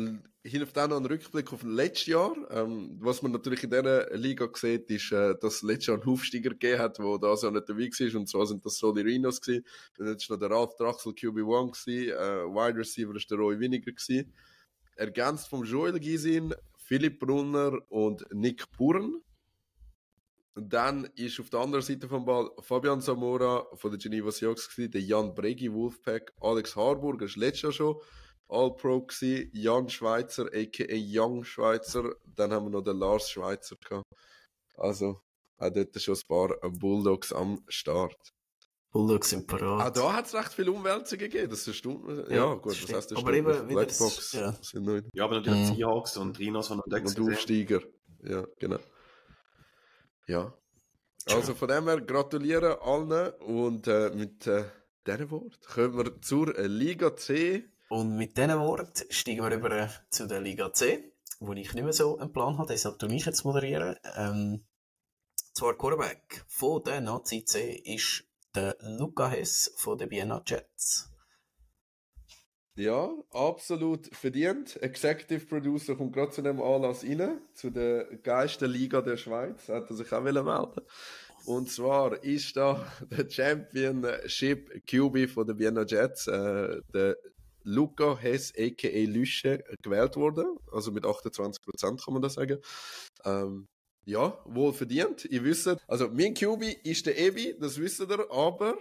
hilft 0.50 0.78
auch 0.78 0.88
noch 0.88 0.98
ein 0.98 1.06
Rückblick 1.06 1.52
auf 1.52 1.62
letztes 1.62 2.06
Jahr. 2.06 2.36
Ähm, 2.50 2.96
was 3.00 3.22
man 3.22 3.32
natürlich 3.32 3.64
in 3.64 3.70
dieser 3.70 4.14
Liga 4.14 4.48
sieht, 4.52 4.90
ist, 4.90 5.10
äh, 5.10 5.34
dass 5.40 5.56
es 5.56 5.62
letztes 5.62 5.86
Jahr 5.86 5.96
einen 5.96 6.06
Hufsteiger 6.06 6.50
gegeben 6.50 6.80
hat, 6.80 6.98
der 6.98 7.18
da 7.18 7.36
so 7.36 7.50
nicht 7.50 7.68
dabei 7.68 7.88
war. 7.88 8.20
Und 8.20 8.28
zwar 8.28 8.46
sind 8.46 8.64
das 8.64 8.76
so 8.76 8.92
die 8.92 9.00
Rhinos 9.00 9.40
gewesen. 9.40 9.64
Dann 9.96 10.08
ist 10.08 10.28
noch 10.28 10.38
der 10.38 10.50
Ralf 10.50 10.76
Draxel 10.76 11.12
QB1 11.12 11.84
gewesen. 11.84 12.12
Äh, 12.12 12.54
Wide 12.54 12.78
Receiver 12.78 13.16
ist 13.16 13.30
der 13.30 13.38
Roy 13.38 13.58
Winiger 13.58 13.90
gewesen. 13.90 14.34
Ergänzt 14.96 15.48
vom 15.48 15.64
Joel 15.64 15.98
Gisin, 15.98 16.54
Philipp 16.76 17.20
Brunner 17.20 17.78
und 17.88 18.26
Nick 18.30 18.70
Purn. 18.70 19.22
Dann 20.56 21.08
ist 21.16 21.40
auf 21.40 21.50
der 21.50 21.60
anderen 21.60 21.82
Seite 21.82 22.06
vom 22.06 22.24
Ball 22.24 22.50
Fabian 22.60 23.00
Zamora 23.00 23.66
von 23.74 23.90
der 23.90 23.98
Geneva 23.98 24.30
Seahawks 24.30 24.68
gewesen, 24.68 24.92
der 24.92 25.00
Jan 25.00 25.34
Bregi 25.34 25.72
Wolfpack, 25.72 26.32
Alex 26.40 26.76
Harburger 26.76 27.24
ist 27.24 27.34
letztes 27.34 27.62
Jahr 27.62 27.72
schon 27.72 27.96
All-Pro 28.48 29.02
gewesen, 29.02 29.50
Jan 29.52 29.88
Schweizer, 29.88 30.46
a.k.a. 30.46 30.96
Young 30.96 31.44
Schweizer, 31.44 32.14
dann 32.24 32.52
haben 32.52 32.66
wir 32.66 32.70
noch 32.70 32.82
den 32.82 32.98
Lars 32.98 33.30
Schweizer 33.30 33.76
gehabt. 33.76 34.06
Also, 34.76 35.20
auch 35.58 35.70
dort 35.70 36.00
schon 36.00 36.14
ein 36.14 36.20
paar 36.28 36.70
Bulldogs 36.70 37.32
am 37.32 37.62
Start. 37.68 38.34
Bulldogs 38.90 39.30
sind 39.30 39.46
parat. 39.46 39.88
Auch 39.88 40.02
da 40.02 40.12
hat 40.12 40.26
es 40.26 40.34
recht 40.34 40.52
viele 40.52 40.70
Umwälzungen 40.70 41.28
gegeben, 41.28 41.50
das 41.50 41.66
ist 41.66 41.84
Ja, 41.84 41.90
ja 42.28 42.54
gut, 42.54 42.80
das 42.80 42.94
heißt, 42.94 43.10
das 43.10 43.18
aber 43.18 43.32
eben 43.32 43.66
Blackbox 43.66 44.32
ja. 44.32 44.52
sind 44.52 44.84
neu. 44.84 45.02
Ja, 45.12 45.24
aber 45.24 45.36
natürlich 45.40 45.70
mhm. 45.70 45.74
Seahawks 45.74 46.16
und 46.16 46.38
Rhinos 46.38 46.68
von 46.68 46.80
der 46.86 47.04
Und 47.04 47.20
Aufsteiger, 47.20 47.80
ja, 48.22 48.46
genau. 48.58 48.78
Ja. 50.26 50.56
Also 51.26 51.54
von 51.54 51.68
dem 51.68 51.88
her 51.88 52.00
gratulieren 52.02 52.76
allen 52.80 53.32
und 53.40 53.88
äh, 53.88 54.10
mit 54.14 54.46
äh, 54.46 54.64
diesen 55.06 55.30
Wort 55.30 55.58
kommen 55.66 55.96
wir 55.96 56.20
zur 56.20 56.56
äh, 56.56 56.66
Liga 56.66 57.16
C. 57.16 57.64
Und 57.94 58.16
mit 58.16 58.36
diesen 58.36 58.58
Wort 58.58 59.06
steigen 59.10 59.44
wir 59.44 59.54
über 59.54 59.70
äh, 59.70 59.88
zu 60.10 60.26
der 60.26 60.40
Liga 60.40 60.72
C, 60.72 61.12
wo 61.38 61.52
ich 61.52 61.74
nicht 61.74 61.84
mehr 61.84 61.92
so 61.92 62.18
einen 62.18 62.32
Plan 62.32 62.58
hatte, 62.58 62.72
deshalb 62.72 62.98
tue 62.98 63.14
ich 63.14 63.24
jetzt 63.24 63.44
moderieren. 63.44 63.94
Ähm, 64.16 64.64
zwar 65.52 65.78
Quarterback 65.78 66.44
von 66.48 66.82
der 66.82 67.00
Nazi 67.00 67.44
C 67.44 67.70
ist 67.84 68.24
der 68.52 68.76
Luca 68.80 69.28
Hess 69.28 69.72
von 69.76 69.96
den 69.96 70.10
Vienna 70.10 70.42
Jets. 70.44 71.08
Ja, 72.74 73.12
absolut 73.30 74.12
verdient. 74.12 74.76
Executive 74.82 75.46
Producer 75.46 75.94
kommt 75.94 76.14
gerade 76.14 76.32
zu 76.32 76.42
dem 76.42 76.60
Anlass 76.60 77.04
rein, 77.04 77.42
zu 77.52 77.70
der 77.70 78.06
geilsten 78.24 78.72
Liga 78.72 79.02
der 79.02 79.16
Schweiz. 79.16 79.68
Hat 79.68 79.88
er 79.88 79.94
sich 79.94 80.12
auch 80.12 80.20
melden 80.20 80.48
Und 81.46 81.70
zwar 81.70 82.24
ist 82.24 82.56
da 82.56 82.84
der 83.08 83.30
Championship 83.30 84.84
QB 84.84 85.30
von 85.30 85.46
den 85.46 85.60
Vienna 85.60 85.84
Jets, 85.84 86.26
äh, 86.26 86.82
der 86.92 87.16
Luca 87.64 88.16
Hess 88.16 88.52
a.k.a. 88.56 89.06
Lüsche, 89.06 89.64
gewählt 89.82 90.16
worden. 90.16 90.56
Also 90.70 90.92
mit 90.92 91.04
28% 91.04 92.04
kann 92.04 92.14
man 92.14 92.22
das 92.22 92.34
sagen. 92.34 92.58
Ähm, 93.24 93.66
ja, 94.04 94.38
wohl 94.44 94.72
verdient. 94.72 95.24
Ihr 95.24 95.44
wisst, 95.44 95.68
also 95.88 96.08
mein 96.08 96.34
QB 96.34 96.62
ist 96.84 97.06
der 97.06 97.18
Ebi, 97.18 97.56
das 97.58 97.78
wisst 97.78 98.00
ihr, 98.00 98.30
aber 98.30 98.76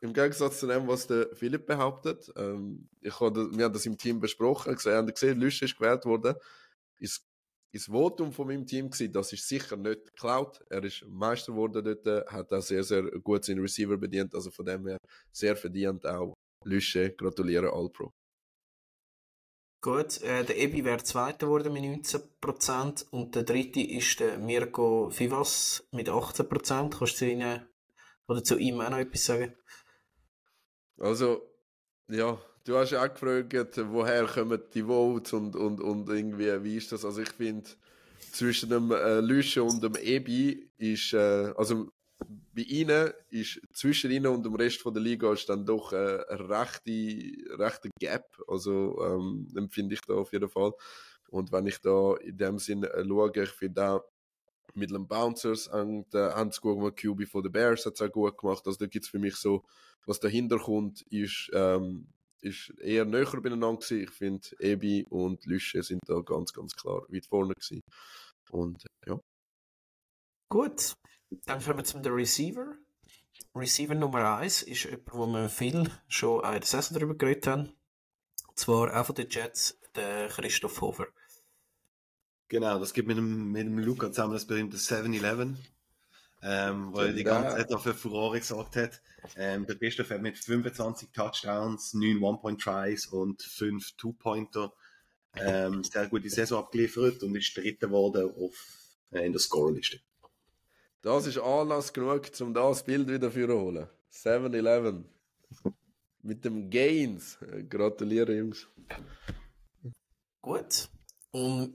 im 0.00 0.12
Gegensatz 0.12 0.60
zu 0.60 0.66
dem, 0.66 0.86
was 0.88 1.06
der 1.06 1.28
Philipp 1.34 1.66
behauptet, 1.66 2.32
ähm, 2.36 2.88
ich 3.00 3.18
habe, 3.20 3.56
wir 3.56 3.64
haben 3.64 3.72
das 3.72 3.86
im 3.86 3.98
Team 3.98 4.20
besprochen, 4.20 4.74
gesehen, 4.74 4.94
haben 4.94 5.06
gesehen, 5.06 5.38
Lüsch 5.38 5.62
ist 5.62 5.76
gewählt 5.76 6.04
worden, 6.04 6.34
ist 6.98 7.24
das 7.72 7.86
Votum 7.86 8.32
von 8.32 8.46
meinem 8.48 8.66
Team 8.66 8.90
gewesen, 8.90 9.12
das 9.12 9.32
ist 9.32 9.48
sicher 9.48 9.76
nicht 9.76 10.04
geklaut. 10.06 10.60
Er 10.68 10.84
ist 10.84 11.04
Meister 11.08 11.52
geworden 11.52 11.84
dort, 11.84 12.30
hat 12.30 12.52
auch 12.52 12.60
sehr, 12.60 12.84
sehr 12.84 13.02
gut 13.02 13.44
seinen 13.44 13.60
Receiver 13.60 13.96
bedient, 13.96 14.34
also 14.34 14.50
von 14.50 14.66
dem 14.66 14.86
her 14.86 14.98
sehr 15.32 15.56
verdient 15.56 16.04
auch 16.06 16.34
Lüsche, 16.64 17.12
gratuliere 17.12 17.72
All-Pro. 17.72 18.12
Gut, 19.80 20.22
äh, 20.22 20.44
der 20.44 20.58
Ebi 20.58 20.84
wäre 20.84 21.02
Zweiter 21.02 21.46
geworden 21.46 21.72
mit 21.72 21.82
19% 21.82 23.06
und 23.10 23.34
der 23.34 23.42
Dritte 23.42 23.80
ist 23.80 24.20
der 24.20 24.38
Mirko 24.38 25.10
Vivas 25.10 25.84
mit 25.90 26.08
18%. 26.08 26.96
Kannst 26.96 27.20
du 27.20 27.24
ihnen 27.28 27.66
oder 28.28 28.44
zu 28.44 28.56
ihm 28.58 28.80
auch 28.80 28.90
noch 28.90 28.98
etwas 28.98 29.24
sagen? 29.24 29.56
Also, 30.98 31.42
ja, 32.08 32.40
du 32.64 32.76
hast 32.76 32.92
ja 32.92 33.04
auch 33.04 33.12
gefragt, 33.12 33.76
woher 33.90 34.24
kommen 34.26 34.62
die 34.72 34.84
Votes 34.84 35.32
und, 35.32 35.56
und, 35.56 35.80
und 35.80 36.08
irgendwie, 36.08 36.62
wie 36.62 36.76
ist 36.76 36.92
das? 36.92 37.04
Also 37.04 37.22
ich 37.22 37.30
finde, 37.30 37.68
zwischen 38.30 38.70
dem 38.70 38.92
äh, 38.92 39.18
Lüsche 39.18 39.64
und 39.64 39.82
dem 39.82 39.96
Ebi 39.96 40.70
ist, 40.78 41.12
äh, 41.12 41.52
also 41.56 41.90
bei 42.54 42.62
ihnen 42.62 43.12
ist 43.30 43.60
zwischen 43.72 44.10
ihnen 44.10 44.26
und 44.26 44.44
dem 44.44 44.54
Rest 44.54 44.80
von 44.80 44.94
der 44.94 45.02
Liga 45.02 45.32
ist 45.32 45.48
dann 45.48 45.64
doch 45.64 45.92
äh, 45.92 46.24
ein 46.28 46.40
rechte, 46.40 47.58
rechte 47.58 47.90
Gap. 47.98 48.42
Also 48.46 49.02
ähm, 49.04 49.48
empfinde 49.56 49.94
ich 49.94 50.00
da 50.02 50.14
auf 50.14 50.32
jeden 50.32 50.48
Fall. 50.48 50.72
Und 51.28 51.50
wenn 51.52 51.66
ich 51.66 51.80
da 51.80 52.14
in 52.16 52.36
dem 52.36 52.58
Sinn 52.58 52.84
äh, 52.84 53.04
schaue, 53.06 53.32
ich 53.42 53.50
finde 53.50 53.88
auch 53.88 54.04
mit 54.74 54.90
den 54.90 55.06
Bouncers 55.06 55.68
und 55.68 56.14
äh, 56.14 56.30
haben 56.30 56.48
es 56.48 56.60
QB 56.60 57.26
von 57.28 57.42
den 57.42 57.52
Bears 57.52 57.84
hat 57.86 57.94
es 57.94 58.02
auch 58.02 58.12
gut 58.12 58.38
gemacht. 58.38 58.66
Also 58.66 58.78
da 58.78 58.86
gibt 58.86 59.04
es 59.04 59.10
für 59.10 59.18
mich 59.18 59.36
so 59.36 59.64
was 60.06 60.20
dahinter 60.20 60.58
kommt, 60.58 61.02
ist, 61.02 61.50
ähm, 61.52 62.08
ist 62.40 62.70
eher 62.80 63.04
näher 63.04 63.40
beieinander 63.40 63.76
gewesen. 63.76 64.02
Ich 64.02 64.10
finde, 64.10 64.48
Ebi 64.58 65.06
und 65.08 65.44
Lüsche 65.46 65.82
sind 65.82 66.00
da 66.06 66.20
ganz, 66.20 66.52
ganz 66.52 66.74
klar 66.74 67.06
weit 67.08 67.26
vorne 67.26 67.54
gewesen. 67.54 67.82
Und 68.50 68.84
ja. 69.06 69.20
Gut, 70.48 70.94
dann 71.46 71.62
kommen 71.62 71.78
wir 71.78 71.84
zum 71.84 72.02
Receiver. 72.02 72.74
Receiver 73.54 73.94
Nummer 73.94 74.38
1 74.38 74.62
ist 74.62 74.84
jemand, 74.84 75.12
wo 75.12 75.26
wir 75.26 75.48
viel 75.48 75.90
schon 76.08 76.44
in 76.44 76.52
der 76.52 76.62
Saison 76.62 76.98
darüber 76.98 77.14
geredet 77.14 77.46
haben. 77.46 77.72
Und 78.48 78.58
zwar 78.58 78.98
auch 78.98 79.06
von 79.06 79.14
den 79.14 79.28
Jets, 79.28 79.78
der 79.94 80.28
Christoph 80.28 80.80
Hofer. 80.80 81.06
Genau, 82.48 82.78
das 82.78 82.92
gibt 82.92 83.08
mit 83.08 83.16
dem, 83.16 83.52
mit 83.52 83.66
dem 83.66 83.78
Luca 83.78 84.08
zusammen 84.08 84.34
das 84.34 84.46
berühmte 84.46 84.76
7-Eleven, 84.76 85.58
ähm, 86.42 86.92
weil 86.92 87.08
er 87.08 87.12
die 87.14 87.24
ganze 87.24 87.56
Zeit 87.56 87.70
dafür 87.70 87.94
Furore 87.94 88.38
gesorgt 88.38 88.76
hat. 88.76 89.00
Ähm, 89.36 89.66
der 89.66 89.76
Christoph 89.76 90.10
hat 90.10 90.20
mit 90.20 90.36
25 90.36 91.10
Touchdowns, 91.12 91.94
9 91.94 92.22
One-Point-Tries 92.22 93.06
und 93.06 93.42
5 93.42 93.92
Two-Pointer 93.92 94.72
ähm, 95.36 95.82
sehr 95.84 96.08
gute 96.08 96.28
Saison 96.28 96.64
abgeliefert 96.64 97.22
und 97.22 97.34
ist 97.36 97.56
dritter 97.56 97.86
geworden 97.86 98.30
auf, 98.36 98.54
äh, 99.12 99.24
in 99.24 99.32
der 99.32 99.40
Scorerliste. 99.40 100.00
Das 101.02 101.26
ist 101.26 101.38
Anlass 101.38 101.92
genug, 101.92 102.30
um 102.40 102.54
das 102.54 102.84
Bild 102.84 103.08
wieder 103.08 103.32
zu 103.32 103.48
holen. 103.48 103.88
7-Eleven. 104.12 105.04
Mit 106.22 106.44
dem 106.44 106.70
Gains. 106.70 107.38
Gratuliere, 107.68 108.36
Jungs. 108.36 108.68
Gut. 110.40 110.88
Und 111.32 111.74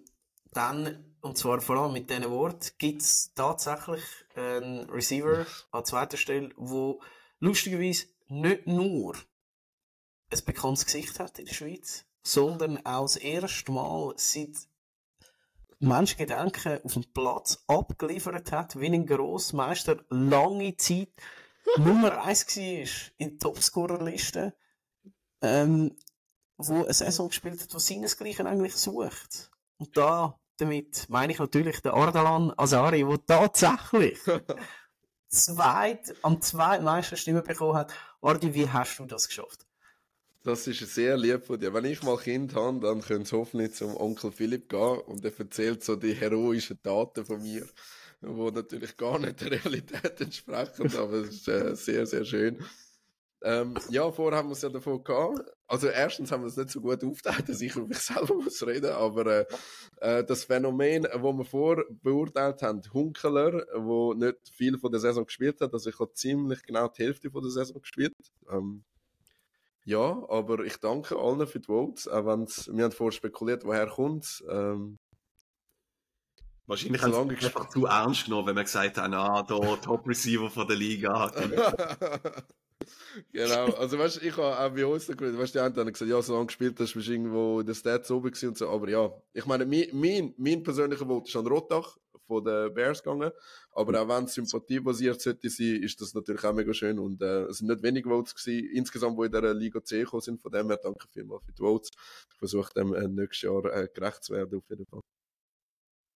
dann, 0.53 1.13
und 1.19 1.37
zwar 1.37 1.59
vor 1.59 1.75
allem 1.75 1.91
mit 1.91 2.09
diesen 2.09 2.29
Worten, 2.29 2.69
gibt 2.77 3.01
es 3.01 3.33
tatsächlich 3.33 4.03
einen 4.35 4.89
Receiver 4.89 5.45
an 5.71 5.83
zweiter 5.83 6.15
Stelle, 6.15 6.51
wo 6.55 7.01
lustigerweise 7.39 8.07
nicht 8.29 8.65
nur 8.65 9.17
ein 10.31 10.39
bekanntes 10.45 10.85
Gesicht 10.85 11.19
hat 11.19 11.37
in 11.37 11.47
der 11.47 11.53
Schweiz, 11.53 12.05
sondern 12.23 12.77
auch 12.85 13.03
das 13.03 13.17
erste 13.17 13.73
Mal 13.73 14.13
seit 14.15 14.55
Menschengedenken 15.79 16.79
auf 16.83 16.93
dem 16.93 17.05
Platz 17.13 17.63
abgeliefert 17.67 18.51
hat, 18.51 18.79
wie 18.79 18.87
ein 18.87 19.05
Grossmeister 19.05 19.97
lange 20.09 20.75
Zeit 20.77 21.09
Nummer 21.75 22.23
1 22.23 22.57
war 22.57 23.11
in 23.17 23.39
Topscorerliste, 23.39 24.55
ähm, 25.41 25.95
wo 26.57 26.83
eine 26.83 26.93
Saison 26.93 27.27
gespielt 27.27 27.61
hat, 27.61 27.73
die 27.73 27.79
seinesgleichen 27.79 28.47
eigentlich 28.47 28.75
sucht. 28.75 29.51
Und 29.77 29.95
da, 29.95 30.39
damit 30.57 31.05
meine 31.09 31.33
ich 31.33 31.39
natürlich 31.39 31.81
den 31.81 31.91
Ardalan 31.91 32.53
Azari, 32.57 33.05
der 33.05 33.25
tatsächlich 33.27 34.19
zweit, 35.29 36.15
am 36.23 36.41
zweitmeisten 36.41 37.17
Stimmen 37.17 37.43
bekommen 37.43 37.75
hat. 37.75 37.93
Ardi, 38.21 38.53
wie 38.53 38.69
hast 38.69 38.97
du 38.97 39.05
das 39.05 39.27
geschafft? 39.27 39.66
Das 40.47 40.65
ist 40.65 40.79
sehr 40.95 41.17
lieb 41.17 41.45
von 41.45 41.59
dir. 41.59 41.73
Wenn 41.73 41.83
ich 41.83 42.01
mal 42.03 42.15
Kind 42.15 42.55
habe, 42.55 42.79
dann 42.79 43.01
können 43.01 43.25
sie 43.25 43.35
hoffentlich 43.35 43.73
zum 43.73 43.97
Onkel 43.97 44.31
Philipp 44.31 44.69
gehen 44.69 45.01
und 45.01 45.25
er 45.25 45.37
erzählt 45.37 45.83
so 45.83 45.97
die 45.97 46.13
heroischen 46.13 46.81
Taten 46.81 47.25
von 47.25 47.41
mir, 47.41 47.65
die 48.21 48.51
natürlich 48.51 48.95
gar 48.95 49.19
nicht 49.19 49.41
der 49.41 49.51
Realität 49.51 50.21
entsprechen, 50.21 50.89
aber 50.95 51.15
es 51.15 51.31
ist 51.31 51.49
äh, 51.49 51.75
sehr, 51.75 52.05
sehr 52.05 52.23
schön. 52.23 52.63
Ähm, 53.43 53.75
ja, 53.89 54.09
vorher 54.09 54.37
haben 54.37 54.47
wir 54.47 54.53
es 54.53 54.61
ja 54.61 54.69
davon 54.69 55.03
gehabt. 55.03 55.41
Also 55.67 55.87
erstens 55.87 56.31
haben 56.31 56.43
wir 56.43 56.47
es 56.47 56.55
nicht 56.55 56.69
so 56.69 56.79
gut 56.79 57.03
aufgeteilt, 57.03 57.49
dass 57.49 57.59
ich 57.59 57.75
über 57.75 57.85
mich 57.85 57.99
selber 57.99 58.35
muss 58.41 58.65
reden, 58.65 58.91
aber 58.91 59.25
äh, 59.25 59.45
äh, 59.97 60.23
das 60.23 60.45
Phänomen, 60.45 61.03
das 61.03 61.21
wir 61.21 61.43
vor 61.43 61.83
beurteilt 61.89 62.61
haben, 62.61 62.81
Hunkeler, 62.93 63.65
wo 63.75 64.13
nicht 64.13 64.37
viel 64.53 64.79
von 64.79 64.93
der 64.93 65.01
Saison 65.01 65.25
gespielt 65.25 65.59
hat, 65.59 65.73
also 65.73 65.89
ich 65.89 65.99
habe 65.99 66.13
ziemlich 66.13 66.63
genau 66.63 66.87
die 66.87 67.03
Hälfte 67.03 67.29
von 67.29 67.41
der 67.41 67.51
Saison 67.51 67.81
gespielt. 67.81 68.15
Ähm, 68.49 68.85
ja, 69.87 70.21
aber 70.27 70.65
ich 70.65 70.77
danke 70.77 71.17
allen 71.17 71.47
für 71.47 71.61
die 71.61 71.67
Votes, 71.67 72.09
auch 72.09 72.25
wenn 72.25 72.45
wir 72.45 72.83
haben 72.83 72.91
vorher 72.91 73.13
spekuliert, 73.13 73.63
woher 73.63 73.87
kommt 73.87 74.43
ähm, 74.49 74.99
Wahrscheinlich 76.65 77.01
haben 77.01 77.29
sie 77.29 77.45
einfach 77.45 77.69
zu 77.69 77.85
ernst 77.85 78.25
genommen, 78.25 78.49
wenn 78.49 78.57
wir 78.57 78.65
gesagt 78.65 78.97
haben, 78.97 79.13
ah, 79.13 79.41
der 79.43 79.81
Top-Receiver 79.81 80.49
von 80.49 80.67
der 80.67 80.75
Liga. 80.75 81.31
genau, 83.31 83.67
also 83.75 83.97
weißt 83.97 84.17
du, 84.17 84.27
ich 84.27 84.35
habe 84.35 84.59
auch 84.59 84.75
bei 84.75 84.85
uns 84.85 85.07
geredet, 85.07 85.39
weißt 85.39 85.55
du, 85.55 85.59
die 85.59 85.63
einen 85.63 85.77
haben 85.77 85.93
gesagt, 85.93 86.11
ja, 86.11 86.21
so 86.21 86.33
lange 86.33 86.47
gespielt 86.47 86.77
hast, 86.81 86.93
bist 86.93 87.07
du 87.07 87.11
irgendwo 87.13 87.61
in 87.61 87.67
der 87.67 87.73
Stats 87.73 88.11
oben 88.11 88.31
gewesen 88.31 88.49
und 88.49 88.57
so, 88.57 88.69
aber 88.69 88.89
ja, 88.89 89.09
ich 89.31 89.45
meine, 89.45 89.65
mein, 89.65 89.87
mein, 89.93 90.33
mein 90.37 90.61
persönlicher 90.61 91.05
Vote 91.05 91.29
ist 91.29 91.37
an 91.37 91.47
Rotach 91.47 91.95
von 92.27 92.43
den 92.43 92.73
Bears 92.73 93.01
gegangen, 93.01 93.31
aber 93.71 94.01
auch 94.01 94.07
wenn 94.07 94.25
es 94.25 94.33
sympathiebasiert 94.33 95.21
sollte 95.21 95.49
sein, 95.49 95.81
ist 95.83 96.01
das 96.01 96.13
natürlich 96.13 96.43
auch 96.43 96.53
mega 96.53 96.73
schön 96.73 96.99
und 96.99 97.21
äh, 97.21 97.43
es 97.43 97.59
sind 97.59 97.67
nicht 97.67 97.83
wenige 97.83 98.09
Votes 98.09 98.35
gewesen, 98.35 98.69
insgesamt, 98.73 99.19
die 99.19 99.25
in 99.25 99.31
der 99.31 99.53
Liga 99.53 99.83
C 99.83 99.99
gekommen 99.99 100.21
sind, 100.21 100.41
von 100.41 100.51
dem 100.51 100.67
her 100.67 100.77
danke 100.77 101.07
vielmals 101.11 101.43
für 101.45 101.53
die 101.53 101.61
Votes. 101.61 101.91
Ich 102.31 102.37
versuche 102.37 102.73
dem 102.73 102.93
äh, 102.93 103.07
nächstes 103.07 103.43
Jahr 103.43 103.65
äh, 103.65 103.87
gerecht 103.93 104.23
zu 104.23 104.33
werden, 104.33 104.59
auf 104.59 104.69
jeden 104.69 104.85
Fall. 104.85 105.01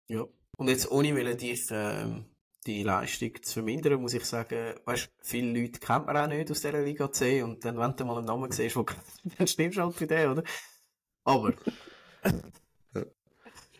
Ja, 0.10 0.26
und 0.58 0.68
jetzt 0.68 0.92
ohne 0.92 1.16
will 1.16 1.36
dich 1.36 1.68
ähm, 1.72 2.26
die 2.66 2.84
Leistung 2.84 3.42
zu 3.42 3.54
vermindern, 3.54 4.02
muss 4.02 4.14
ich 4.14 4.26
sagen, 4.26 4.76
weißt, 4.86 5.10
viele 5.22 5.60
Leute 5.60 5.80
kennt 5.80 6.06
man 6.06 6.18
auch 6.18 6.28
nicht 6.28 6.52
aus 6.52 6.62
dieser 6.62 6.82
Liga 6.82 7.12
C 7.12 7.42
und 7.42 7.66
dann, 7.66 7.78
wenn 7.78 7.96
du 7.96 8.06
mal 8.06 8.18
einen 8.18 8.28
Namen 8.28 8.52
siehst, 8.52 8.76
wo, 8.76 8.84
dann 9.38 9.48
stimmst 9.48 9.78
du 9.78 9.82
halt 9.82 9.96
für 9.96 10.08
den, 10.08 10.32
oder? 10.32 10.44
Aber. 11.24 11.54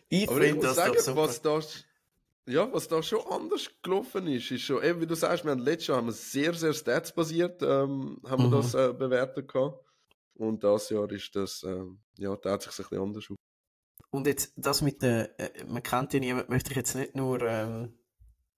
ich 0.08 0.28
finde 0.28 0.60
das 0.60 0.76
sagen, 0.76 0.94
doch 0.94 1.00
super. 1.00 1.16
Was 1.16 1.42
das, 1.42 1.84
ja, 2.46 2.72
was 2.72 2.88
da 2.88 3.02
schon 3.02 3.20
anders 3.30 3.70
gelaufen 3.82 4.26
ist, 4.26 4.50
ist 4.50 4.62
schon, 4.62 4.82
eben 4.82 5.00
wie 5.00 5.06
du 5.06 5.14
sagst, 5.14 5.44
wir 5.44 5.52
haben 5.52 5.60
letztes 5.60 5.88
Jahr 5.88 5.98
haben 5.98 6.06
wir 6.06 6.12
sehr, 6.12 6.54
sehr 6.54 6.72
statsbasiert 6.72 7.62
ähm, 7.62 8.20
haben 8.26 8.46
mhm. 8.46 8.50
wir 8.50 8.56
das 8.58 8.74
äh, 8.74 8.92
bewertet 8.92 9.52
gehabt. 9.52 9.84
Und 10.34 10.64
das 10.64 10.90
Jahr 10.90 11.10
ist 11.10 11.36
das, 11.36 11.62
ähm, 11.62 12.00
ja, 12.16 12.34
da 12.36 12.52
hat 12.52 12.62
sich 12.62 12.72
ein 12.72 12.76
bisschen 12.76 13.02
anders 13.02 13.30
auf. 13.30 13.36
Und 14.10 14.26
jetzt, 14.26 14.52
das 14.56 14.82
mit 14.82 15.02
der, 15.02 15.38
äh, 15.38 15.64
man 15.64 15.82
kennt 15.82 16.12
ja 16.12 16.20
niemand, 16.20 16.48
möchte 16.48 16.70
ich 16.70 16.76
jetzt 16.76 16.94
nicht 16.94 17.14
nur, 17.14 17.40
ähm, 17.42 17.94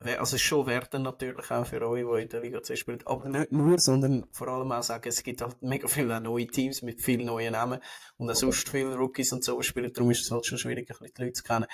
also 0.01 0.37
schon 0.37 0.67
werden 0.67 1.03
natürlich 1.03 1.51
auch 1.51 1.67
für 1.67 1.87
euch, 1.87 2.05
die 2.05 2.23
in 2.23 2.29
der 2.29 2.41
Liga 2.41 2.63
C 2.63 2.77
spielen, 2.77 3.01
aber 3.07 3.29
nicht 3.29 3.53
nur, 3.53 3.79
sondern 3.79 4.27
vor 4.33 4.49
allem 4.49 4.73
auch 4.73 4.83
sagen, 4.83 5.09
es 5.09 5.23
gibt 5.23 5.41
halt 5.41 5.63
mega 5.63 5.89
viele 5.89 6.21
neue 6.21 6.47
Teams 6.47 6.83
mit 6.83 7.01
vielen 7.01 7.27
neuen 7.27 7.53
Namen 7.53 7.81
und 8.17 8.31
auch 8.31 8.35
sonst 8.35 8.69
viele 8.69 8.97
Rookies 8.97 9.33
und 9.33 9.45
so 9.45 9.61
spielen, 9.63 9.93
darum 9.93 10.11
ist 10.11 10.23
es 10.23 10.31
halt 10.31 10.45
schon 10.45 10.59
schwierig, 10.59 10.91
ein 10.91 10.99
bisschen 10.99 11.15
die 11.17 11.23
Leute 11.23 11.33
zu 11.35 11.43
kennen. 11.43 11.67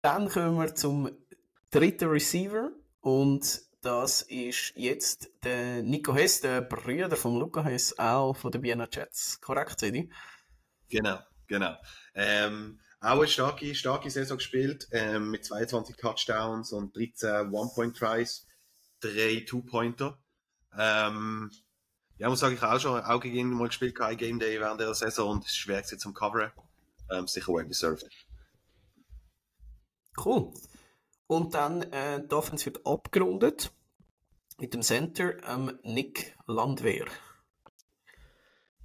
Dann 0.00 0.28
kommen 0.28 0.56
wir 0.58 0.74
zum 0.74 1.10
dritten 1.74 2.08
Receiver 2.08 2.70
und 3.00 3.62
das 3.82 4.22
ist 4.22 4.72
jetzt 4.76 5.28
der 5.42 5.82
Nico 5.82 6.14
Hess, 6.14 6.40
der 6.40 6.60
Bruder 6.60 7.16
von 7.16 7.36
Luca 7.36 7.64
Hess, 7.64 7.98
auch 7.98 8.36
von 8.36 8.52
den 8.52 8.62
Vienna 8.62 8.86
Jets. 8.90 9.40
Korrekt, 9.40 9.80
Sedi? 9.80 10.08
Genau, 10.88 11.18
genau. 11.48 11.74
Ähm, 12.14 12.78
auch 13.00 13.18
eine 13.18 13.26
starke, 13.26 13.74
starke 13.74 14.08
Saison 14.08 14.36
gespielt, 14.36 14.86
ähm, 14.92 15.32
mit 15.32 15.44
22 15.44 15.96
Touchdowns 15.96 16.72
und 16.72 16.96
13 16.96 17.50
One-Point-Tries, 17.50 18.46
drei 19.00 19.44
Two-Pointer. 19.44 20.16
Ähm, 20.78 21.50
ja, 22.18 22.28
muss 22.28 22.38
sagen, 22.38 22.54
ich 22.54 22.62
auch 22.62 22.78
schon 22.78 23.02
auch 23.02 23.20
gegen 23.20 23.36
ihn 23.36 23.50
mal 23.50 23.66
gespielt, 23.66 23.96
kein 23.96 24.16
Game 24.16 24.38
Day 24.38 24.60
während 24.60 24.80
der 24.80 24.94
Saison 24.94 25.32
und 25.32 25.44
es 25.44 25.50
ist 25.50 25.56
schwer 25.56 25.82
zum 25.82 26.14
Coveren. 26.14 26.52
Ähm, 27.10 27.26
sicher 27.26 27.52
well 27.52 27.66
deserved. 27.66 28.08
Cool. 30.16 30.52
Und 31.34 31.52
dann 31.54 31.82
äh, 31.82 32.24
die 32.24 32.32
Offense 32.32 32.66
wird 32.66 32.86
abgerundet 32.86 33.72
mit 34.60 34.72
dem 34.72 34.82
Center 34.82 35.34
ähm, 35.52 35.76
Nick 35.82 36.36
Landwehr. 36.46 37.06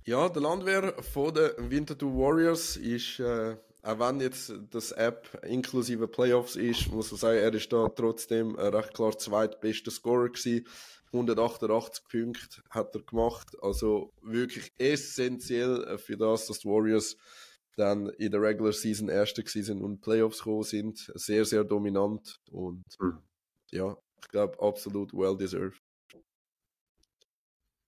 Ja, 0.03 0.27
der 0.29 0.41
Landwehr 0.41 0.95
von 1.13 1.31
den 1.31 1.69
Winterthur 1.69 2.11
Warriors 2.11 2.75
ist 2.75 3.19
äh, 3.19 3.55
auch 3.83 3.99
wenn 3.99 4.19
jetzt 4.19 4.51
das 4.71 4.91
App 4.93 5.39
inklusive 5.47 6.07
Playoffs 6.07 6.55
ist, 6.55 6.91
muss 6.91 7.11
man 7.11 7.19
sagen, 7.19 7.37
er 7.37 7.53
ist 7.53 7.71
da 7.71 7.87
trotzdem 7.89 8.55
recht 8.55 8.95
klar 8.95 9.15
zweitbester 9.15 9.91
Scorer 9.91 10.29
gewesen. 10.29 10.65
188 11.13 12.03
Punkte 12.07 12.63
hat 12.71 12.95
er 12.95 13.01
gemacht. 13.03 13.55
Also 13.61 14.11
wirklich 14.23 14.73
essentiell 14.79 15.99
für 15.99 16.17
das, 16.17 16.47
dass 16.47 16.59
die 16.59 16.67
Warriors 16.67 17.15
dann 17.79 18.09
in 18.09 18.31
der 18.31 18.41
Regular 18.41 18.73
Season 18.73 19.09
Erste 19.09 19.43
sind 19.45 19.81
und 19.81 20.01
Playoffs 20.01 20.39
gekommen 20.39 20.63
sind. 20.63 21.11
Sehr, 21.15 21.45
sehr 21.45 21.63
dominant 21.63 22.39
und 22.51 22.83
mhm. 22.99 23.19
ja, 23.71 23.97
ich 24.21 24.27
glaube 24.29 24.61
absolut 24.61 25.13
well 25.13 25.37
deserved. 25.37 25.81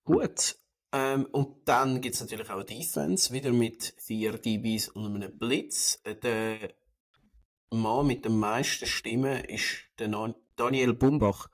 Gut, 0.04 0.56
ähm, 0.94 1.26
und 1.32 1.68
dann 1.68 2.02
gibt 2.02 2.16
es 2.16 2.22
natürlich 2.22 2.50
auch 2.50 2.64
Defense, 2.64 3.34
wieder 3.34 3.52
mit 3.52 3.94
vier 3.98 4.38
DBs 4.38 4.89
und 4.89 5.16
einem 5.16 5.38
Blitz. 5.38 6.02
Der 6.04 6.74
Mann 7.70 8.08
mit 8.08 8.26
den 8.26 8.38
meisten 8.38 8.86
Stimmen 8.86 9.44
ist 9.46 9.86
der 10.00 10.36
Daniel 10.56 10.94
Bumbach 10.94 11.50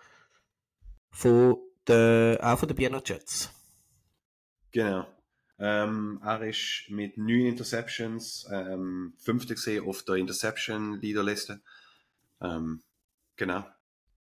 von 1.12 1.58
der, 1.88 2.40
auch 2.42 2.58
von 2.58 2.68
den 2.68 2.78
Vienna 2.78 3.02
Jets. 3.06 3.52
Genau. 4.72 5.06
Ähm, 5.60 6.22
er 6.24 6.42
ist 6.44 6.86
mit 6.90 7.18
neun 7.18 7.48
Interceptions 7.48 8.48
ähm, 8.52 9.14
fünfter 9.18 9.56
gesehen 9.56 9.88
auf 9.88 10.04
der 10.04 10.16
Interception-Leaderliste. 10.16 11.62
Ähm, 12.42 12.82
genau. 13.36 13.66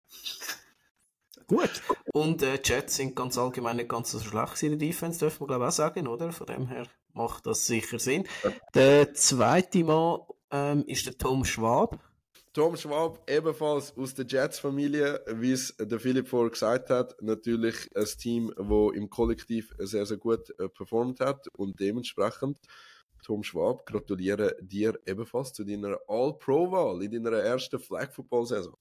Gut. 1.47 1.81
Und 2.13 2.41
äh, 2.41 2.59
Jets 2.63 2.95
sind 2.95 3.15
ganz 3.15 3.37
allgemein 3.37 3.77
nicht 3.77 3.89
ganz 3.89 4.11
so 4.11 4.19
schlecht 4.19 4.63
in 4.63 4.77
der 4.77 4.79
Defense, 4.79 5.19
dürfen 5.19 5.41
wir 5.41 5.47
glaube 5.47 5.65
ich 5.65 5.69
auch 5.69 5.73
sagen, 5.73 6.07
oder? 6.07 6.31
Von 6.31 6.47
dem 6.47 6.67
her 6.67 6.87
macht 7.13 7.45
das 7.45 7.65
sicher 7.65 7.99
Sinn. 7.99 8.27
Der 8.73 9.13
zweite 9.13 9.83
Mann 9.83 10.19
ähm, 10.51 10.83
ist 10.87 11.05
der 11.05 11.17
Tom 11.17 11.45
Schwab. 11.45 11.99
Tom 12.53 12.77
Schwab, 12.77 13.19
ebenfalls 13.27 13.97
aus 13.97 14.13
der 14.13 14.27
Jets-Familie, 14.27 15.21
wie 15.27 15.53
es 15.53 15.75
der 15.75 15.99
Philipp 15.99 16.27
vorher 16.27 16.51
gesagt 16.51 16.91
hat, 16.91 17.19
natürlich 17.19 17.89
ein 17.95 18.05
Team, 18.05 18.53
wo 18.57 18.91
im 18.91 19.09
Kollektiv 19.09 19.73
sehr, 19.79 20.05
sehr 20.05 20.17
gut 20.17 20.51
äh, 20.59 20.69
performt 20.69 21.19
hat 21.19 21.47
und 21.57 21.79
dementsprechend, 21.79 22.59
Tom 23.23 23.41
Schwab, 23.41 23.87
gratuliere 23.87 24.55
dir 24.61 24.99
ebenfalls 25.07 25.53
zu 25.53 25.63
deiner 25.63 25.97
All-Pro-Wahl 26.07 27.01
in 27.01 27.23
deiner 27.23 27.37
ersten 27.37 27.79
Flag-Football-Saison. 27.79 28.77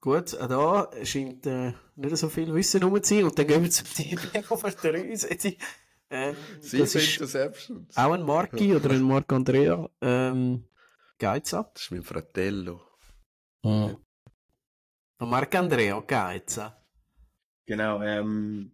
Gut, 0.00 0.34
auch 0.34 0.48
da 0.48 1.04
scheint 1.04 1.46
äh, 1.46 1.74
nicht 1.96 2.16
so 2.16 2.30
viel 2.30 2.54
Wissen 2.54 2.82
rum 2.82 3.02
zu 3.02 3.14
sein. 3.14 3.24
Und 3.24 3.38
dann 3.38 3.46
gehen 3.46 3.62
wir 3.62 3.70
zum 3.70 3.86
Team 3.86 4.18
der 4.32 4.42
3. 4.42 5.56
Äh, 6.08 6.34
das 6.60 6.94
ist 6.94 7.98
auch 7.98 8.12
ein 8.12 8.22
Marki 8.22 8.74
oder 8.74 8.90
ein 8.90 9.02
Marc 9.02 9.32
Andrea. 9.32 9.88
Ähm, 10.00 10.64
Geiza. 11.22 11.70
Das 11.72 11.84
ist 11.84 11.90
mein 11.92 12.02
Fratello. 12.02 12.80
Mhm. 13.62 13.96
Und 15.20 15.30
Marc 15.30 15.54
Andrea 15.54 16.00
Geiza. 16.00 16.84
Genau, 17.64 18.02
ähm, 18.02 18.72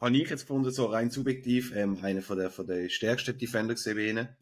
habe 0.00 0.16
ich 0.16 0.30
jetzt 0.30 0.46
gefunden, 0.46 0.70
so 0.70 0.86
rein 0.86 1.10
subjektiv, 1.10 1.76
ähm, 1.76 2.02
einer 2.02 2.22
von 2.22 2.38
der, 2.38 2.50
von 2.50 2.66
der 2.66 2.88
stärksten 2.88 3.36
Defender 3.36 3.74
gesehen 3.74 4.34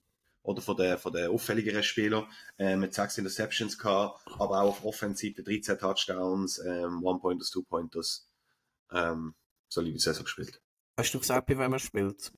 oder 0.42 0.62
von 0.62 0.76
der, 0.76 0.96
von 0.96 1.12
der 1.12 1.32
auffälligeren 1.32 1.82
Spieler, 1.82 2.28
äh, 2.56 2.76
mit 2.76 2.94
sechs 2.94 3.18
Interceptions 3.18 3.76
gehabt, 3.76 4.20
aber 4.38 4.62
auch 4.62 4.68
auf 4.68 4.84
Offensive 4.84 5.42
13 5.42 5.76
Touchdowns, 5.76 6.60
ähm, 6.64 7.02
One-Pointers, 7.02 7.50
Two-Pointers, 7.50 8.30
ähm, 8.92 9.34
solide 9.66 9.98
Saison 9.98 10.22
gespielt. 10.22 10.62
Hast 10.96 11.12
du 11.12 11.18
gesagt, 11.18 11.48
bei 11.48 11.58
wem 11.58 11.72
er 11.72 11.80
spielt? 11.80 12.32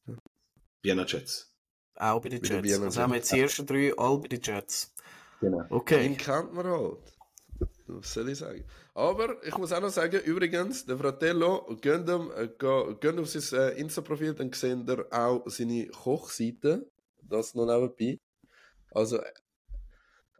Vienna 0.83 1.05
Jets. 1.05 1.50
Auch 2.01 2.23
bei 2.23 2.31
den 2.31 2.43
Jets. 2.43 2.63
Vienna 2.63 2.87
also 2.87 3.03
haben 3.03 3.11
wir 3.11 3.17
jetzt 3.17 3.31
die 3.31 3.41
ersten 3.41 3.67
drei, 3.67 3.93
alle 3.95 4.19
bei 4.19 4.29
den 4.29 4.41
Jets. 4.41 4.91
Genau. 5.41 5.65
Okay. 5.69 6.03
Den 6.03 6.17
kennt 6.17 6.55
man 6.55 6.67
halt. 6.67 6.99
Was 7.89 8.15
soll 8.15 8.31
ich 8.31 8.39
sagen? 8.39 8.65
Aber 8.95 9.37
ich 9.45 9.57
muss 9.59 9.71
auch 9.73 9.83
noch 9.83 9.91
sagen, 9.91 10.21
übrigens, 10.21 10.87
der 10.87 10.97
Fratello, 10.97 11.77
gönnt, 11.83 12.09
ihm, 12.09 12.31
äh, 12.35 12.49
gönnt 12.59 13.21
auf 13.21 13.29
sein 13.29 13.61
äh, 13.61 13.81
Insta-Profil, 13.81 14.33
dann 14.33 14.51
seht 14.53 14.89
ihr 14.89 15.07
auch 15.13 15.43
seine 15.47 15.89
Kochseite 15.89 16.87
das 17.23 17.55
noch 17.55 17.67
nebenbei. 17.67 18.19
Also, 18.93 19.21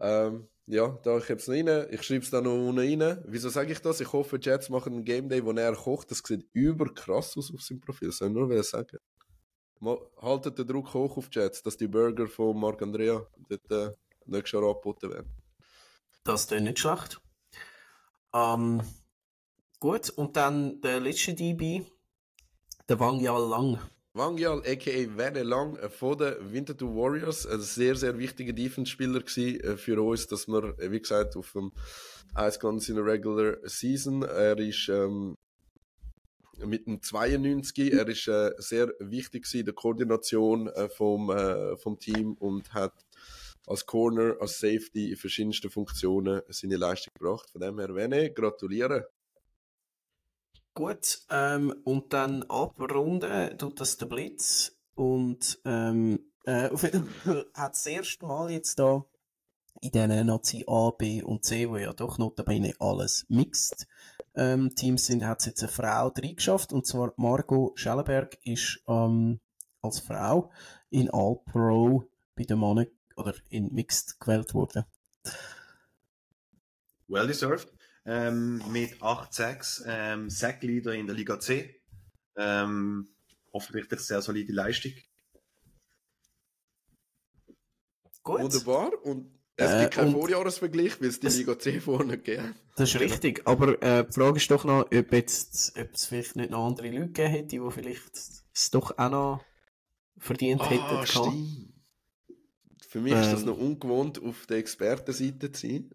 ähm, 0.01 0.49
ja, 0.67 0.99
da 1.03 1.19
ich 1.19 1.29
es 1.29 1.47
noch 1.47 1.55
rein, 1.55 1.89
ich 1.91 2.03
schreibe 2.03 2.25
es 2.25 2.31
da 2.31 2.41
noch 2.41 2.53
unten 2.53 2.79
rein. 2.79 3.23
Wieso 3.27 3.51
sage 3.51 3.73
ich 3.73 3.81
das? 3.81 4.01
Ich 4.01 4.13
hoffe, 4.13 4.39
Jets 4.41 4.71
machen 4.71 4.95
einen 4.95 5.05
Game 5.05 5.29
Day, 5.29 5.45
wo 5.45 5.53
er 5.53 5.75
kocht. 5.75 6.11
Das 6.11 6.23
sieht 6.25 6.47
überkrass 6.55 7.37
aus 7.37 7.53
auf 7.53 7.61
seinem 7.61 7.81
Profil. 7.81 8.13
Soll 8.13 8.29
ich 8.29 8.35
nur 8.35 8.63
sagen. 8.63 8.99
Haltet 9.83 10.59
den 10.59 10.67
Druck 10.67 10.93
hoch 10.93 11.17
auf 11.17 11.29
Jets, 11.33 11.63
dass 11.63 11.77
die 11.77 11.89
Burger 11.89 12.27
von 12.27 12.59
Marc 12.59 12.83
Andrea 12.83 13.27
dort 13.49 13.71
äh, 13.71 13.95
nächstes 14.27 14.53
Jahr 14.53 14.69
angeboten 14.69 15.11
werden. 15.11 15.31
Das 16.25 16.45
ist 16.45 16.61
nicht 16.61 16.79
schlecht. 16.79 17.21
Ähm, 18.35 18.83
gut, 19.79 20.11
und 20.11 20.37
dann 20.37 20.81
der 20.83 21.01
letzte 21.01 21.35
DB, 21.35 21.83
der 22.89 23.01
Wang 23.01 23.21
Yal 23.21 23.49
Lang. 23.49 23.79
Wangyal, 24.13 24.59
a.k.a. 24.67 25.17
Werner 25.17 25.45
Lang 25.45 25.77
äh, 25.77 25.89
von 25.89 26.19
den 26.19 26.53
Winterthur 26.53 26.97
Warriors, 26.97 27.47
ein 27.47 27.61
sehr, 27.61 27.95
sehr 27.95 28.19
wichtiger 28.19 28.53
Defense-Spieler 28.53 29.21
äh, 29.21 29.77
für 29.77 30.03
uns, 30.03 30.27
dass 30.27 30.49
wir, 30.49 30.77
äh, 30.81 30.91
wie 30.91 31.01
gesagt, 31.01 31.37
auf 31.37 31.53
dem 31.53 31.71
Eis 32.35 32.59
ganz 32.59 32.89
in 32.89 32.97
der 32.97 33.05
Regular 33.05 33.57
Season. 33.63 34.23
Er 34.23 34.59
ist 34.59 34.89
ähm, 34.89 35.37
mit 36.67 36.87
dem 36.87 37.03
92, 37.03 37.93
er 37.93 38.09
ist 38.09 38.29
äh, 38.29 38.53
sehr 38.59 38.93
wichtig 38.99 39.53
in 39.55 39.65
der 39.65 39.75
Koordination 39.75 40.69
äh, 40.69 40.89
vom, 40.89 41.31
äh, 41.31 41.77
vom 41.77 41.99
Team 41.99 42.35
und 42.35 42.73
hat 42.73 42.95
als 43.67 43.87
Corner, 43.87 44.37
als 44.41 44.59
Safety 44.59 45.11
in 45.11 45.17
verschiedensten 45.17 45.71
Funktionen 45.71 46.43
seine 46.49 46.77
Leistung 46.77 47.13
gebracht. 47.15 47.51
Von 47.51 47.61
dem 47.61 47.79
her, 47.79 47.95
Wene, 47.95 48.33
gratuliere. 48.33 49.09
Gut, 50.75 51.21
ähm, 51.31 51.75
und 51.85 52.13
dann 52.13 52.45
abrunden 52.45 53.59
tut 53.59 53.81
das 53.81 53.97
der 53.97 54.07
Blitz 54.07 54.77
und 54.95 55.61
ähm, 55.65 56.31
äh, 56.45 56.69
auf 56.69 56.83
jeden 56.85 57.07
Fall 57.07 57.47
hat 57.55 57.73
das 57.73 57.87
erste 57.87 58.25
Mal 58.25 58.51
jetzt 58.51 58.79
da 58.79 59.05
in 59.81 59.91
diesen 59.91 60.27
Nazi 60.27 60.65
A, 60.67 60.91
B 60.91 61.23
und 61.23 61.45
C, 61.45 61.69
wo 61.69 61.77
ja 61.77 61.93
doch 61.93 62.19
notabene 62.19 62.75
alles 62.79 63.25
mixed 63.29 63.87
ähm, 64.41 64.75
Teams 64.75 65.07
sind, 65.07 65.25
hat 65.25 65.41
es 65.41 65.47
jetzt 65.47 65.63
eine 65.63 65.71
Frau 65.71 66.11
drin 66.11 66.35
geschafft 66.35 66.73
und 66.73 66.87
zwar 66.87 67.13
Margot 67.17 67.79
Schellenberg 67.79 68.39
ist 68.43 68.83
ähm, 68.89 69.39
als 69.83 70.01
Frau 70.01 70.51
in 70.89 71.11
All 71.11 71.41
Pro 71.45 72.11
bei 72.35 72.45
den 72.45 72.59
Männern 72.59 72.87
oder 73.17 73.35
in 73.51 73.73
Mixed 73.73 74.19
gewählt 74.19 74.55
worden. 74.55 74.85
Well 77.07 77.27
deserved 77.27 77.73
ähm, 78.07 78.63
mit 78.73 78.95
8-6, 79.03 79.85
ähm, 79.87 80.31
Sackleader 80.31 80.95
in 80.95 81.07
der 81.07 81.15
Liga 81.15 81.39
C. 81.39 81.81
Ähm, 82.37 83.09
offensichtlich 83.53 84.01
sehr 84.01 84.23
solide 84.23 84.53
Leistung. 84.53 84.93
Gut. 88.23 88.41
Wunderbar. 88.41 88.93
Und 89.05 89.40
es 89.61 89.81
gibt 89.81 89.95
äh, 89.95 90.01
keinen 90.01 90.13
Vorjahresvergleich, 90.13 91.01
weil 91.01 91.09
es 91.09 91.21
die 91.21 91.29
Liga 91.29 91.59
C 91.59 91.81
vorne 91.81 92.19
gegeben 92.19 92.55
Das 92.77 92.95
ist 92.95 93.01
richtig. 93.01 93.43
Aber 93.47 93.83
äh, 93.83 94.05
die 94.07 94.13
Frage 94.13 94.37
ist 94.39 94.51
doch 94.51 94.65
noch, 94.65 94.87
ob, 94.87 95.13
jetzt, 95.13 95.79
ob 95.79 95.95
es 95.95 96.07
vielleicht 96.07 96.37
nicht 96.37 96.51
noch 96.51 96.67
andere 96.67 96.89
Leute 96.91 97.07
gegeben 97.07 97.31
hätte, 97.31 97.49
die 97.49 97.61
vielleicht 97.71 98.17
es 98.53 98.71
doch 98.71 98.97
auch 98.99 99.11
noch 99.11 99.45
verdient 100.19 100.61
ah, 100.61 100.71
hätten. 100.71 101.07
Stimmt. 101.07 101.75
Für 102.89 103.01
mich 103.01 103.13
ähm, 103.13 103.21
ist 103.21 103.33
das 103.33 103.41
ähm. 103.43 103.47
noch 103.47 103.59
ungewohnt, 103.59 104.23
auf 104.23 104.47
der 104.47 104.59
Expertenseite 104.59 105.53
zu 105.53 105.67
sein. 105.67 105.91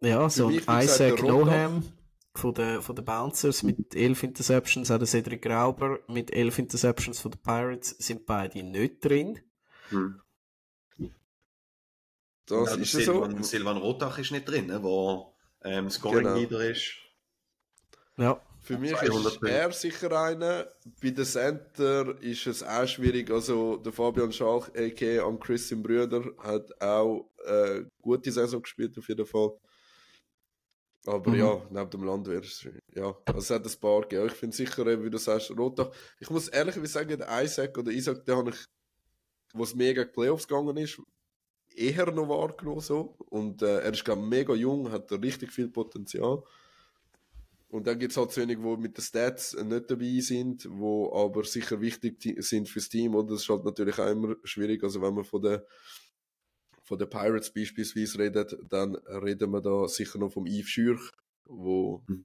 Ja, 0.00 0.28
so 0.28 0.48
ein 0.48 0.82
Isaac 0.82 1.22
Noham 1.22 1.82
von 2.34 2.54
den, 2.54 2.82
von 2.82 2.94
den 2.94 3.04
Bouncers 3.04 3.62
mit 3.62 3.94
11 3.94 4.22
Interceptions, 4.22 4.90
auch 4.90 4.98
der 4.98 5.06
Cedric 5.06 5.42
Grauber 5.42 6.00
mit 6.08 6.32
11 6.32 6.58
Interceptions 6.58 7.18
von 7.18 7.32
den 7.32 7.40
Pirates 7.40 7.96
sind 7.98 8.26
beide 8.26 8.62
nicht 8.62 9.04
drin. 9.04 9.40
Hm. 9.88 10.20
Das 12.46 12.76
ja, 12.76 12.82
ist 12.82 12.92
Silvan, 12.92 13.36
so. 13.36 13.42
Silvan 13.42 13.76
Rotach 13.76 14.18
ist 14.18 14.30
nicht 14.30 14.48
drin, 14.48 14.72
wo 14.82 15.34
ähm, 15.62 15.90
Scoring 15.90 16.24
genau. 16.24 16.36
Leader 16.36 16.70
ist. 16.70 16.94
Ja. 18.16 18.40
Für 18.66 18.78
mich 18.78 18.90
ist 18.90 19.42
er 19.42 19.72
sicher 19.72 20.10
einer. 20.20 20.66
Bei 21.00 21.10
den 21.10 21.24
Center 21.24 22.20
ist 22.20 22.46
es 22.48 22.64
auch 22.64 22.86
schwierig. 22.88 23.30
Also, 23.30 23.76
der 23.76 23.92
Fabian 23.92 24.32
Schalk, 24.32 24.72
a.k.a. 24.76 25.24
am 25.24 25.38
Christian 25.38 25.84
Brüder, 25.84 26.24
hat 26.38 26.68
auch 26.82 27.30
äh, 27.44 27.84
gute 28.02 28.32
Saison 28.32 28.60
gespielt, 28.60 28.98
auf 28.98 29.08
jeden 29.08 29.24
Fall. 29.24 29.52
Aber 31.06 31.30
mhm. 31.30 31.38
ja, 31.38 31.62
neben 31.70 31.90
dem 31.90 32.02
Land 32.02 32.26
wäre 32.26 32.42
es, 32.42 32.66
ja, 32.92 33.16
also 33.26 33.38
es 33.38 33.50
hat 33.50 33.64
ein 33.64 33.80
paar 33.80 34.00
gegeben. 34.02 34.26
Ich 34.26 34.32
finde 34.32 34.56
sicher, 34.56 34.84
wie 35.04 35.10
du 35.10 35.18
sagst, 35.18 35.52
Rotach. 35.52 35.92
Ich 36.18 36.28
muss 36.30 36.48
ehrlich 36.48 36.74
sagen, 36.90 37.16
der 37.16 37.44
Isaac 37.44 37.78
oder 37.78 37.92
Isaac, 37.92 38.24
der 38.24 38.36
habe 38.36 38.50
ich, 38.50 38.64
was 39.54 39.76
mega 39.76 40.04
Playoffs 40.04 40.48
gegangen 40.48 40.76
ist, 40.76 41.00
eher 41.76 42.10
noch 42.12 42.28
wahrgenommen 42.28 42.80
so. 42.80 43.16
Und 43.30 43.62
äh, 43.62 43.80
er 43.80 43.92
ist, 43.92 44.04
glaube 44.04 44.22
mega 44.22 44.54
jung, 44.54 44.90
hat 44.90 45.10
richtig 45.12 45.52
viel 45.52 45.68
Potenzial. 45.68 46.42
Und 47.68 47.86
dann 47.86 47.98
gibt 47.98 48.12
es 48.12 48.16
halt 48.16 48.30
so 48.32 48.40
einige, 48.40 48.62
die 48.62 48.76
mit 48.76 48.96
den 48.96 49.02
Stats 49.02 49.54
nicht 49.54 49.90
dabei 49.90 50.20
sind, 50.20 50.64
die 50.64 51.08
aber 51.12 51.44
sicher 51.44 51.80
wichtig 51.80 52.22
sind 52.38 52.68
fürs 52.68 52.88
Team. 52.88 53.14
Und 53.14 53.30
das 53.30 53.42
ist 53.42 53.48
halt 53.48 53.64
natürlich 53.64 53.98
auch 53.98 54.10
immer 54.10 54.36
schwierig. 54.44 54.82
Also 54.84 55.02
wenn 55.02 55.14
man 55.14 55.24
von 55.24 55.42
der 55.42 55.66
von 56.86 56.98
den 56.98 57.10
Pirates 57.10 57.52
beispielsweise 57.52 58.18
redet, 58.18 58.56
dann 58.70 58.94
reden 58.94 59.50
wir 59.50 59.60
da 59.60 59.88
sicher 59.88 60.18
noch 60.18 60.32
vom 60.32 60.46
Yves 60.46 60.68
Schürch, 60.68 61.10
wo, 61.44 62.04
mhm. 62.06 62.24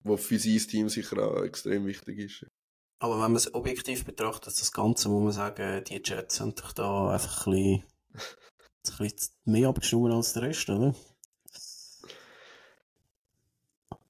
wo 0.00 0.16
für 0.16 0.38
sein 0.38 0.58
Team 0.58 0.88
sicher 0.88 1.18
auch 1.18 1.44
extrem 1.44 1.86
wichtig 1.86 2.18
ist. 2.18 2.46
Aber 2.98 3.14
wenn 3.14 3.32
man 3.32 3.36
es 3.36 3.54
objektiv 3.54 4.04
betrachtet, 4.04 4.60
das 4.60 4.72
Ganze, 4.72 5.08
muss 5.08 5.22
man 5.22 5.32
sagen, 5.32 5.84
die 5.84 6.02
Jets 6.04 6.36
sind 6.36 6.58
doch 6.58 6.72
da 6.72 7.10
einfach 7.12 7.46
ein 7.46 7.52
bisschen, 7.52 7.84
ein 8.92 9.08
bisschen 9.08 9.32
mehr 9.44 9.68
abgestimmt 9.68 10.12
als 10.12 10.32
der 10.32 10.42
Rest, 10.42 10.68
oder? 10.68 10.94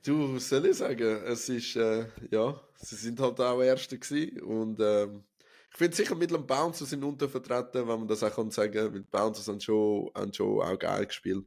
Du, 0.02 0.34
was 0.34 0.48
soll 0.48 0.66
ich 0.66 0.76
sagen? 0.76 1.22
Es 1.24 1.48
ist, 1.48 1.74
äh, 1.76 2.06
ja, 2.30 2.60
sie 2.76 2.94
sind 2.94 3.18
halt 3.18 3.40
auch 3.40 3.60
Erste 3.60 3.98
gewesen 3.98 4.40
und 4.40 4.78
ähm, 4.80 5.24
ich 5.70 5.78
finde 5.78 5.96
sicher 5.96 6.14
mit 6.14 6.30
dem 6.30 6.46
Bouncers 6.46 6.90
sind 6.90 7.04
untervertreten, 7.04 7.86
wenn 7.86 7.98
man 7.98 8.08
das 8.08 8.22
auch 8.22 8.34
kann 8.34 8.50
sagen, 8.50 8.94
weil 8.94 9.02
Bouncers 9.02 9.48
haben 9.48 9.60
schon, 9.60 10.10
haben 10.14 10.32
schon 10.32 10.62
auch 10.62 10.78
geil 10.78 11.06
gespielt. 11.06 11.46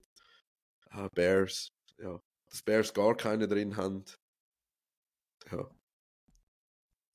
Uh, 0.93 1.07
Bears, 1.15 1.71
ja. 1.97 2.21
Dass 2.49 2.61
Bears 2.61 2.93
gar 2.93 3.15
keine 3.15 3.47
drin 3.47 3.75
haben. 3.75 4.03
Ja. 5.51 5.69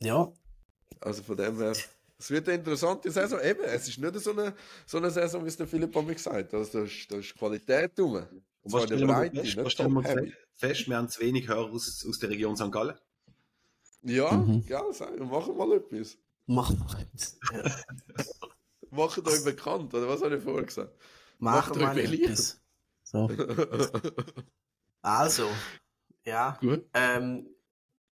Ja. 0.01 0.33
Also 1.01 1.23
von 1.23 1.37
dem 1.37 1.59
her. 1.59 1.75
Es 2.19 2.31
wird 2.31 2.49
eine 2.49 2.59
interessante 2.59 3.11
Saison. 3.11 3.41
Eben, 3.41 3.65
es 3.65 3.89
ist 3.89 3.99
nicht 3.99 4.21
so 4.21 4.31
eine, 4.31 4.55
so 4.87 4.99
eine 4.99 5.11
Saison, 5.11 5.45
wie 5.45 5.49
es 5.49 5.57
der 5.57 5.67
Philipp 5.67 5.95
mir 5.95 6.15
gesagt 6.15 6.37
hat. 6.37 6.55
Also, 6.55 6.79
da, 6.79 6.85
ist, 6.85 7.11
da 7.11 7.17
ist 7.17 7.35
Qualität 7.35 7.99
drum. 7.99 8.15
Und 8.63 8.73
was 8.73 8.85
stellen 8.85 9.07
wir 9.07 9.31
fest, 9.31 9.57
was 9.57 9.73
stellen 9.73 9.93
wir 9.93 10.33
fest? 10.55 10.89
Wir 10.89 10.97
haben 10.97 11.09
zu 11.09 11.21
wenig 11.21 11.49
Hörer 11.49 11.71
aus, 11.71 12.07
aus 12.09 12.19
der 12.19 12.31
Region 12.31 12.57
St. 12.57 12.71
Gallen. 12.71 12.97
Ja, 14.03 14.33
mhm. 14.33 14.65
geil, 14.67 14.93
sagen. 14.93 15.29
machen 15.29 15.57
wir 15.57 15.67
mal 15.67 15.77
etwas. 15.77 16.19
Macht 16.47 16.77
ja. 17.53 17.77
Macht 18.91 19.27
euch 19.27 19.45
bekannt, 19.45 19.93
oder 19.93 20.09
was 20.09 20.23
habe 20.23 20.37
ich 20.37 20.43
vorher 20.43 20.65
gesagt? 20.65 20.95
Macht, 21.39 21.77
Macht 21.77 21.97
euch 21.97 22.05
beliebt. 22.05 22.61
So. 23.03 23.29
also, 25.03 25.49
ja. 26.25 26.57
Gut. 26.61 26.87
Ähm, 26.95 27.49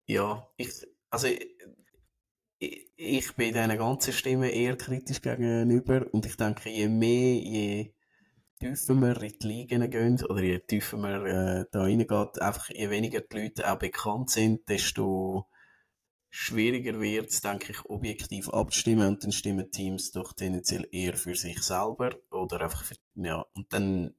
ja, 0.06 0.48
ich, 0.58 0.70
also 1.10 1.28
ich, 2.60 3.36
bin 3.36 3.54
diesen 3.54 3.78
ganzen 3.78 4.14
Stimmen 4.14 4.50
eher 4.50 4.76
kritisch 4.76 5.22
gegenüber 5.22 6.06
und 6.12 6.26
ich 6.26 6.36
denke, 6.36 6.70
je 6.70 6.88
mehr, 6.88 7.36
je 7.36 7.94
tiefer 8.60 8.96
wir 8.96 9.22
in 9.22 9.34
die 9.40 9.48
Ligen 9.48 9.90
gehen 9.90 10.24
oder 10.26 10.44
je 10.44 10.60
tiefer 10.60 10.98
wir 10.98 11.26
äh, 11.26 11.66
da 11.72 11.82
reingeht, 11.84 12.42
einfach 12.42 12.70
je 12.70 12.90
weniger 12.90 13.22
die 13.22 13.38
Leute 13.38 13.72
auch 13.72 13.80
bekannt 13.80 14.30
sind, 14.30 14.68
desto 14.68 15.48
schwieriger 16.30 17.00
wird 17.00 17.30
es, 17.30 17.42
denke 17.42 17.72
ich, 17.72 17.86
objektiv 17.86 18.50
abzustimmen 18.50 19.08
und 19.08 19.24
dann 19.24 19.32
stimmen 19.32 19.72
Teams 19.72 20.12
doch 20.12 20.34
tendenziell 20.34 20.88
eher 20.92 21.16
für 21.16 21.36
sich 21.36 21.62
selber 21.62 22.16
oder 22.30 22.62
einfach 22.62 22.84
für, 22.84 22.96
ja, 23.16 23.46
und 23.54 23.72
dann 23.74 24.14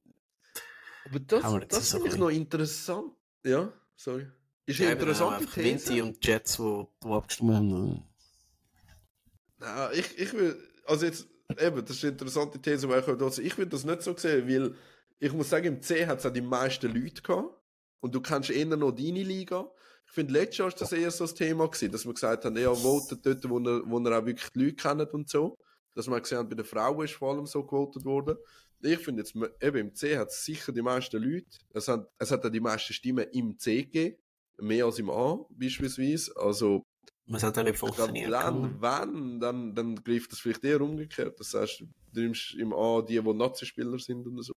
aber 1.05 1.19
das, 1.61 1.69
das 1.69 1.91
finde 1.91 2.09
ich 2.09 2.17
noch 2.17 2.29
interessant. 2.29 3.13
Ja, 3.43 3.73
sorry. 3.95 4.27
Ist 4.65 4.79
ja, 4.79 4.91
interessant. 4.91 5.51
These. 5.53 6.03
und 6.03 6.25
Jets, 6.25 6.57
die, 6.57 6.83
die 7.03 7.07
abgestimmt 7.07 7.55
haben. 7.55 8.10
Ja, 9.61 9.91
ich, 9.91 10.17
ich 10.17 10.33
will, 10.33 10.57
also 10.85 11.05
jetzt, 11.05 11.27
eben, 11.59 11.85
das 11.85 11.97
ist 11.97 12.03
eine 12.03 12.13
interessante 12.13 12.59
These, 12.59 12.89
weil 12.89 13.03
ich, 13.03 13.39
ich 13.39 13.57
will 13.57 13.67
das 13.67 13.85
nicht 13.85 14.01
so 14.01 14.15
sehen, 14.17 14.47
weil 14.47 14.75
ich 15.19 15.31
muss 15.33 15.49
sagen, 15.49 15.67
im 15.67 15.81
C 15.81 16.07
hat 16.07 16.19
es 16.19 16.25
auch 16.25 16.33
die 16.33 16.41
meisten 16.41 16.91
Leute 16.91 17.21
gehabt 17.21 17.53
und 17.99 18.15
du 18.15 18.21
kennst 18.21 18.49
eher 18.49 18.65
noch 18.65 18.91
deine 18.91 19.23
Liga. 19.23 19.69
Ich 20.07 20.11
finde, 20.13 20.33
letztes 20.33 20.57
Jahr 20.57 20.71
war 20.71 20.77
das 20.77 20.91
eher 20.91 21.11
so 21.11 21.25
das 21.25 21.35
Thema 21.35 21.67
gewesen, 21.67 21.91
dass 21.91 22.05
wir 22.05 22.13
gesagt 22.13 22.43
haben, 22.43 22.57
ja, 22.57 22.73
votet 22.73 23.23
dort, 23.23 23.47
wo 23.47 23.59
er, 23.59 23.81
wo 23.85 23.99
er 23.99 24.19
auch 24.19 24.25
wirklich 24.25 24.49
die 24.49 24.65
Leute 24.65 24.75
kennt 24.75 25.13
und 25.13 25.29
so. 25.29 25.57
Dass 25.93 26.07
man 26.07 26.21
gesehen 26.21 26.39
hat, 26.39 26.49
bei 26.49 26.55
den 26.55 26.65
Frauen 26.65 27.05
ist 27.05 27.13
vor 27.13 27.33
allem 27.33 27.45
so 27.45 27.63
gewotet 27.63 28.03
worden. 28.03 28.37
Ich 28.81 28.99
finde 28.99 29.21
jetzt, 29.21 29.35
eben 29.35 29.77
im 29.77 29.93
C 29.93 30.17
hat 30.17 30.29
es 30.29 30.43
sicher 30.43 30.71
die 30.71 30.81
meisten 30.81 31.21
Leute. 31.21 31.45
Es 31.73 31.87
hat, 31.87 32.09
es 32.17 32.31
hat 32.31 32.43
auch 32.45 32.49
die 32.49 32.59
meisten 32.59 32.93
Stimmen 32.93 33.27
im 33.31 33.59
C 33.59 33.83
gegeben. 33.83 34.17
Mehr 34.57 34.85
als 34.85 34.99
im 34.99 35.09
A, 35.09 35.39
beispielsweise. 35.49 36.33
Also, 36.35 36.83
was 37.31 37.43
hat 37.43 37.57
da 37.57 37.63
nicht 37.63 37.77
funktioniert? 37.77 38.31
Dann, 38.31 38.81
wenn, 38.81 39.39
dann, 39.39 39.73
dann 39.73 39.95
greift 40.03 40.31
das 40.31 40.39
vielleicht 40.39 40.63
eher 40.63 40.81
umgekehrt. 40.81 41.39
Das 41.39 41.53
heißt, 41.53 41.83
du 42.13 42.21
nimmst 42.21 42.55
im 42.55 42.73
A 42.73 43.01
die, 43.01 43.19
die 43.21 43.33
Nazi-Spieler 43.33 43.97
sind 43.99 44.27
und 44.27 44.43
so. 44.43 44.53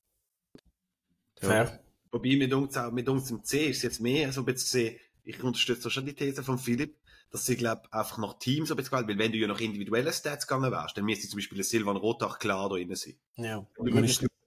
Ja. 1.40 1.48
Fair. 1.48 1.80
Wobei 2.10 2.36
mit 2.36 2.52
uns, 2.52 2.76
auch, 2.76 2.90
mit 2.92 3.08
uns 3.08 3.30
im 3.30 3.42
C 3.42 3.66
ist 3.66 3.78
es 3.78 3.82
jetzt 3.82 4.00
mehr, 4.00 4.26
also 4.26 4.46
jetzt 4.46 4.74
ich 4.74 5.42
unterstütze 5.42 5.90
schon 5.90 6.06
die 6.06 6.14
These 6.14 6.42
von 6.42 6.58
Philipp, 6.58 6.96
dass 7.30 7.46
sie, 7.46 7.56
glaube 7.56 7.92
einfach 7.92 8.18
nach 8.18 8.38
Teams 8.38 8.68
so 8.68 8.76
weil 8.76 9.18
wenn 9.18 9.32
du 9.32 9.38
ja 9.38 9.48
nach 9.48 9.60
individuellen 9.60 10.12
Stats 10.12 10.46
gegangen 10.46 10.70
wärst, 10.70 10.96
dann 10.96 11.04
müsste 11.04 11.28
zum 11.28 11.38
Beispiel 11.38 11.58
ein 11.58 11.64
Silvan 11.64 11.96
Rotach 11.96 12.38
klar 12.38 12.68
da 12.68 12.76
drin 12.76 12.94
sein. 12.94 13.16
Ja. 13.36 13.66
Und 13.76 13.92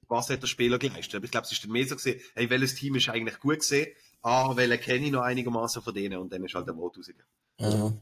was 0.08 0.30
hat 0.30 0.42
der 0.42 0.48
Spieler 0.48 0.80
geleistet? 0.80 1.16
Aber 1.16 1.26
ich 1.26 1.32
glaube, 1.32 1.46
es 1.46 1.52
ist 1.52 1.64
dann 1.64 1.72
mehr 1.72 1.86
so 1.86 1.96
gesehen, 1.96 2.22
hey, 2.36 2.50
welches 2.50 2.76
Team 2.76 2.96
ist 2.96 3.10
eigentlich 3.10 3.40
gut 3.40 3.60
gesehen? 3.60 3.94
Ah, 4.22 4.56
welche 4.56 4.78
kenne 4.78 5.06
ich 5.06 5.12
noch 5.12 5.22
einigermaßen 5.22 5.82
von 5.82 5.94
denen? 5.94 6.18
Und 6.20 6.32
dann 6.32 6.46
ist 6.46 6.56
halt 6.56 6.68
der 6.68 6.76
Vote 6.76 7.00
rausgegangen. 7.00 7.28
Mhm. 7.60 8.00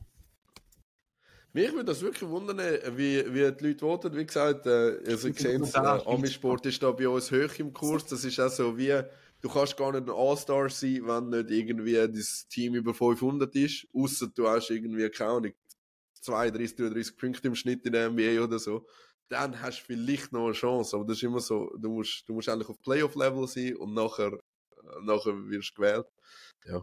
Mich 1.56 1.72
würde 1.72 1.86
das 1.86 2.02
wirklich 2.02 2.30
wundern, 2.30 2.58
wie, 2.98 3.24
wie 3.34 3.50
die 3.50 3.68
Leute 3.68 3.80
voten. 3.80 4.14
Wie 4.14 4.26
gesagt, 4.26 4.66
äh, 4.66 5.00
also 5.08 5.30
ich 5.30 5.40
sehe, 5.40 5.54
äh, 5.54 6.06
Amisport 6.06 6.66
ist 6.66 6.84
da 6.84 6.92
bei 6.92 7.08
uns 7.08 7.32
hoch 7.32 7.60
im 7.60 7.72
Kurs. 7.72 8.06
Das 8.08 8.26
ist 8.26 8.42
auch 8.42 8.50
so 8.50 8.78
wie, 8.78 9.02
du 9.40 9.48
kannst 9.48 9.78
gar 9.78 9.94
nicht 9.94 10.04
ein 10.04 10.14
All-Star 10.14 10.70
sein, 10.70 11.08
wenn 11.08 11.30
nicht 11.30 11.50
irgendwie 11.52 11.94
das 11.94 12.46
Team 12.50 12.76
über 12.76 12.94
500 12.94 13.56
ist. 13.56 13.88
Außer 13.94 14.28
du 14.36 14.50
hast 14.50 14.70
irgendwie, 14.70 15.10
keine 15.10 15.32
Ahnung, 15.32 15.54
32, 16.24 16.76
33 16.76 17.18
Punkte 17.18 17.48
im 17.48 17.56
Schnitt 17.56 17.86
in 17.86 17.94
der 17.94 18.10
NBA 18.10 18.44
oder 18.44 18.60
so. 18.60 18.86
Dann 19.30 19.62
hast 19.62 19.80
du 19.80 19.86
vielleicht 19.86 20.34
noch 20.34 20.48
eine 20.48 20.54
Chance. 20.54 20.94
Aber 20.94 21.06
das 21.06 21.16
ist 21.16 21.24
immer 21.24 21.40
so, 21.40 21.74
du 21.78 21.90
musst, 21.90 22.28
du 22.28 22.34
musst 22.34 22.50
eigentlich 22.50 22.68
auf 22.68 22.82
Playoff-Level 22.82 23.48
sein 23.48 23.78
und 23.78 23.94
nachher, 23.94 24.38
nachher 25.04 25.34
wirst 25.50 25.72
du 25.78 25.82
gewählt. 25.82 26.08
Ja. 26.66 26.82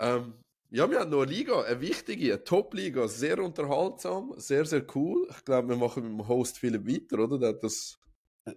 Ähm, 0.00 0.34
ja, 0.74 0.90
wir 0.90 0.98
haben 0.98 1.10
noch 1.10 1.22
eine 1.22 1.30
Liga, 1.30 1.62
eine 1.62 1.80
wichtige, 1.80 2.32
eine 2.32 2.42
Top-Liga, 2.42 3.06
sehr 3.06 3.38
unterhaltsam, 3.38 4.34
sehr, 4.36 4.64
sehr 4.64 4.84
cool. 4.96 5.28
Ich 5.30 5.44
glaube, 5.44 5.68
wir 5.68 5.76
machen 5.76 6.02
mit 6.02 6.12
dem 6.12 6.28
Host 6.28 6.58
Philipp 6.58 6.84
weiter, 6.84 7.22
oder? 7.22 7.38
Der 7.38 7.48
hat 7.50 7.62
das 7.62 7.96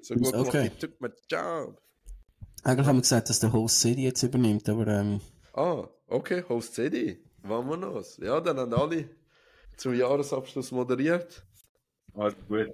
so 0.01 0.15
gut 0.15 0.33
okay. 0.33 0.69
gemacht. 0.69 0.79
Took 0.79 0.99
my 0.99 1.09
job. 1.29 1.79
Eigentlich 2.63 2.87
haben 2.87 2.97
wir 2.97 3.01
gesagt, 3.01 3.29
dass 3.29 3.39
der 3.39 3.53
Host 3.53 3.79
City 3.81 4.03
jetzt 4.03 4.23
übernimmt, 4.23 4.67
aber. 4.67 4.87
Ähm... 4.87 5.21
Ah, 5.53 5.87
okay, 6.07 6.43
Host 6.49 6.73
City. 6.73 7.23
Vamonos. 7.43 8.17
Ja, 8.17 8.41
dann 8.41 8.57
haben 8.57 8.73
alle 8.73 9.09
zum 9.77 9.93
Jahresabschluss 9.93 10.71
moderiert. 10.71 11.45
Alles 12.15 12.35
gut. 12.47 12.73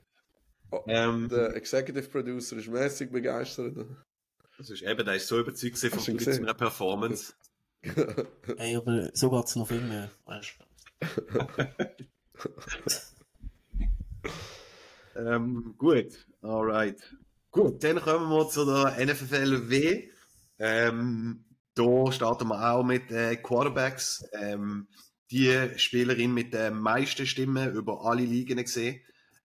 Oh, 0.72 0.84
ähm, 0.88 1.28
der 1.28 1.54
Executive 1.58 2.08
Producer 2.08 2.56
ist 2.56 2.70
mäßig 2.70 3.12
begeistert. 3.12 3.76
Das 4.58 4.70
ist 4.70 4.84
eben, 4.84 5.06
der 5.06 5.16
ist 5.16 5.28
so 5.28 5.38
überzeugt 5.38 5.78
von 5.78 6.18
seiner 6.18 6.54
Performance. 6.54 7.34
Ey, 8.58 8.78
aber 8.78 9.10
so 9.14 9.30
geht 9.30 9.46
es 9.46 9.56
noch 9.56 9.68
viel 9.68 9.82
mehr, 9.82 10.10
weißt 10.26 10.56
ähm, 15.18 15.76
gut, 15.78 16.26
alright. 16.42 16.98
Gut, 17.52 17.84
dann 17.84 18.00
kommen 18.00 18.30
wir 18.30 18.48
zu 18.48 18.66
der 18.66 19.06
NFL 19.06 19.70
W. 19.70 20.10
Ähm, 20.60 21.44
da 21.76 22.12
starten 22.12 22.48
wir 22.48 22.72
auch 22.72 22.84
mit 22.84 23.12
äh, 23.12 23.36
Quarterbacks. 23.36 24.24
Ähm, 24.32 24.88
die 25.30 25.78
Spielerin 25.78 26.34
mit 26.34 26.54
den 26.54 26.76
meisten 26.76 27.26
Stimmen 27.26 27.74
über 27.74 28.06
alle 28.06 28.24
Ligen 28.24 28.60
gesehen. 28.60 29.02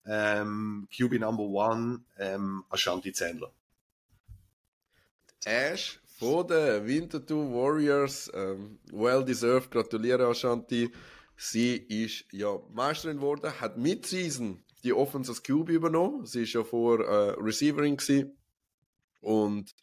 Ähm, 0.05 0.89
QB 0.95 1.21
Number 1.21 1.45
One, 1.45 2.05
ähm, 2.19 2.65
Ashanti 2.69 3.13
Zendler. 3.13 3.53
Ash 5.45 6.01
von 6.19 6.47
den 6.47 6.87
Winterthur 6.87 7.53
Warriors, 7.53 8.31
ähm, 8.35 8.79
well 8.91 9.25
deserved, 9.25 9.71
gratuliere 9.71 10.27
Ashanti. 10.27 10.91
Sie 11.37 11.77
ist 11.77 12.25
ja 12.33 12.59
Meisterin 12.73 13.19
geworden, 13.19 13.61
hat 13.61 13.77
Mid-Season 13.77 14.65
die 14.83 14.93
Offense 14.93 15.31
als 15.31 15.43
QB 15.43 15.71
übernommen. 15.71 16.25
Sie 16.25 16.43
ist 16.43 16.55
ja 16.55 16.65
vor 16.65 17.01
äh, 17.01 17.35
Receiverin 17.39 17.97
gewesen. 17.97 18.39
Und 19.21 19.75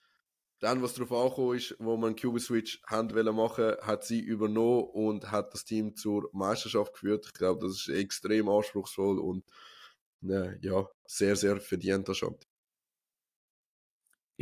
dann, 0.59 0.81
was 0.81 0.93
darauf 0.93 1.11
angekommen 1.11 1.57
ist, 1.57 1.75
wo 1.77 1.97
man 1.97 2.15
QB-Switch 2.15 2.81
machen 2.89 3.75
hat 3.81 4.05
sie 4.05 4.21
übernommen 4.21 4.85
und 4.93 5.29
hat 5.29 5.53
das 5.53 5.65
Team 5.65 5.95
zur 5.95 6.29
Meisterschaft 6.31 6.93
geführt. 6.93 7.25
Ich 7.27 7.33
glaube, 7.33 7.67
das 7.67 7.81
ist 7.81 7.89
extrem 7.89 8.47
anspruchsvoll 8.47 9.19
und 9.19 9.43
äh, 10.23 10.57
ja, 10.61 10.87
sehr, 11.05 11.35
sehr 11.35 11.59
verdient 11.59 12.09
Ashanti. 12.09 12.47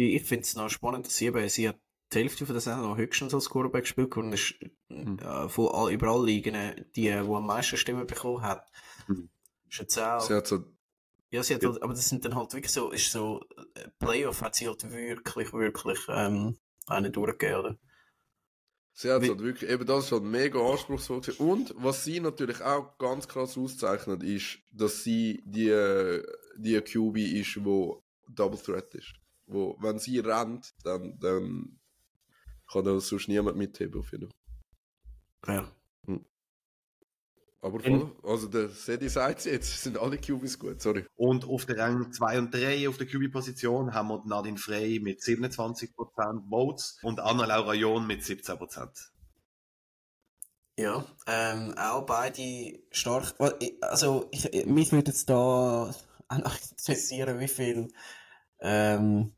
Ich 0.01 0.23
finde 0.23 0.43
es 0.43 0.55
noch 0.55 0.69
spannend, 0.69 1.05
dass 1.05 1.17
sie 1.17 1.31
sie 1.49 1.69
hat 1.69 1.79
die 2.13 2.19
Hälfte 2.19 2.45
von 2.45 2.53
der 2.53 2.61
Saison 2.61 2.81
noch 2.81 2.97
höchstens 2.97 3.33
als 3.33 3.49
Quarterback 3.49 3.83
gespielt 3.83 4.15
und 4.17 4.33
ist 4.33 4.55
mhm. 4.89 5.17
äh, 5.19 5.47
von 5.47 5.69
all, 5.69 5.91
überall 5.91 6.25
liegen, 6.25 6.55
die, 6.95 7.03
die 7.03 7.11
am 7.11 7.45
meisten 7.45 7.77
Stimmen 7.77 8.05
bekommen 8.05 8.41
hat. 8.41 8.67
Mhm. 9.07 9.29
Ist 9.69 9.79
jetzt 9.79 9.97
auch, 9.97 10.19
sie 10.19 10.33
hat 10.33 10.47
so 10.47 10.65
ja, 11.31 11.41
sie 11.41 11.55
hat 11.55 11.63
halt, 11.63 11.81
aber 11.81 11.93
das 11.93 12.09
sind 12.09 12.25
dann 12.25 12.35
halt 12.35 12.53
wirklich 12.53 12.73
so, 12.73 12.91
ist 12.91 13.09
so, 13.09 13.41
äh, 13.75 13.87
Playoff 13.99 14.41
hat 14.41 14.55
sie 14.55 14.67
halt 14.67 14.91
wirklich, 14.91 15.53
wirklich, 15.53 15.99
ähm, 16.09 16.57
einen 16.87 17.13
durchgegeben, 17.13 17.59
oder? 17.59 17.77
Sie 18.93 19.09
hat 19.09 19.21
halt 19.21 19.39
wirklich, 19.39 19.69
eben 19.69 19.85
das 19.85 20.05
ist 20.05 20.11
halt 20.11 20.23
mega 20.23 20.59
anspruchsvoll 20.59 21.21
gewesen. 21.21 21.49
Und 21.49 21.73
was 21.77 22.03
sie 22.03 22.19
natürlich 22.19 22.61
auch 22.61 22.97
ganz 22.97 23.29
krass 23.29 23.57
auszeichnet, 23.57 24.23
ist, 24.23 24.59
dass 24.73 25.03
sie 25.03 25.41
die, 25.45 26.21
die 26.57 26.81
QB 26.81 27.17
ist, 27.39 27.63
wo 27.63 28.03
Double 28.27 28.59
Threat 28.59 28.93
ist. 28.93 29.13
Wo, 29.51 29.77
wenn 29.81 29.99
sie 29.99 30.19
rennt, 30.19 30.73
dann, 30.83 31.19
dann 31.19 31.79
kann 32.71 32.85
da 32.85 32.97
sonst 32.99 33.27
niemand 33.27 33.57
mitheben 33.57 33.99
auf 33.99 34.11
jeden 34.13 34.29
Fall. 35.43 35.55
Ja. 35.55 35.71
Hm. 36.05 36.25
Aber 37.59 37.79
voll, 37.81 38.15
also 38.23 38.47
der 38.47 38.69
Sedi 38.69 39.09
sagt 39.09 39.45
jetzt, 39.45 39.83
sind 39.83 39.97
alle 39.97 40.17
QBs 40.17 40.57
gut, 40.57 40.81
sorry. 40.81 41.05
Und 41.15 41.43
auf 41.45 41.65
der 41.65 41.77
Rang 41.77 42.13
2 42.13 42.39
und 42.39 42.53
3 42.53 42.87
auf 42.87 42.97
der 42.97 43.07
QB-Position 43.07 43.93
haben 43.93 44.07
wir 44.07 44.23
Nadine 44.25 44.57
Frey 44.57 44.99
mit 44.99 45.19
27% 45.19 46.49
Votes 46.49 46.97
und 47.03 47.19
Anna-Laura 47.19 47.73
John 47.73 48.07
mit 48.07 48.21
17%. 48.21 49.11
Ja, 50.77 51.05
ähm, 51.27 51.75
auch 51.77 52.05
beide 52.05 52.79
stark. 52.91 53.35
Also, 53.81 54.29
ich, 54.31 54.65
mich 54.65 54.93
würde 54.93 55.11
jetzt 55.11 55.29
da 55.29 55.93
interessieren, 56.29 57.39
wie 57.39 57.47
viel 57.49 57.89
ähm, 58.61 59.33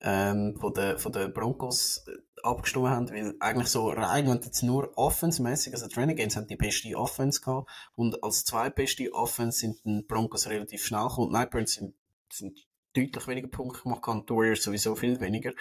ähm, 0.00 0.56
von 0.60 0.72
den 0.74 0.98
von 0.98 1.12
der 1.12 1.28
Broncos 1.28 2.04
abgestimmt 2.42 2.88
haben, 2.88 3.10
weil 3.10 3.34
eigentlich 3.40 3.68
so 3.68 3.88
rein, 3.88 4.28
wenn 4.28 4.40
jetzt 4.42 4.62
nur 4.62 4.96
offense-mäßig, 4.98 5.72
also 5.72 5.88
die 5.88 5.94
Renegades 5.94 6.36
haben 6.36 6.46
die 6.46 6.56
beste 6.56 6.94
Offense 6.96 7.40
gehabt 7.40 7.70
und 7.96 8.22
als 8.22 8.44
zweitbeste 8.44 9.12
Offense 9.12 9.60
sind 9.60 9.78
die 9.84 10.02
Broncos 10.02 10.48
relativ 10.48 10.84
schnell 10.84 11.08
gekommen. 11.08 11.30
Die 11.30 11.34
Nightburns 11.34 11.72
sind, 11.72 11.94
sind 12.30 12.66
deutlich 12.94 13.26
weniger 13.26 13.48
Punkte 13.48 13.82
gemacht 13.82 14.06
und 14.08 14.28
die 14.28 14.34
Warriors 14.34 14.62
sowieso 14.62 14.94
viel 14.94 15.20
weniger. 15.20 15.52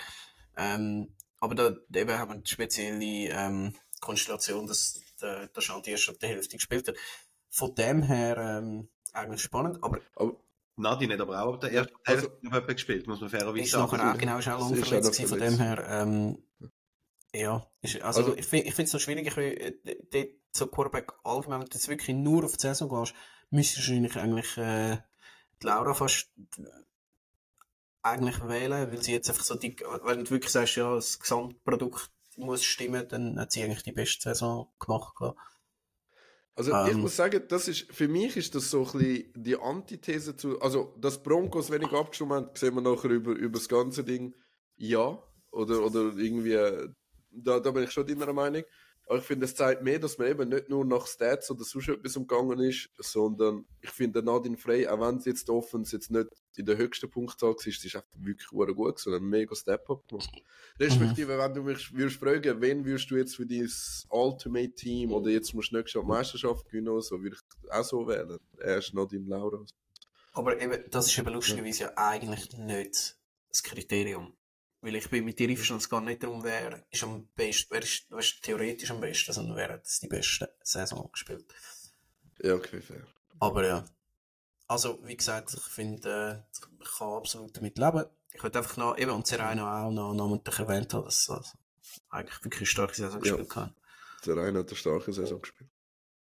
Ähm, 0.57 1.15
aber 1.39 1.55
da 1.55 1.75
eben 1.99 2.17
haben 2.17 2.33
wir 2.33 2.39
die 2.39 2.51
spezielle 2.51 3.29
ähm, 3.29 3.73
Konstellation, 4.01 4.67
dass 4.67 4.99
der, 5.21 5.47
der 5.47 5.61
Shanti 5.61 5.91
erst 5.91 6.09
ab 6.09 6.15
der 6.19 6.29
Hälfte 6.29 6.57
gespielt 6.57 6.87
hat. 6.87 6.95
von 7.49 7.73
dem 7.75 8.01
her 8.03 8.37
ähm, 8.37 8.89
eigentlich 9.13 9.41
spannend. 9.41 9.83
Aber, 9.83 9.99
aber 10.15 10.35
Nadine 10.75 11.13
hat 11.13 11.21
aber 11.21 11.43
auch 11.43 11.57
der 11.57 11.71
erste 11.71 11.93
also, 12.05 12.27
Hälfte 12.49 12.73
gespielt, 12.73 13.07
muss 13.07 13.21
man 13.21 13.29
fairerweise 13.29 13.69
sagen. 13.69 13.97
Nachher 13.97 14.13
auch, 14.13 14.17
genau, 14.17 14.37
ist 14.39 14.47
auch 14.47 14.59
lang 14.59 14.75
verletzt 14.83 15.21
von 15.23 15.39
dem 15.39 15.57
her. 15.59 15.85
Ähm, 15.87 16.43
ja, 17.33 17.65
ist, 17.81 18.01
also, 18.01 18.21
also 18.21 18.37
ich 18.37 18.45
finde 18.45 18.83
es 18.83 18.91
so 18.91 18.99
schwierig, 18.99 19.27
ich 19.27 19.37
will, 19.37 19.79
dort 20.11 20.29
so 20.51 20.67
Quarterback 20.67 21.13
allgemein, 21.23 21.61
wenn 21.61 21.67
du 21.67 21.73
jetzt 21.73 21.87
wirklich 21.87 22.15
nur 22.15 22.43
auf 22.45 22.57
die 22.57 22.61
Saison 22.61 22.89
gehst, 22.89 23.13
müsstest 23.49 23.87
du 23.87 23.91
wahrscheinlich 23.91 24.17
eigentlich 24.17 24.57
äh, 24.57 24.97
die 25.61 25.67
Laura 25.67 25.93
fast 25.93 26.31
eigentlich 28.03 28.47
wählen, 28.47 28.91
weil 28.91 29.01
sie 29.01 29.13
jetzt 29.13 29.29
einfach 29.29 29.43
so 29.43 29.55
die, 29.55 29.75
wenn 30.03 30.25
du 30.25 30.31
wirklich 30.31 30.51
sagst, 30.51 30.75
ja, 30.75 30.93
das 30.93 31.19
Gesamtprodukt 31.19 32.11
muss 32.35 32.63
stimmen, 32.63 33.07
dann 33.07 33.39
hat 33.39 33.51
sie 33.51 33.63
eigentlich 33.63 33.83
die 33.83 33.91
beste 33.91 34.21
Saison 34.21 34.71
gemacht. 34.79 35.15
Klar. 35.15 35.35
Also 36.55 36.71
ähm, 36.71 36.87
ich 36.89 36.97
muss 36.97 37.15
sagen, 37.15 37.41
das 37.47 37.67
ist, 37.67 37.91
für 37.91 38.07
mich 38.07 38.37
ist 38.37 38.53
das 38.53 38.69
so 38.69 38.85
ein 38.85 38.91
bisschen 38.99 39.33
die 39.35 39.57
Antithese 39.57 40.35
zu, 40.35 40.61
also 40.61 40.93
dass 40.99 41.21
Broncos 41.21 41.71
wenig 41.71 41.91
abgestimmt 41.91 42.31
haben, 42.31 42.49
sehen 42.53 42.75
wir 42.75 42.81
nachher 42.81 43.09
über, 43.09 43.31
über 43.31 43.57
das 43.57 43.67
ganze 43.67 44.03
Ding, 44.03 44.35
ja, 44.75 45.17
oder, 45.51 45.83
oder 45.83 46.13
irgendwie, 46.17 46.57
da, 47.31 47.59
da 47.59 47.71
bin 47.71 47.83
ich 47.83 47.91
schon 47.91 48.05
deiner 48.05 48.33
Meinung. 48.33 48.63
Aber 49.13 49.21
ich 49.21 49.27
finde, 49.27 49.45
es 49.45 49.53
zeigt 49.53 49.83
mehr, 49.83 49.99
dass 49.99 50.17
man 50.17 50.27
eben 50.27 50.49
nicht 50.49 50.69
nur 50.69 50.83
nach 50.83 51.05
Stats 51.05 51.51
oder 51.51 51.63
sonst 51.63 51.87
etwas 51.87 52.17
umgegangen 52.17 52.59
ist, 52.61 52.89
sondern 52.97 53.63
ich 53.79 53.91
finde 53.91 54.23
Nadine 54.23 54.57
Frey, 54.57 54.87
auch 54.87 54.99
wenn 55.01 55.19
sie 55.19 55.29
jetzt 55.29 55.51
offen 55.51 55.83
jetzt 55.83 56.09
nicht 56.09 56.29
in 56.55 56.65
der 56.65 56.77
höchsten 56.77 57.11
Punktzahl 57.11 57.51
war, 57.51 57.67
ist 57.67 57.95
einfach 57.95 58.07
wirklich 58.15 58.47
gut, 58.75 58.97
sondern 58.97 59.21
ein 59.21 59.29
mega 59.29 59.53
Step-Up 59.53 60.07
gemacht. 60.07 60.31
Respektive, 60.79 61.35
mhm. 61.35 61.37
wenn 61.37 61.53
du 61.53 61.61
mich 61.61 61.93
würdest 61.93 62.17
fragen, 62.17 62.59
wen 62.59 62.85
würdest 62.85 63.11
du 63.11 63.17
jetzt 63.17 63.35
für 63.35 63.45
dein 63.45 63.69
Ultimate-Team 64.09 65.11
oder 65.11 65.29
jetzt 65.29 65.53
musst 65.53 65.71
du 65.71 65.75
nächstes 65.75 65.93
Jahr 65.93 66.05
Meisterschaft 66.05 66.65
gewinnen, 66.65 66.99
so 66.99 67.21
würde 67.21 67.35
ich 67.35 67.71
auch 67.71 67.83
so 67.83 68.07
wählen. 68.07 68.39
Er 68.57 68.79
ist 68.79 68.95
Nadine 68.95 69.29
Laura. 69.29 69.63
Aber 70.31 70.59
eben, 70.59 70.89
das 70.89 71.05
ist 71.05 71.19
eben 71.19 71.31
lustigerweise 71.31 71.83
ja 71.83 71.91
eigentlich 71.97 72.57
nicht 72.57 73.15
das 73.51 73.61
Kriterium. 73.61 74.33
Weil 74.83 74.95
ich 74.95 75.09
bin 75.09 75.23
mit 75.23 75.39
dir 75.39 75.47
einverstanden, 75.47 75.81
es 75.81 75.89
geht 75.89 76.03
nicht 76.03 76.23
darum, 76.23 76.43
wer 76.43 76.85
ist 76.91 77.03
am 77.03 77.25
besten, 77.35 77.71
wer 77.71 77.81
ist, 77.81 78.05
wer 78.09 78.19
ist 78.19 78.43
theoretisch 78.43 78.91
am 78.91 78.99
besten, 78.99 79.31
sondern 79.31 79.55
wer 79.55 79.69
hat 79.69 79.87
die 80.01 80.07
beste 80.09 80.53
Saison 80.61 81.09
gespielt. 81.09 81.45
Ja, 82.41 82.55
okay, 82.55 82.81
fair. 82.81 83.07
Aber 83.39 83.65
ja. 83.65 83.85
Also, 84.67 84.99
wie 85.05 85.15
gesagt, 85.15 85.53
ich 85.53 85.61
finde, 85.61 86.43
äh, 86.51 86.59
ich 86.81 86.97
kann 86.97 87.13
absolut 87.13 87.55
damit 87.55 87.77
leben. 87.77 88.03
Ich 88.33 88.43
würde 88.43 88.59
einfach 88.59 88.75
noch, 88.75 88.97
eben, 88.97 89.11
und 89.11 89.25
Serena 89.25 89.85
auch 89.85 89.91
noch 89.91 90.13
namentlich 90.13 90.59
erwähnt 90.59 90.93
haben, 90.93 91.05
dass 91.05 91.29
er 91.29 91.41
eigentlich 92.09 92.43
wirklich 92.43 92.61
eine 92.61 92.67
starke 92.67 92.95
Saison 92.95 93.21
gespielt 93.21 93.55
ja. 93.55 93.61
hat. 93.61 93.73
Serena 94.21 94.59
hat 94.59 94.67
eine 94.67 94.75
starke 94.75 95.13
Saison 95.13 95.41
gespielt. 95.41 95.69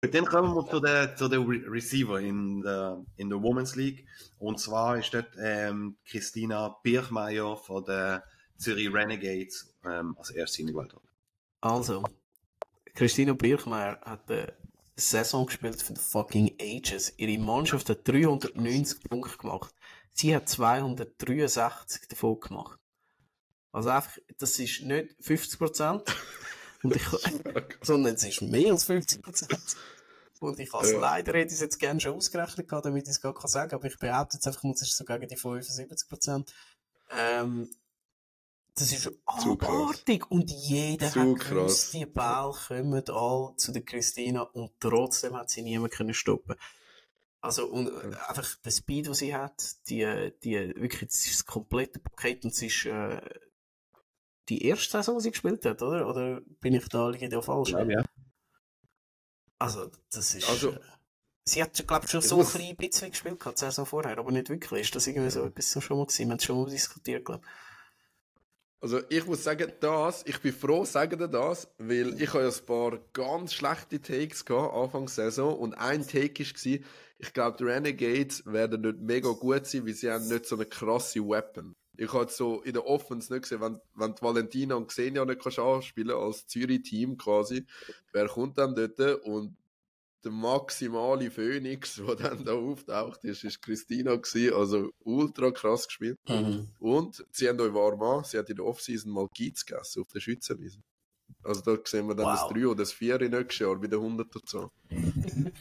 Mit 0.03 0.13
dem 0.13 0.25
kommen 0.25 0.53
wir 0.53 0.69
zu 0.69 0.79
der, 0.79 1.15
zu 1.15 1.27
der 1.27 1.39
Receiver 1.39 2.19
in 2.19 2.61
der, 2.61 3.03
in 3.15 3.29
der 3.29 3.41
Women's 3.41 3.75
League. 3.75 4.05
Und 4.37 4.59
zwar 4.59 4.99
ist 4.99 5.11
dort 5.11 5.29
ähm, 5.39 5.97
Christina 6.05 6.77
Birchmeier 6.83 7.57
von 7.57 7.83
der 7.85 8.23
Zürich 8.63 8.93
Renegades 8.93 9.73
ähm, 9.85 10.15
als 10.17 10.31
erstes 10.31 10.57
hingewählt 10.57 10.93
haben. 10.93 11.07
Also, 11.61 12.03
Christina 12.93 13.33
Birchmeier 13.33 13.99
hat 14.01 14.29
eine 14.29 14.53
Saison 14.95 15.45
gespielt 15.45 15.81
für 15.81 15.93
die 15.93 15.99
fucking 15.99 16.55
Ages. 16.59 17.13
Ihre 17.17 17.41
Mannschaft 17.41 17.89
hat 17.89 18.07
390 18.07 19.03
Punkte 19.09 19.37
gemacht. 19.37 19.73
Sie 20.13 20.35
hat 20.35 20.47
263 20.47 22.07
davon 22.07 22.39
gemacht. 22.39 22.79
Also 23.71 23.89
einfach, 23.89 24.17
das 24.37 24.59
ist 24.59 24.83
nicht 24.83 25.15
50 25.21 25.59
Und 26.83 26.95
ich, 26.95 27.03
sondern 27.81 28.15
es 28.15 28.23
ist 28.23 28.41
mehr 28.41 28.71
als 28.71 28.87
50% 28.87 29.75
Und 30.39 30.59
ich 30.59 30.71
als 30.73 30.91
ja. 30.91 30.99
leider 30.99 31.33
hätte 31.33 31.53
es 31.53 31.61
jetzt 31.61 31.79
gerne 31.79 31.99
schon 31.99 32.15
ausgerechnet 32.15 32.67
gehabt, 32.67 32.85
damit 32.85 33.03
ich 33.03 33.11
es 33.11 33.21
gar 33.21 33.33
sagen 33.47 33.71
kann, 33.71 33.79
aber 33.79 33.87
ich 33.87 33.97
behaupte 33.97 34.37
jetzt 34.37 34.45
einfach, 34.45 34.63
es 34.65 34.81
ist 34.83 34.97
so 34.97 35.05
gegen 35.05 35.27
die 35.27 35.35
75 35.35 36.07
Ähm, 37.17 37.69
das 38.75 38.91
ist 38.91 39.11
abartig. 39.25 40.29
Und 40.31 40.49
jeder 40.49 41.11
zu 41.11 41.19
hat 41.21 41.39
gewusst, 41.39 41.93
die 41.93 42.05
Ball 42.05 42.51
kommen 42.51 43.03
all 43.09 43.55
zu 43.57 43.71
der 43.71 43.83
Christina 43.83 44.41
und 44.41 44.71
trotzdem 44.79 45.35
hat 45.35 45.49
sie 45.49 45.61
niemand 45.61 45.93
können 45.93 46.13
stoppen. 46.13 46.55
Also, 47.41 47.67
und 47.67 47.87
ja. 47.87 48.27
einfach 48.27 48.55
der 48.63 48.71
Speed, 48.71 49.07
den 49.07 49.13
sie 49.13 49.35
hat, 49.35 49.75
die, 49.89 50.31
die, 50.43 50.55
wirklich, 50.75 51.09
das 51.09 51.25
ist 51.25 51.39
das 51.39 51.45
komplette 51.45 51.99
Paket 51.99 52.45
und 52.45 52.53
es 52.53 52.61
ist, 52.61 52.85
äh, 52.85 53.21
die 54.49 54.65
erste 54.65 54.91
Saison, 54.91 55.17
die 55.17 55.23
sie 55.23 55.31
gespielt 55.31 55.65
hat, 55.65 55.81
oder? 55.81 56.07
Oder 56.07 56.41
bin 56.61 56.73
ich 56.73 56.87
da, 56.87 57.11
da 57.11 57.41
falsch? 57.41 57.71
Ja, 57.71 57.83
ja. 57.83 58.03
Also, 59.59 59.89
das 60.11 60.35
ist, 60.35 60.49
also, 60.49 60.71
äh, 60.71 60.79
Sie 61.45 61.61
hat, 61.61 61.85
glaube 61.85 62.05
ich, 62.05 62.11
schon 62.11 62.21
so 62.21 62.37
muss... 62.37 62.55
ein 62.55 62.75
bisschen 62.77 63.11
gespielt, 63.11 63.43
die 63.45 63.51
Saison 63.55 63.85
vorher, 63.85 64.17
aber 64.17 64.31
nicht 64.31 64.49
wirklich. 64.49 64.83
Ist 64.83 64.95
das 64.95 65.07
irgendwie 65.07 65.29
so 65.29 65.43
etwas 65.43 65.71
so 65.71 65.81
schon 65.81 65.97
mal 65.97 66.05
gewesen? 66.05 66.27
Wir 66.27 66.31
haben 66.31 66.37
es 66.37 66.45
schon 66.45 66.61
mal 66.61 66.69
diskutiert, 66.69 67.25
glaube 67.25 67.41
ich. 67.43 67.72
Also 68.83 68.99
ich 69.07 69.25
muss 69.25 69.45
sagen, 69.45 69.71
das, 69.79 70.25
ich 70.27 70.41
bin 70.41 70.51
froh, 70.51 70.83
sagen 70.83 71.17
dir 71.17 71.29
das, 71.29 71.69
weil 71.77 72.21
ich 72.21 72.33
habe 72.33 72.43
ein 72.43 72.65
paar 72.65 72.99
ganz 73.13 73.53
schlechte 73.53 74.01
Takes 74.01 74.43
gehabt, 74.43 74.75
Anfang 74.75 75.05
der 75.05 75.09
Saison, 75.31 75.57
und 75.57 75.73
ein 75.75 76.05
Take 76.05 76.43
war, 76.43 76.79
ich 77.17 77.33
glaube, 77.33 77.57
die 77.57 77.63
Renegades 77.63 78.45
werden 78.45 78.81
nicht 78.81 78.99
mega 78.99 79.29
gut 79.29 79.65
sein, 79.67 79.85
weil 79.85 79.93
sie 79.93 80.11
haben 80.11 80.27
nicht 80.27 80.45
so 80.45 80.55
eine 80.55 80.65
krasse 80.65 81.21
Weapon. 81.21 81.77
Ich 81.95 82.11
habe 82.11 82.29
so 82.29 82.61
in 82.63 82.73
der 82.73 82.85
Offense 82.85 83.31
nicht 83.31 83.43
gesehen, 83.43 83.61
wenn, 83.61 83.79
wenn 83.95 84.15
Valentina 84.19 84.75
und 84.75 84.87
Xenia 84.87 85.23
nicht 85.23 85.41
kannst 85.41 85.59
anspielen 85.59 86.17
als 86.17 86.45
Zürich-Team 86.47 87.17
quasi, 87.17 87.65
wer 88.11 88.27
kommt 88.27 88.57
dann 88.57 88.75
dort? 88.75 88.99
Und 89.23 89.55
der 90.23 90.31
maximale 90.31 91.29
Phoenix, 91.29 91.95
der 92.07 92.15
dann 92.15 92.45
da 92.45 92.53
auftaucht 92.53 93.23
ist, 93.23 93.43
ist 93.43 93.61
Christina 93.61 94.15
gewesen, 94.15 94.53
also 94.55 94.91
ultra 94.99 95.51
krass 95.51 95.87
gespielt. 95.87 96.17
Mhm. 96.27 96.69
Und 96.79 97.25
sie 97.31 97.49
haben 97.49 97.59
euch 97.59 97.73
warm 97.73 98.01
an, 98.01 98.23
sie 98.23 98.37
hat 98.37 98.49
in 98.49 98.55
der 98.55 98.65
Offseason 98.65 99.11
mal 99.11 99.27
Kiez 99.29 99.65
gegessen 99.65 100.01
auf 100.01 100.07
der 100.13 100.19
Schützenwiese. 100.19 100.79
Also 101.43 101.61
da 101.61 101.77
sehen 101.83 102.07
wir 102.07 102.15
dann 102.15 102.25
wow. 102.25 102.39
das 102.39 102.47
3 102.49 102.67
oder 102.67 102.75
das 102.83 102.93
4 102.93 103.29
nächstes 103.29 103.59
Jahr 103.59 103.75
bei 103.75 103.87
der 103.87 103.99
100 103.99 104.27
dazu. 104.33 104.71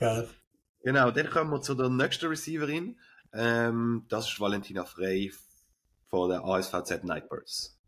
ja. 0.00 0.24
Genau, 0.82 1.10
dann 1.12 1.30
kommen 1.30 1.50
wir 1.50 1.60
zu 1.60 1.74
der 1.74 1.88
nächsten 1.88 2.26
Receiverin. 2.26 2.98
Ähm, 3.32 4.04
das 4.08 4.28
ist 4.28 4.40
Valentina 4.40 4.84
Frey 4.84 5.32
von 6.08 6.28
der 6.30 6.44
ASVZ 6.44 7.04
Nightbirds. 7.04 7.78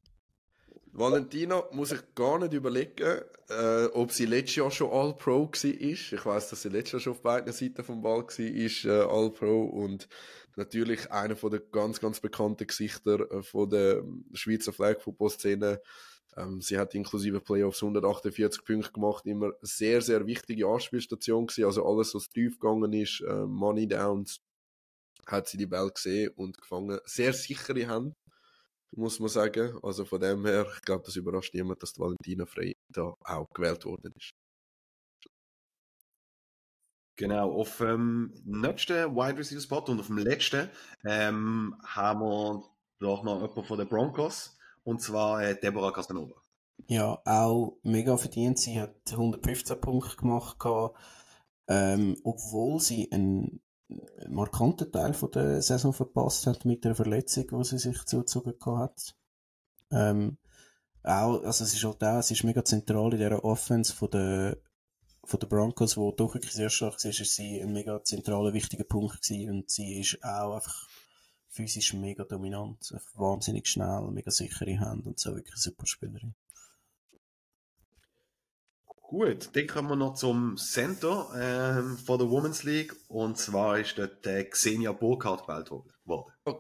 Valentina 0.97 1.65
muss 1.73 1.91
ich 1.91 2.15
gar 2.15 2.39
nicht 2.39 2.53
überlegen, 2.53 3.21
äh, 3.49 3.87
ob 3.95 4.13
sie 4.13 4.27
letztes 4.27 4.57
Jahr 4.57 4.71
schon 4.71 4.93
All-Pro 4.93 5.49
war. 5.49 5.65
Ich 5.65 6.25
weiß, 6.25 6.51
dass 6.51 6.63
sie 6.63 6.69
letztes 6.69 6.93
Jahr 6.93 7.01
schon 7.01 7.13
auf 7.15 7.23
beiden 7.23 7.53
Seiten 7.53 7.83
vom 7.83 8.01
Ball 8.01 8.23
war, 8.23 8.39
äh, 8.39 9.05
All-Pro 9.05 9.65
und 9.65 10.09
natürlich 10.55 11.11
einer 11.11 11.35
von 11.35 11.51
den 11.51 11.63
ganz, 11.73 11.99
ganz 11.99 12.21
bekannten 12.21 12.69
Gesichter 12.69 13.29
äh, 13.29 13.43
von 13.43 13.71
der 13.71 14.05
Schweizer 14.35 14.73
Flag 14.73 15.01
Football 15.01 15.31
Szene. 15.31 15.83
Ähm, 16.37 16.61
sie 16.61 16.79
hat 16.79 16.95
inklusive 16.95 17.41
Playoffs 17.41 17.83
148 17.83 18.65
Punkte 18.65 18.93
gemacht, 18.93 19.27
immer 19.27 19.51
sehr, 19.63 20.01
sehr 20.01 20.25
wichtige 20.29 20.69
Anspielstation 20.69 21.49
gewesen. 21.49 21.65
Also 21.65 21.85
alles, 21.85 22.15
was 22.15 22.29
tief 22.29 22.61
gegangen 22.61 22.93
ist, 22.93 23.21
äh, 23.21 23.47
Money 23.47 23.89
Downs, 23.89 24.41
hat 25.27 25.49
sie 25.49 25.57
die 25.57 25.67
Ball 25.67 25.91
gesehen 25.91 26.31
und 26.37 26.57
gefangen. 26.57 27.01
Sehr 27.05 27.33
sichere 27.33 27.85
Hände 27.89 28.15
muss 28.97 29.21
man 29.21 29.29
sagen. 29.29 29.79
Also 29.83 30.05
von 30.05 30.21
dem 30.21 30.45
her, 30.47 30.67
ich 30.75 30.83
glaube, 30.83 31.05
das 31.05 31.17
überrascht 31.17 31.55
niemand, 31.55 31.83
dass 31.83 31.99
Valentina 31.99 32.47
Frey 32.47 32.77
da 32.89 33.15
auch 33.21 33.49
gewählt 33.53 33.85
worden 33.85 34.13
ist. 34.17 34.31
Genau, 37.17 37.53
auf 37.53 37.79
dem 37.79 38.35
nächsten 38.45 39.15
Wide 39.15 39.39
Receiver 39.39 39.61
Spot 39.61 39.85
und 39.87 40.01
auf 40.01 40.09
dem 40.09 40.19
letzten 40.19 40.69
ähm, 41.05 41.77
haben 41.85 42.21
wir 42.21 42.65
doch 42.99 43.23
noch 43.23 43.41
jemanden 43.41 43.65
von 43.65 43.79
den 43.79 43.89
Broncos 43.89 44.59
und 44.83 45.01
zwar 45.01 45.43
äh, 45.43 45.59
Deborah 45.59 45.93
Castanova. 45.93 46.35
Ja, 46.89 47.23
auch 47.25 47.79
mega 47.83 48.17
verdient. 48.17 48.59
Sie 48.59 48.81
hat 48.81 48.97
115 49.11 49.81
Punkte 49.81 50.17
gemacht, 50.17 50.57
ähm, 51.69 52.17
obwohl 52.25 52.81
sie 52.81 53.09
ein 53.13 53.61
markanten 54.29 54.91
Teil 54.91 55.15
von 55.15 55.31
der 55.31 55.63
Saison 55.63 55.93
verpasst 55.93 56.47
hat 56.47 56.65
mit 56.65 56.85
der 56.85 56.95
Verletzung, 56.95 57.47
die 57.49 57.65
sie 57.65 57.79
sich 57.79 58.05
zugezogen 58.05 58.55
hat. 58.79 59.15
Ähm, 59.91 60.39
auch, 61.03 61.43
also 61.43 61.65
es 61.65 61.75
ist 61.75 61.85
halt 61.85 62.03
auch, 62.03 62.19
es 62.19 62.31
ist 62.31 62.45
mega 62.45 62.65
zentral 62.65 63.13
in 63.13 63.19
dieser 63.19 63.45
Offense 63.45 63.95
von 63.95 64.11
der, 64.11 64.57
von 65.25 65.41
der 65.41 65.47
Broncos, 65.47 65.97
wo 65.97 66.13
doch 66.13 66.35
wirklich 66.35 66.53
sehr 66.53 66.71
stark 66.71 67.05
ist, 67.05 67.21
ist 67.21 67.35
sie 67.35 67.61
ein 67.61 67.73
mega 67.73 68.03
zentraler, 68.03 68.55
wichtiger 68.55 68.85
Punkt 68.85 69.23
gewesen 69.23 69.51
und 69.51 69.71
sie 69.71 70.01
ist 70.01 70.23
auch 70.25 70.55
einfach 70.55 70.89
physisch 71.49 71.95
mega 71.95 72.25
dominant, 72.25 72.95
wahnsinnig 73.15 73.69
schnell, 73.69 74.11
mega 74.11 74.31
sichere 74.31 74.79
Hand 74.81 75.07
und 75.07 75.21
so 75.21 75.35
wirklich 75.35 75.55
eine 75.55 75.61
super 75.61 75.87
Spielerin. 75.87 76.35
Gut, 79.07 79.51
dann 79.53 79.67
kommen 79.67 79.89
wir 79.91 79.97
noch 79.97 80.15
zum 80.15 80.57
Center 80.57 81.29
ähm, 81.39 81.99
von 81.99 82.19
der 82.19 82.31
Women's 82.31 82.65
League 82.65 82.97
und 83.09 83.37
zwar 83.37 83.79
ist 83.79 83.99
dort 83.99 84.27
äh, 84.27 84.45
Xenia 84.45 84.93
Burkhardt 84.93 85.47
gewählt 85.47 85.71
worden. 85.71 85.91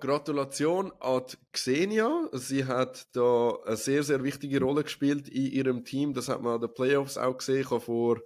Gratulation 0.00 0.92
an 1.00 1.24
Xenia. 1.52 2.28
Sie 2.32 2.64
hat 2.64 3.08
da 3.16 3.58
eine 3.64 3.76
sehr, 3.76 4.02
sehr 4.02 4.22
wichtige 4.22 4.60
Rolle 4.60 4.84
gespielt 4.84 5.28
in 5.28 5.46
ihrem 5.46 5.84
Team. 5.84 6.14
Das 6.14 6.28
hat 6.28 6.42
man 6.42 6.54
an 6.54 6.60
den 6.60 6.72
Playoffs 6.72 7.16
auch 7.16 7.36
gesehen. 7.38 7.62
Ich 7.62 7.70
habe 7.70 7.80
vor 7.80 8.20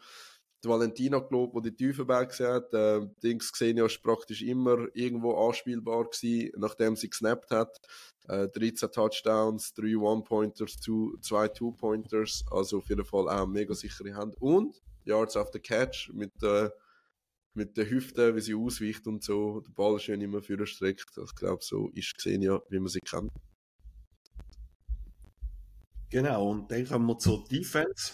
die 0.65 0.69
Valentina 0.69 1.21
gelobt, 1.21 1.57
die 1.57 1.71
die 1.71 1.77
Tiefenberg 1.77 2.31
gesehen 2.31 2.53
hat. 2.53 2.75
Äh, 2.75 3.07
Dings 3.23 3.53
Xenia 3.53 3.87
ist 3.87 4.03
praktisch 4.03 4.43
immer 4.43 4.87
irgendwo 4.95 5.35
anspielbar 5.47 6.05
gewesen, 6.11 6.53
nachdem 6.57 6.97
sie 6.97 7.11
gesnappt 7.11 7.51
hat. 7.51 7.81
Äh, 8.29 8.49
13 8.49 8.91
Touchdowns, 8.91 9.75
3 9.75 9.97
One-Pointers, 9.97 10.79
2 10.81 11.49
Two-Pointers. 11.49 12.45
Also 12.51 12.79
auf 12.79 12.89
jeden 12.89 13.05
Fall 13.05 13.29
auch 13.29 13.47
mega 13.47 13.75
sichere 13.75 14.15
Hand. 14.15 14.37
Und 14.41 14.81
Yards 15.05 15.37
after 15.37 15.59
Catch 15.59 16.11
mit 16.13 16.33
der 16.43 16.73
mit 17.55 17.77
den 17.77 17.91
Hüften, 17.91 18.37
wie 18.37 18.41
sie 18.41 18.55
ausweicht 18.55 19.07
und 19.07 19.23
so, 19.25 19.61
der 19.61 19.73
Ball 19.73 19.99
schön 19.99 20.21
immer 20.21 20.41
für 20.41 20.65
streckt. 20.67 21.19
Ich 21.23 21.35
glaube, 21.35 21.63
so 21.63 21.89
ist 21.89 22.17
Xenia, 22.17 22.63
wie 22.69 22.79
man 22.79 22.89
sie 22.89 23.01
kennt. 23.01 23.33
Genau, 26.11 26.51
und 26.51 26.71
dann 26.71 26.87
kommen 26.87 27.07
wir 27.07 27.19
zur 27.19 27.45
Defense. 27.49 28.13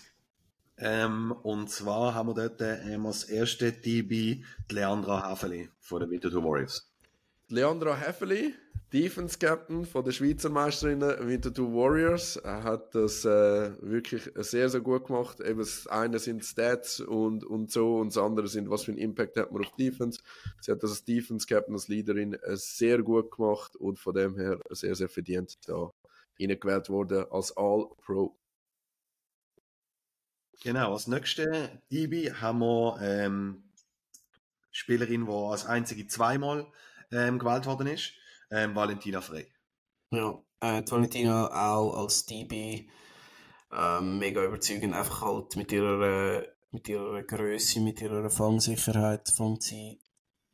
Ähm, 0.76 1.32
und 1.42 1.70
zwar 1.70 2.14
haben 2.14 2.30
wir 2.30 2.34
dort 2.34 2.60
ähm, 2.60 3.06
als 3.06 3.24
erste 3.24 3.70
DB 3.70 4.42
Leandra 4.70 5.30
Häfeli 5.30 5.68
von 5.78 6.00
den 6.00 6.10
Winterthur 6.10 6.42
Warriors. 6.42 6.90
Leandra 7.54 7.94
Häfeli, 7.96 8.52
Defense 8.92 9.38
Captain 9.38 9.86
von 9.86 10.04
der 10.04 10.10
Schweizer 10.10 10.50
Meisterinnen 10.50 11.28
Winterthur 11.28 11.72
Warriors, 11.72 12.36
hat 12.44 12.96
das 12.96 13.24
äh, 13.24 13.70
wirklich 13.80 14.28
sehr, 14.34 14.68
sehr 14.68 14.80
gut 14.80 15.06
gemacht. 15.06 15.38
Eben 15.38 15.60
das 15.60 15.86
eine 15.86 16.18
sind 16.18 16.44
Stats 16.44 16.98
und, 16.98 17.44
und 17.44 17.70
so 17.70 17.98
und 17.98 18.08
das 18.08 18.18
andere 18.18 18.48
sind, 18.48 18.70
was 18.70 18.82
für 18.82 18.90
einen 18.90 18.98
Impact 18.98 19.36
hat 19.36 19.52
man 19.52 19.64
auf 19.64 19.70
Defense. 19.76 20.20
Sie 20.60 20.72
hat 20.72 20.82
das 20.82 20.90
als 20.90 21.04
Defense 21.04 21.46
Captain, 21.46 21.74
als 21.74 21.86
Leaderin 21.86 22.34
äh, 22.34 22.56
sehr 22.56 23.04
gut 23.04 23.30
gemacht 23.30 23.76
und 23.76 24.00
von 24.00 24.14
dem 24.14 24.36
her 24.36 24.58
sehr, 24.70 24.96
sehr 24.96 25.08
verdient 25.08 25.56
da 25.68 25.92
reingewählt 26.40 26.88
worden 26.88 27.26
als 27.30 27.56
All-Pro. 27.56 28.36
Genau, 30.64 30.92
als 30.92 31.06
nächste 31.06 31.80
DB 31.92 32.32
haben 32.32 32.58
wir 32.58 32.98
ähm, 33.00 33.62
Spielerin, 34.72 35.26
die 35.26 35.32
als 35.32 35.66
einzige 35.66 36.08
zweimal 36.08 36.66
ähm, 37.14 37.38
gewählt 37.38 37.66
worden 37.66 37.86
ist, 37.86 38.12
ähm, 38.50 38.74
Valentina 38.74 39.20
Frey. 39.20 39.46
Ja, 40.10 40.42
äh, 40.60 40.82
Valentina 40.88 41.48
auch 41.48 41.94
als 41.96 42.26
DB 42.26 42.88
ähm, 43.72 44.18
mega 44.18 44.44
überzeugend, 44.44 44.94
einfach 44.94 45.22
halt 45.22 45.56
mit 45.56 45.72
ihrer, 45.72 46.40
äh, 46.40 46.48
mit 46.70 46.88
ihrer 46.88 47.22
Größe, 47.22 47.80
mit 47.80 48.00
ihrer 48.00 48.28
Fangsicherheit 48.30 49.28
fängt 49.28 49.62
sie 49.62 50.00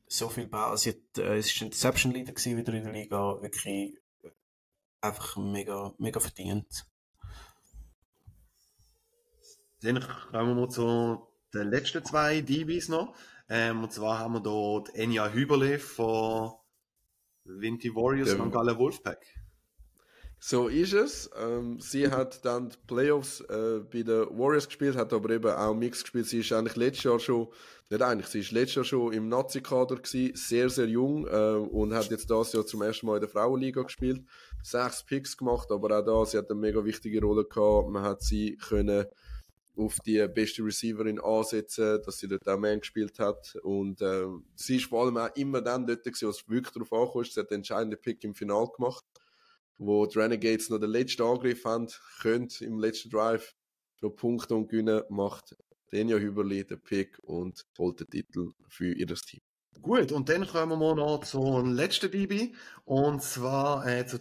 so 0.07 0.29
viel 0.29 0.47
Ball. 0.47 0.77
Sie 0.77 0.91
hat, 0.91 1.19
äh, 1.19 1.37
es 1.37 1.53
ist 1.53 1.63
ein 1.63 1.71
Deception 1.71 2.13
Leader 2.13 2.33
gewesen, 2.33 2.57
wieder 2.57 2.73
in 2.73 2.85
der 2.85 2.93
Liga, 2.93 3.41
wirklich 3.43 3.97
einfach 5.01 5.37
mega, 5.37 5.95
mega 5.99 6.21
verdient. 6.21 6.87
Dann 9.83 10.05
kommen 10.31 10.57
wir 10.57 10.69
zu 10.69 11.27
den 11.55 11.71
letzten 11.71 12.05
zwei 12.05 12.43
DBs 12.43 12.89
noch. 12.89 13.15
Ähm, 13.51 13.83
und 13.83 13.93
zwar 13.93 14.21
haben 14.21 14.35
wir 14.35 14.41
dort 14.41 14.95
Enya 14.95 15.29
Hüberle 15.29 15.81
von 15.81 16.53
Vinty 17.45 17.93
Warriors 17.95 18.35
und 18.35 18.53
Gala 18.53 18.79
Wolfpack. 18.79 19.27
So 20.39 20.69
ist 20.69 20.95
es. 20.95 21.29
Ähm, 21.37 21.81
sie 21.81 22.09
hat 22.09 22.45
dann 22.45 22.71
die 22.71 22.77
Playoffs 22.87 23.41
äh, 23.41 23.81
bei 23.81 24.03
den 24.03 24.27
Warriors 24.39 24.69
gespielt, 24.69 24.97
hat 24.97 25.13
aber 25.13 25.31
eben 25.31 25.51
auch 25.51 25.75
Mix 25.75 26.03
gespielt. 26.03 26.27
Sie 26.27 26.39
ist 26.41 26.53
eigentlich 26.53 26.77
letztes 26.77 27.05
Jahr 27.05 27.19
schon, 27.19 27.49
nicht 27.91 28.01
eigentlich, 28.03 28.29
sie 28.29 28.39
ist 28.39 28.53
letztes 28.53 28.77
Jahr 28.77 28.85
schon 28.85 29.13
im 29.13 29.29
Nazi-Kader 29.29 29.97
gewesen, 29.97 30.35
sehr, 30.37 30.71
sehr 30.71 30.87
jung 30.87 31.27
äh, 31.27 31.57
und 31.57 31.93
hat 31.93 32.11
jetzt 32.11 32.31
das 32.31 32.53
Jahr 32.53 32.65
zum 32.65 32.81
ersten 32.83 33.07
Mal 33.07 33.17
in 33.17 33.21
der 33.21 33.29
Frauenliga 33.29 33.83
gespielt. 33.83 34.25
Sechs 34.63 35.05
Picks 35.05 35.37
gemacht, 35.37 35.71
aber 35.73 35.99
auch 35.99 36.05
da, 36.05 36.25
sie 36.25 36.39
hat 36.39 36.51
eine 36.51 36.59
mega 36.59 36.85
wichtige 36.85 37.21
Rolle 37.21 37.45
gehabt. 37.45 37.91
Man 37.91 38.05
hat 38.05 38.23
sie 38.23 38.57
können 38.57 39.07
auf 39.77 39.99
die 40.05 40.27
beste 40.29 40.63
Receiverin 40.63 41.21
ansetzen, 41.21 42.01
dass 42.05 42.19
sie 42.19 42.29
dort 42.29 42.49
auch 42.49 42.59
mehr 42.59 42.79
gespielt 42.79 43.19
hat. 43.19 43.57
Und 43.63 44.03
äh, 44.03 44.27
sie 44.55 44.77
ist 44.77 44.87
vor 44.87 45.05
allem 45.05 45.17
auch 45.17 45.35
immer 45.37 45.61
dann 45.61 45.87
dort 45.87 46.05
gewesen, 46.05 46.27
wo 46.27 46.31
es 46.31 46.49
wirklich 46.49 46.73
darauf 46.75 46.93
ankommt. 46.93 47.33
Sie 47.33 47.41
hat 47.41 47.51
den 47.51 47.57
entscheidenden 47.57 48.01
Pick 48.01 48.25
im 48.25 48.35
Final 48.35 48.69
gemacht 48.77 49.05
wo 49.81 50.05
die 50.05 50.19
Renegades 50.19 50.69
noch 50.69 50.79
den 50.79 50.91
letzten 50.91 51.23
Angriff 51.23 51.65
haben, 51.65 51.89
können 52.21 52.49
im 52.61 52.79
letzten 52.79 53.09
Drive 53.09 53.55
noch 54.03 54.11
Punkte 54.11 54.55
und 54.55 54.69
gewinnen, 54.69 55.03
macht 55.09 55.57
Denja 55.91 56.19
Hüberli 56.19 56.65
den 56.65 56.81
Pick 56.81 57.19
und 57.23 57.67
holt 57.79 57.99
den 58.01 58.09
Titel 58.09 58.53
für 58.69 58.93
ihr 58.93 59.07
Team. 59.07 59.41
Gut, 59.81 60.13
und 60.13 60.29
dann 60.29 60.47
kommen 60.47 60.79
wir 60.79 60.95
noch 60.95 61.25
zum 61.25 61.73
letzten 61.73 62.11
DB, 62.11 62.53
und 62.85 63.23
zwar 63.23 63.87
äh, 63.87 64.07
zu 64.07 64.19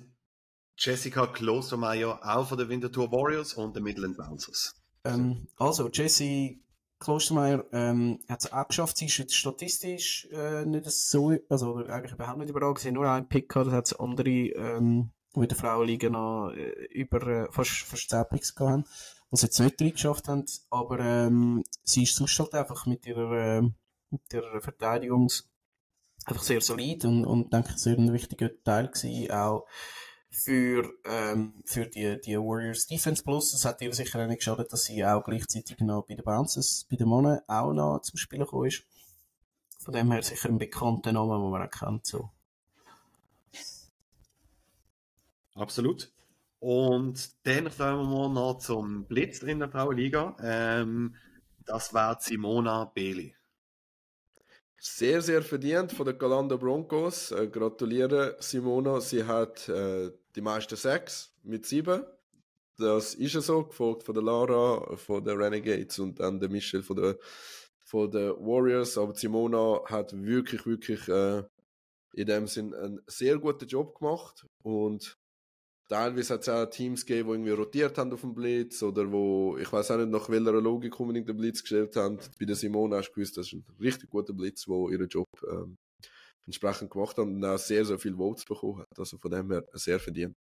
Jessica 0.78 1.28
Klostermeier, 1.28 2.22
auch 2.24 2.48
von 2.48 2.58
den 2.58 2.70
Winterthur 2.70 3.12
Warriors 3.12 3.54
und 3.54 3.76
den 3.76 3.84
Midland 3.84 4.16
Bouncers. 4.16 4.79
Ähm, 5.04 5.48
also, 5.58 5.90
Jessie 5.90 6.64
Klostermeier 7.00 7.66
ähm, 7.72 8.20
hat 8.28 8.44
es 8.44 8.52
auch 8.52 8.68
geschafft, 8.68 8.98
sie 8.98 9.06
ist 9.06 9.34
statistisch 9.34 10.28
äh, 10.32 10.66
nicht 10.66 10.90
so, 10.92 11.34
also 11.48 11.78
eigentlich 11.78 12.12
überhaupt 12.12 12.40
nicht 12.40 12.50
überall 12.50 12.74
gesehen, 12.74 12.96
nur 12.96 13.10
ein 13.10 13.30
Pick 13.30 13.48
gehabt, 13.48 13.68
das 13.68 13.74
hat 13.74 13.86
es 13.86 14.00
andere 14.00 14.30
ähm, 14.30 15.12
in 15.34 15.48
der 15.48 15.58
Frauenliga 15.58 16.10
noch 16.10 16.52
äh, 16.52 16.72
über 16.92 17.26
äh, 17.26 17.52
fast, 17.52 17.72
fast 17.84 18.10
10 18.10 18.26
Picks 18.30 18.54
gehabt 18.54 18.86
was 19.32 19.42
jetzt 19.44 19.60
nicht 19.60 19.82
reingeschafft 19.82 20.28
haben, 20.28 20.46
aber 20.70 21.00
ähm, 21.00 21.64
sie 21.84 22.04
ist 22.04 22.16
sonst 22.16 22.40
halt 22.40 22.54
einfach 22.56 22.86
mit 22.86 23.06
ihrer, 23.06 23.58
äh, 23.58 23.62
mit 23.62 24.34
ihrer 24.34 24.62
Verteidigung 24.62 25.32
einfach 26.26 26.44
sehr 26.44 26.62
solid 26.62 27.06
und, 27.06 27.26
und 27.26 27.54
denke 27.54 27.70
ich 27.72 27.78
sehr 27.78 27.98
ein 27.98 28.14
wichtiger 28.14 28.50
Teil 28.64 28.88
gewesen, 28.88 29.32
auch 29.32 29.68
für, 30.30 30.94
ähm, 31.06 31.54
für 31.66 31.86
die, 31.86 32.20
die 32.22 32.38
Warriors 32.38 32.88
Defense 32.88 33.24
Plus. 33.24 33.52
Das 33.52 33.66
hat 33.66 33.82
ihr 33.82 33.94
sicher 33.94 34.22
auch 34.22 34.28
nicht 34.28 34.40
geschadet, 34.40 34.72
dass 34.72 34.86
sie 34.86 35.04
auch 35.06 35.24
gleichzeitig 35.24 35.80
noch 35.80 36.06
bei 36.08 36.16
den 36.16 36.24
Bounces, 36.24 36.86
bei 36.90 36.96
den 36.96 37.10
Mannen 37.10 37.40
auch 37.48 37.74
noch 37.74 38.02
zum 38.02 38.18
Spielen 38.18 38.44
gekommen 38.44 38.68
ist. 38.68 38.84
Von 39.80 39.94
dem 39.94 40.12
her 40.12 40.22
sicher 40.22 40.50
ein 40.50 40.58
bekannter 40.58 41.12
Name, 41.12 41.34
den 41.34 41.50
man 41.50 41.68
auch 41.68 41.72
kennt, 41.72 42.06
so. 42.06 42.30
Absolut. 45.56 46.12
Und 46.60 47.32
dann 47.44 47.70
kommen 47.76 48.10
wir 48.10 48.30
noch 48.30 48.60
zum 48.60 49.06
Blitz 49.06 49.42
in 49.42 49.60
der 49.60 49.70
Frauenliga. 49.70 50.36
Ähm, 50.42 51.16
das 51.66 51.94
war 51.94 52.20
Simona 52.20 52.86
Beli. 52.86 53.34
Sehr, 54.78 55.22
sehr 55.22 55.42
verdient 55.42 55.92
von 55.92 56.06
den 56.06 56.18
Galanda 56.18 56.56
Broncos. 56.56 57.32
Äh, 57.32 57.48
gratuliere 57.48 58.38
Simona. 58.40 59.02
Sie 59.02 59.26
hat 59.26 59.68
äh, 59.70 60.12
die 60.36 60.42
meisten 60.42 60.76
sechs 60.76 61.34
mit 61.44 61.66
sieben. 61.66 62.04
Das 62.78 63.14
ist 63.14 63.34
ja 63.34 63.42
so, 63.42 63.64
gefolgt 63.66 64.04
von 64.04 64.16
der 64.16 64.24
Lara, 64.24 64.96
von 64.96 65.24
der 65.24 65.38
Renegades 65.38 66.00
und 66.00 66.20
dann 66.20 66.40
der 66.40 66.50
Michelle 66.50 66.84
von 66.84 66.96
der, 66.96 67.18
von 67.84 68.10
der 68.10 68.38
Warriors. 68.38 68.98
Aber 68.98 69.14
Simona 69.16 69.82
hat 69.86 70.14
wirklich, 70.14 70.66
wirklich 70.66 71.08
äh, 71.10 71.44
in 72.14 72.26
dem 72.26 72.48
Sinn 72.48 72.74
einen 72.74 73.02
sehr 73.08 73.38
guten 73.38 73.68
Job 73.68 74.00
gemacht 74.00 74.46
und 74.64 75.18
teilweise 75.90 76.36
hat 76.36 76.42
es 76.42 76.50
auch 76.50 76.66
Teams 76.68 77.06
gegeben, 77.06 77.28
die 77.28 77.34
irgendwie 77.34 77.52
rotiert 77.52 77.98
haben 77.98 78.14
auf 78.14 78.22
dem 78.22 78.34
Blitz 78.34 78.82
oder 78.82 79.12
wo, 79.12 79.58
ich 79.58 79.72
weiß 79.72 79.92
auch 79.92 79.98
nicht, 79.98 80.10
nach 80.10 80.30
welcher 80.30 80.54
Logik 80.54 81.00
unbedingt 81.00 81.28
den 81.28 81.38
Blitz 81.38 81.62
gestellt 81.62 81.96
haben. 81.96 82.20
Bei 82.40 82.46
der 82.46 82.56
Simone 82.56 82.96
hast 82.96 83.10
du 83.10 83.16
gewusst, 83.16 83.38
das 83.38 83.48
ist 83.48 83.54
ein 83.54 83.66
richtig 83.80 84.10
guter 84.10 84.34
Blitz, 84.34 84.68
wo 84.68 84.90
ihren 84.90 85.10
Job 85.10 85.28
ähm, 85.52 85.78
entsprechend 86.50 86.92
gemacht 86.92 87.18
haben 87.18 87.36
und 87.36 87.46
auch 87.46 87.58
sehr, 87.58 87.86
sehr 87.86 88.00
viel 88.00 88.16
Votes 88.16 88.44
bekommen 88.44 88.80
hat. 88.80 88.98
Also 88.98 89.18
von 89.18 89.32
dem 89.32 89.52
her 89.52 89.64
sehr 89.74 90.00
verdient. 90.00 90.36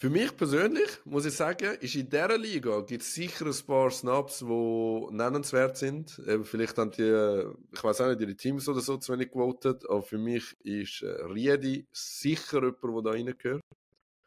Für 0.00 0.10
mich 0.10 0.36
persönlich 0.36 0.88
muss 1.04 1.24
ich 1.24 1.34
sagen, 1.34 1.76
ist 1.80 1.96
in 1.96 2.08
dieser 2.08 2.38
Liga 2.38 2.82
gibt 2.82 3.02
es 3.02 3.14
sicher 3.14 3.46
ein 3.46 3.66
paar 3.66 3.90
Snaps, 3.90 4.38
die 4.38 5.06
nennenswert 5.10 5.76
sind. 5.76 6.20
Eben 6.24 6.44
vielleicht 6.44 6.78
haben 6.78 6.92
die, 6.92 7.44
ich 7.72 7.82
weiß 7.82 8.00
auch 8.02 8.08
nicht, 8.08 8.20
ihre 8.20 8.36
Teams 8.36 8.68
oder 8.68 8.80
so 8.80 8.96
zu 8.96 9.12
wenig 9.12 9.32
gewotet, 9.32 9.88
aber 9.90 10.02
für 10.02 10.18
mich 10.18 10.56
ist 10.62 11.02
äh, 11.02 11.24
Riedi 11.24 11.84
sicher 11.92 12.62
jemand, 12.62 12.82
der 12.82 13.02
da 13.02 13.10
reingehört. 13.10 13.62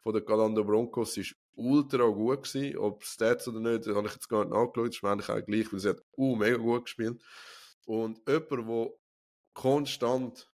Von 0.02 0.12
den 0.12 0.24
Galando 0.26 0.62
Broncos 0.62 1.16
ist 1.16 1.34
ultra 1.54 2.06
gut 2.06 2.42
gewesen. 2.42 2.76
Ob 2.76 3.02
Stats 3.02 3.48
oder 3.48 3.60
nicht, 3.60 3.86
habe 3.86 4.06
ich 4.06 4.14
jetzt 4.14 4.28
gar 4.28 4.44
nicht 4.44 4.54
angeschaut. 4.54 4.88
Das 4.88 4.96
ist 4.96 5.02
mir 5.02 5.10
eigentlich 5.10 5.30
auch 5.30 5.46
gleich, 5.46 5.72
weil 5.72 5.80
sie 5.80 5.88
hat 5.88 6.02
uh, 6.18 6.36
mega 6.36 6.56
gut 6.58 6.84
gespielt. 6.84 7.22
Und 7.86 8.20
jemand, 8.28 8.50
der 8.50 8.92
konstant 9.54 10.50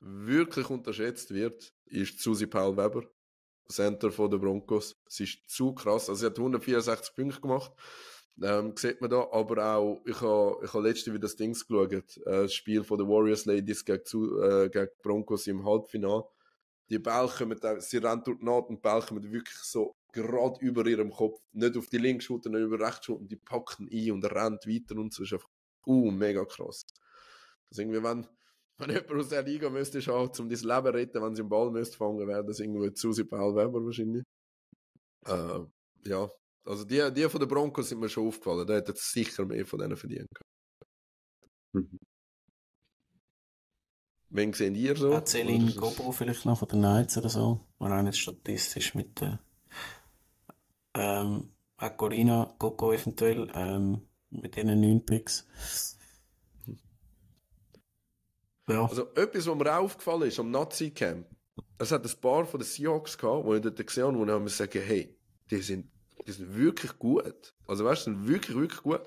wirklich 0.00 0.68
unterschätzt 0.70 1.32
wird, 1.32 1.72
ist 1.86 2.20
Susi 2.20 2.46
Paul 2.46 2.76
Weber 2.76 3.04
Center 3.68 4.10
von 4.10 4.30
den 4.30 4.40
Broncos. 4.40 4.96
Es 5.06 5.20
ist 5.20 5.48
zu 5.48 5.74
krass. 5.74 6.08
Also, 6.08 6.20
sie 6.20 6.26
hat 6.26 6.38
164 6.38 7.14
Punkte 7.14 7.40
gemacht. 7.40 7.72
Ähm, 8.42 8.74
sieht 8.76 9.00
man 9.00 9.10
da, 9.10 9.28
aber 9.30 9.76
auch, 9.76 10.02
ich 10.04 10.20
habe 10.20 10.58
ich 10.64 10.74
ha 10.74 10.78
letzte 10.80 11.12
wieder 11.12 11.20
das 11.20 11.36
Dings 11.36 11.66
geschaut, 11.66 11.92
äh, 11.92 12.02
das 12.24 12.52
Spiel 12.52 12.82
von 12.82 12.98
den 12.98 13.08
Warriors 13.08 13.44
Ladies 13.44 13.84
gegen, 13.84 14.04
zu, 14.04 14.42
äh, 14.42 14.68
gegen 14.70 14.88
Broncos 15.02 15.46
im 15.46 15.64
Halbfinale. 15.64 16.24
Die 16.90 16.98
Bälle 16.98 17.28
kommen, 17.28 17.58
sie 17.78 17.98
rennen 17.98 18.22
durch 18.24 18.38
die 18.38 18.44
Naht 18.44 18.68
und 18.68 18.76
die 18.76 18.82
Bälle 18.82 19.02
kommen 19.02 19.32
wirklich 19.32 19.56
so 19.62 19.94
gerade 20.12 20.58
über 20.60 20.84
ihrem 20.84 21.10
Kopf, 21.10 21.40
nicht 21.52 21.76
auf 21.76 21.86
die 21.86 21.98
linke 21.98 22.24
Schulter, 22.24 22.50
nicht 22.50 22.62
über 22.62 22.76
die 22.76 22.84
rechte 22.84 23.04
Schulter, 23.04 23.24
die 23.24 23.36
packen 23.36 23.88
ein 23.90 24.10
und 24.10 24.24
rennt 24.24 24.66
weiter 24.66 24.96
und 24.96 25.14
so, 25.14 25.22
ist 25.22 25.32
einfach, 25.32 25.48
uh, 25.86 26.10
mega 26.10 26.44
krass. 26.44 26.86
Also 27.74 27.82
irgendwie, 27.82 28.02
wenn, 28.02 28.26
wenn 28.78 28.90
jemand 28.90 29.12
aus 29.12 29.28
der 29.28 29.42
Liga 29.42 29.68
müsste 29.68 30.00
schauen, 30.00 30.30
um 30.38 30.48
dein 30.48 30.58
Leben 30.58 30.94
retten, 30.94 31.22
wenn 31.22 31.34
sie 31.34 31.42
den 31.42 31.48
Ball 31.48 31.70
müsste 31.70 31.96
fangen, 31.96 32.26
wäre 32.26 32.44
das 32.44 32.60
irgendwo 32.60 32.88
Susi 32.94 33.24
Paul 33.24 33.54
Weber 33.56 33.84
wahrscheinlich. 33.84 34.22
Äh, 35.26 35.60
ja, 36.08 36.30
Also 36.64 36.84
die, 36.84 37.12
die 37.12 37.28
von 37.28 37.40
den 37.40 37.48
Broncos 37.48 37.88
sind 37.88 37.98
mir 37.98 38.08
schon 38.08 38.28
aufgefallen. 38.28 38.66
Da 38.66 38.74
hätte 38.74 38.94
sicher 38.96 39.44
mehr 39.44 39.66
von 39.66 39.80
denen 39.80 39.96
verdient. 39.96 40.28
Mhm. 41.72 41.98
Wen 44.30 44.52
sehen 44.52 44.74
ihr 44.74 44.96
so? 44.96 45.20
Celine 45.24 45.72
Gobo 45.74 46.10
vielleicht 46.12 46.44
noch 46.44 46.58
von 46.58 46.68
den 46.68 46.80
Knights 46.80 47.16
oder 47.16 47.28
so, 47.28 47.60
war 47.78 47.98
auch 47.98 48.02
nicht 48.02 48.18
statistisch 48.18 48.94
mit 48.94 49.20
der 49.20 49.40
äh, 50.94 51.20
ähm, 51.20 51.52
Corina 51.96 52.54
Gogo 52.58 52.92
eventuell 52.92 53.50
ähm, 53.54 54.08
mit 54.30 54.56
diesen 54.56 54.80
9 54.80 55.06
Picks. 55.06 55.46
Ja. 58.68 58.86
Also 58.86 59.08
etwas, 59.14 59.46
was 59.46 59.56
mir 59.56 59.78
aufgefallen 59.78 60.28
ist 60.28 60.38
am 60.38 60.50
Nazi-Camp, 60.50 61.26
es 61.78 61.92
hat 61.92 62.04
ein 62.04 62.20
paar 62.20 62.46
von 62.46 62.60
den 62.60 62.66
Seahawks 62.66 63.18
gehabt, 63.18 63.44
wo 63.44 63.54
ich 63.54 63.60
dort 63.60 63.86
gesehen 63.86 64.04
habe, 64.04 64.18
wo 64.18 64.24
ich 64.24 64.40
mir 64.40 64.48
sagen, 64.48 64.82
hey, 64.82 65.16
die 65.50 65.58
sind, 65.58 65.90
die 66.26 66.32
sind 66.32 66.56
wirklich 66.56 66.98
gut. 66.98 67.54
Also 67.66 67.84
weißt 67.84 68.06
du, 68.06 68.12
sind 68.12 68.28
wirklich, 68.28 68.56
wirklich 68.56 68.82
gut. 68.82 69.02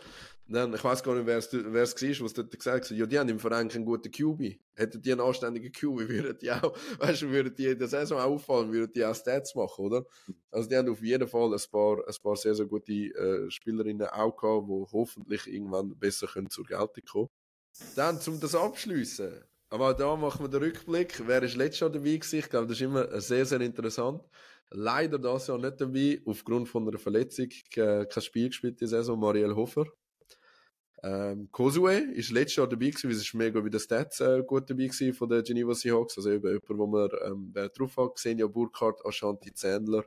Dann, 0.49 0.73
ich 0.73 0.83
weiß 0.83 1.03
gar 1.03 1.13
nicht, 1.13 1.25
wer 1.25 1.37
es 1.37 1.51
war, 1.53 2.25
was 2.25 2.33
dort 2.33 2.57
gesagt 2.57 2.89
hat. 2.89 2.97
Ja, 2.97 3.05
die 3.05 3.19
haben 3.19 3.27
im 3.27 3.39
Verein 3.39 3.69
einen 3.69 3.83
guten 3.83 4.09
QB. 4.09 4.57
Hätten 4.75 5.01
die 5.01 5.11
einen 5.11 5.19
anständigen 5.19 5.71
QB, 5.73 6.07
würden 6.09 6.37
die 6.41 6.51
auch, 6.51 6.73
weißt 6.99 7.23
du, 7.23 7.29
würden 7.29 7.53
die 7.53 7.65
in 7.65 7.79
der 7.79 7.89
Saison 7.89 8.19
auffallen, 8.19 8.71
würden 8.71 8.93
die 8.93 9.03
auch 9.03 9.15
Stats 9.15 9.55
machen, 9.55 9.85
oder? 9.85 10.05
Also, 10.51 10.69
die 10.69 10.77
haben 10.77 10.89
auf 10.89 11.01
jeden 11.01 11.27
Fall 11.27 11.53
ein 11.53 11.61
paar, 11.69 11.97
ein 12.07 12.15
paar 12.23 12.35
sehr, 12.37 12.55
sehr 12.55 12.65
gute 12.65 12.93
äh, 12.93 13.51
Spielerinnen 13.51 14.07
auch 14.07 14.37
gehabt, 14.37 14.67
die 14.69 14.85
hoffentlich 14.93 15.47
irgendwann 15.47 15.97
besser 15.97 16.27
können 16.27 16.49
zur 16.49 16.65
Geltung 16.65 17.03
kommen. 17.05 17.29
Dann, 17.95 18.19
um 18.27 18.39
das 18.39 18.55
abschließen. 18.55 19.43
Aber 19.69 19.93
da 19.93 20.15
machen 20.15 20.45
wir 20.45 20.49
den 20.49 20.63
Rückblick. 20.63 21.27
Wer 21.27 21.43
ist 21.43 21.55
letztes 21.55 21.81
Jahr 21.81 21.89
dabei 21.89 22.15
gewesen? 22.15 22.39
Ich 22.39 22.49
glaube, 22.49 22.67
das 22.67 22.77
ist 22.77 22.83
immer 22.83 23.19
sehr, 23.19 23.45
sehr 23.45 23.61
interessant. 23.61 24.23
Leider 24.69 25.19
das 25.19 25.47
Jahr 25.47 25.57
nicht 25.57 25.79
dabei, 25.79 26.21
aufgrund 26.25 26.69
von 26.69 26.87
einer 26.87 26.97
Verletzung. 26.97 27.49
Kein 27.71 28.07
Spiel 28.21 28.47
gespielt 28.47 28.79
die 28.79 28.87
Saison, 28.87 29.19
Marielle 29.19 29.55
Hofer. 29.55 29.85
Ähm, 31.03 31.49
Kozue 31.51 32.11
ist 32.13 32.31
letztes 32.31 32.55
Jahr 32.55 32.67
dabei 32.67 32.87
gewesen, 32.87 33.09
weil 33.09 33.15
es 33.15 33.21
ist 33.21 33.33
mega 33.33 33.63
wie 33.63 33.69
der 33.69 33.79
Stats 33.79 34.19
äh, 34.19 34.41
gut 34.43 34.69
dabei 34.69 34.87
gewesen 34.87 35.13
von 35.13 35.29
den 35.29 35.43
Geneva 35.43 35.73
Seahawks. 35.73 36.17
Also 36.17 36.31
eben 36.31 36.47
jemand, 36.47 36.69
wo 36.69 36.87
man 36.87 37.09
ähm, 37.25 37.53
drauf 37.75 37.97
hat, 37.97 38.15
Xenia 38.15 38.47
Burkhardt, 38.47 39.05
Ashanti 39.05 39.53
Zändler. 39.53 40.05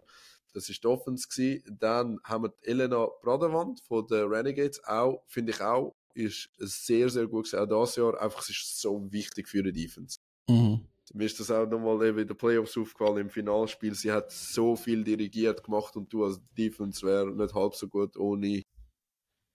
Das 0.52 0.68
ist 0.68 0.82
der 0.82 0.90
Offense 0.90 1.28
gewesen. 1.28 1.78
Dann 1.78 2.18
haben 2.24 2.44
wir 2.44 2.54
Elena 2.62 3.06
Bradewand 3.22 3.80
von 3.82 4.06
den 4.06 4.24
Renegades 4.24 4.82
auch, 4.84 5.22
finde 5.28 5.52
ich 5.52 5.60
auch, 5.60 5.94
ist 6.14 6.50
sehr, 6.58 7.08
sehr 7.08 7.26
gut 7.26 7.50
gewesen. 7.50 7.70
Auch 7.70 7.84
dieses 7.84 7.96
Jahr. 7.96 8.20
Einfach, 8.20 8.42
es 8.42 8.50
ist 8.50 8.80
so 8.80 9.10
wichtig 9.12 9.48
für 9.48 9.62
die 9.62 9.72
Defense. 9.72 10.18
Mhm. 10.48 10.86
Mir 11.12 11.24
ist 11.24 11.40
das 11.40 11.50
auch 11.50 11.66
nochmal 11.66 12.06
eben 12.06 12.18
in 12.18 12.28
den 12.28 12.36
Playoffs 12.36 12.76
aufgefallen 12.76 13.18
im 13.18 13.30
Finalspiel. 13.30 13.94
Sie 13.94 14.12
hat 14.12 14.30
so 14.30 14.76
viel 14.76 15.02
dirigiert 15.02 15.64
gemacht 15.64 15.96
und 15.96 16.12
du 16.12 16.24
als 16.24 16.40
Defense 16.56 17.04
wäre 17.04 17.32
nicht 17.32 17.54
halb 17.54 17.74
so 17.74 17.88
gut 17.88 18.16
ohne 18.16 18.62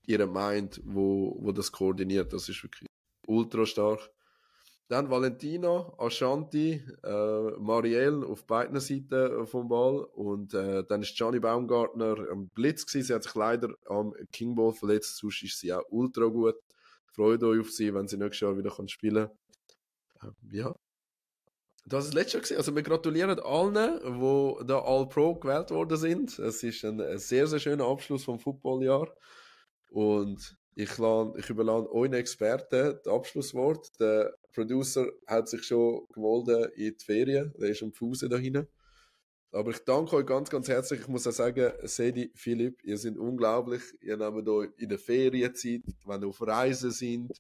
ihre 0.06 0.28
Mind, 0.28 0.82
wo, 0.84 1.38
wo 1.40 1.52
das 1.54 1.72
koordiniert. 1.72 2.34
Das 2.34 2.50
ist 2.50 2.62
wirklich 2.62 2.88
ultra 3.26 3.66
stark. 3.66 4.12
Dann 4.88 5.10
Valentina, 5.10 5.92
Ashanti, 5.98 6.80
äh, 7.04 7.52
Marielle 7.58 8.26
auf 8.26 8.46
beiden 8.46 8.80
Seiten 8.80 9.48
vom 9.48 9.68
Ball 9.68 10.04
und 10.14 10.54
äh, 10.54 10.84
dann 10.84 11.02
ist 11.02 11.18
Johnny 11.18 11.40
Baumgartner 11.40 12.30
am 12.32 12.50
Blitz 12.50 12.86
gewesen. 12.86 13.08
Sie 13.08 13.14
hat 13.14 13.24
sich 13.24 13.34
leider 13.34 13.74
am 13.88 14.14
King 14.32 14.54
Ball 14.56 14.74
verletzt, 14.74 15.18
sonst 15.18 15.42
ist 15.42 15.60
sie 15.60 15.74
auch 15.74 15.84
ultra 15.90 16.26
gut. 16.26 16.56
Freut 17.08 17.42
euch 17.44 17.62
auf 17.62 17.72
sie, 17.72 17.94
wenn 17.96 18.08
sie 18.08 18.18
nächstes 18.18 18.42
Jahr 18.42 18.58
wieder 18.58 18.72
spielen 18.88 19.30
kann. 20.20 20.30
Ähm, 20.30 20.52
ja. 20.52 20.76
Das 21.88 22.06
ist 22.06 22.14
letztes 22.14 22.34
Jahr 22.34 22.42
gewesen. 22.42 22.58
Also 22.58 22.76
wir 22.76 22.84
gratulieren 22.84 23.40
allen, 23.40 24.00
die 24.04 24.66
da 24.68 24.80
All-Pro 24.82 25.36
gewählt 25.36 25.72
worden 25.72 25.98
sind. 25.98 26.38
Es 26.38 26.62
ist 26.62 26.84
ein 26.84 27.18
sehr, 27.18 27.48
sehr 27.48 27.60
schöner 27.60 27.86
Abschluss 27.88 28.24
vom 28.24 28.40
Footballjahr. 28.40 29.12
Und 29.90 30.58
ich, 30.76 30.98
lade, 30.98 31.40
ich 31.40 31.50
überlasse 31.50 31.90
euren 31.92 32.14
Experten 32.14 33.00
das 33.04 33.14
Abschlusswort. 33.14 34.00
Der 34.00 34.36
Producer 34.56 35.12
hat 35.28 35.50
sich 35.50 35.64
schon 35.64 36.08
gemolden 36.14 36.72
in 36.76 36.96
die 36.98 37.04
Ferien. 37.04 37.54
Der 37.60 37.70
ist 37.70 37.84
am 37.84 37.92
Fuße 37.92 38.30
da 38.30 38.38
hinten. 38.38 38.68
Aber 39.52 39.72
ich 39.72 39.80
danke 39.80 40.16
euch 40.16 40.26
ganz, 40.26 40.50
ganz 40.50 40.68
herzlich. 40.68 41.02
Ich 41.02 41.08
muss 41.08 41.28
auch 41.28 41.32
sagen, 41.32 41.72
Sedi, 41.84 42.32
Philipp, 42.36 42.84
ihr 42.84 42.98
seid 42.98 43.18
unglaublich. 43.18 43.84
Ihr 44.02 44.18
nehmt 44.18 44.48
euch 44.50 44.70
in 44.78 44.90
der 44.90 45.00
Ferienzeit, 45.00 45.84
wenn 46.06 46.22
ihr 46.22 46.28
auf 46.28 46.42
Reisen 46.42 46.92
sind, 46.92 47.32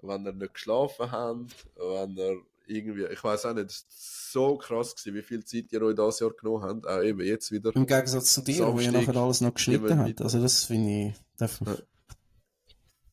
wenn 0.00 0.24
ihr 0.24 0.32
nicht 0.32 0.54
geschlafen 0.54 1.10
habt, 1.10 1.66
wenn 1.76 2.16
ihr 2.16 2.40
irgendwie, 2.66 3.04
ich 3.04 3.22
weiß 3.22 3.46
auch 3.46 3.54
nicht, 3.54 3.70
so 3.70 4.56
krass 4.56 4.94
gewesen, 4.94 5.16
wie 5.16 5.22
viel 5.22 5.44
Zeit 5.44 5.72
ihr 5.72 5.82
euch 5.82 5.94
das 5.94 6.20
Jahr 6.20 6.30
genommen 6.30 6.62
habt, 6.62 6.86
auch 6.86 7.02
eben 7.02 7.20
jetzt 7.20 7.50
wieder. 7.52 7.74
Im 7.74 7.86
Gegensatz 7.86 8.34
zu 8.34 8.42
dir, 8.42 8.54
Samstag, 8.54 8.76
wo 8.76 8.80
ihr 8.80 8.92
nachher 8.92 9.16
alles 9.16 9.40
noch 9.40 9.54
geschnitten 9.54 9.98
habt, 9.98 10.22
also 10.22 10.40
das 10.40 10.64
finde 10.64 11.08
ich, 11.08 11.14
ja. 11.40 11.76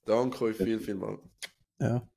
Danke 0.06 0.46
euch 0.46 0.56
viel, 0.56 0.80
viel 0.80 0.96
mal. 0.96 1.20
Ja, 1.80 2.08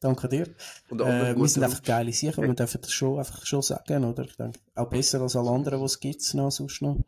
danke 0.00 0.28
dir. 0.28 0.48
Und 0.88 1.00
äh, 1.00 1.36
wir 1.36 1.48
sind 1.48 1.62
einfach 1.62 1.82
geile 1.82 2.12
Sicher, 2.12 2.42
wir 2.42 2.54
dürfen 2.54 2.80
das 2.80 2.92
schon, 2.92 3.18
einfach 3.18 3.44
schon 3.46 3.62
sagen, 3.62 4.04
oder? 4.04 4.24
Ich 4.24 4.36
denke, 4.36 4.58
auch 4.74 4.88
besser 4.88 5.20
als 5.20 5.36
alle 5.36 5.50
anderen, 5.50 5.78
die 5.78 5.84
es 5.84 6.00
gibt, 6.00 6.34
noch, 6.34 6.50
sonst 6.50 6.82
noch. 6.82 6.98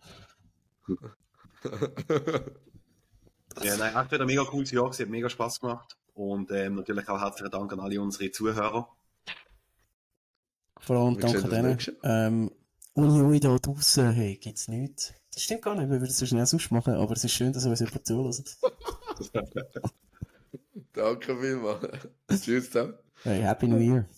ja, 3.63 3.77
nein, 3.77 3.97
echt 3.97 4.13
wieder 4.13 4.23
ein 4.23 4.27
mega 4.27 4.45
cooles 4.45 4.71
Jahr, 4.71 4.91
es 4.91 5.01
hat 5.01 5.09
mega 5.09 5.29
Spaß 5.29 5.61
gemacht. 5.61 5.97
Und 6.15 6.51
ähm, 6.51 6.75
natürlich 6.77 7.09
auch 7.09 7.21
herzlichen 7.21 7.51
Dank 7.51 7.73
an 7.73 7.81
alle 7.81 8.01
unsere 8.01 8.31
Zuhörer. 8.31 8.89
Vor 10.79 10.97
allem 10.97 11.19
danke 11.19 11.49
denen. 11.49 11.79
Ähm, 12.03 12.51
ohne 12.95 13.25
euch 13.25 13.41
da 13.41 13.57
draußen, 13.57 14.13
hey, 14.13 14.37
gibt's 14.37 14.69
nichts. 14.69 15.15
Das 15.33 15.45
stimmt 15.45 15.63
gar 15.63 15.75
nicht, 15.75 15.89
wir 15.89 16.01
würden 16.01 16.11
es 16.11 16.19
so 16.19 16.27
schnell 16.27 16.45
sonst 16.45 16.71
machen, 16.71 16.93
aber 16.95 17.13
es 17.13 17.25
ist 17.25 17.33
schön, 17.33 17.53
dass 17.55 17.65
ihr 17.65 17.71
uns 17.71 17.81
jemand 17.81 18.07
zulässt. 18.07 18.59
danke 20.93 21.39
vielmals. 21.39 22.09
Tschüss 22.43 22.71
zusammen. 22.71 22.95
Hey, 23.23 23.41
Happy 23.41 23.69
New 23.69 23.79
Year. 23.79 24.09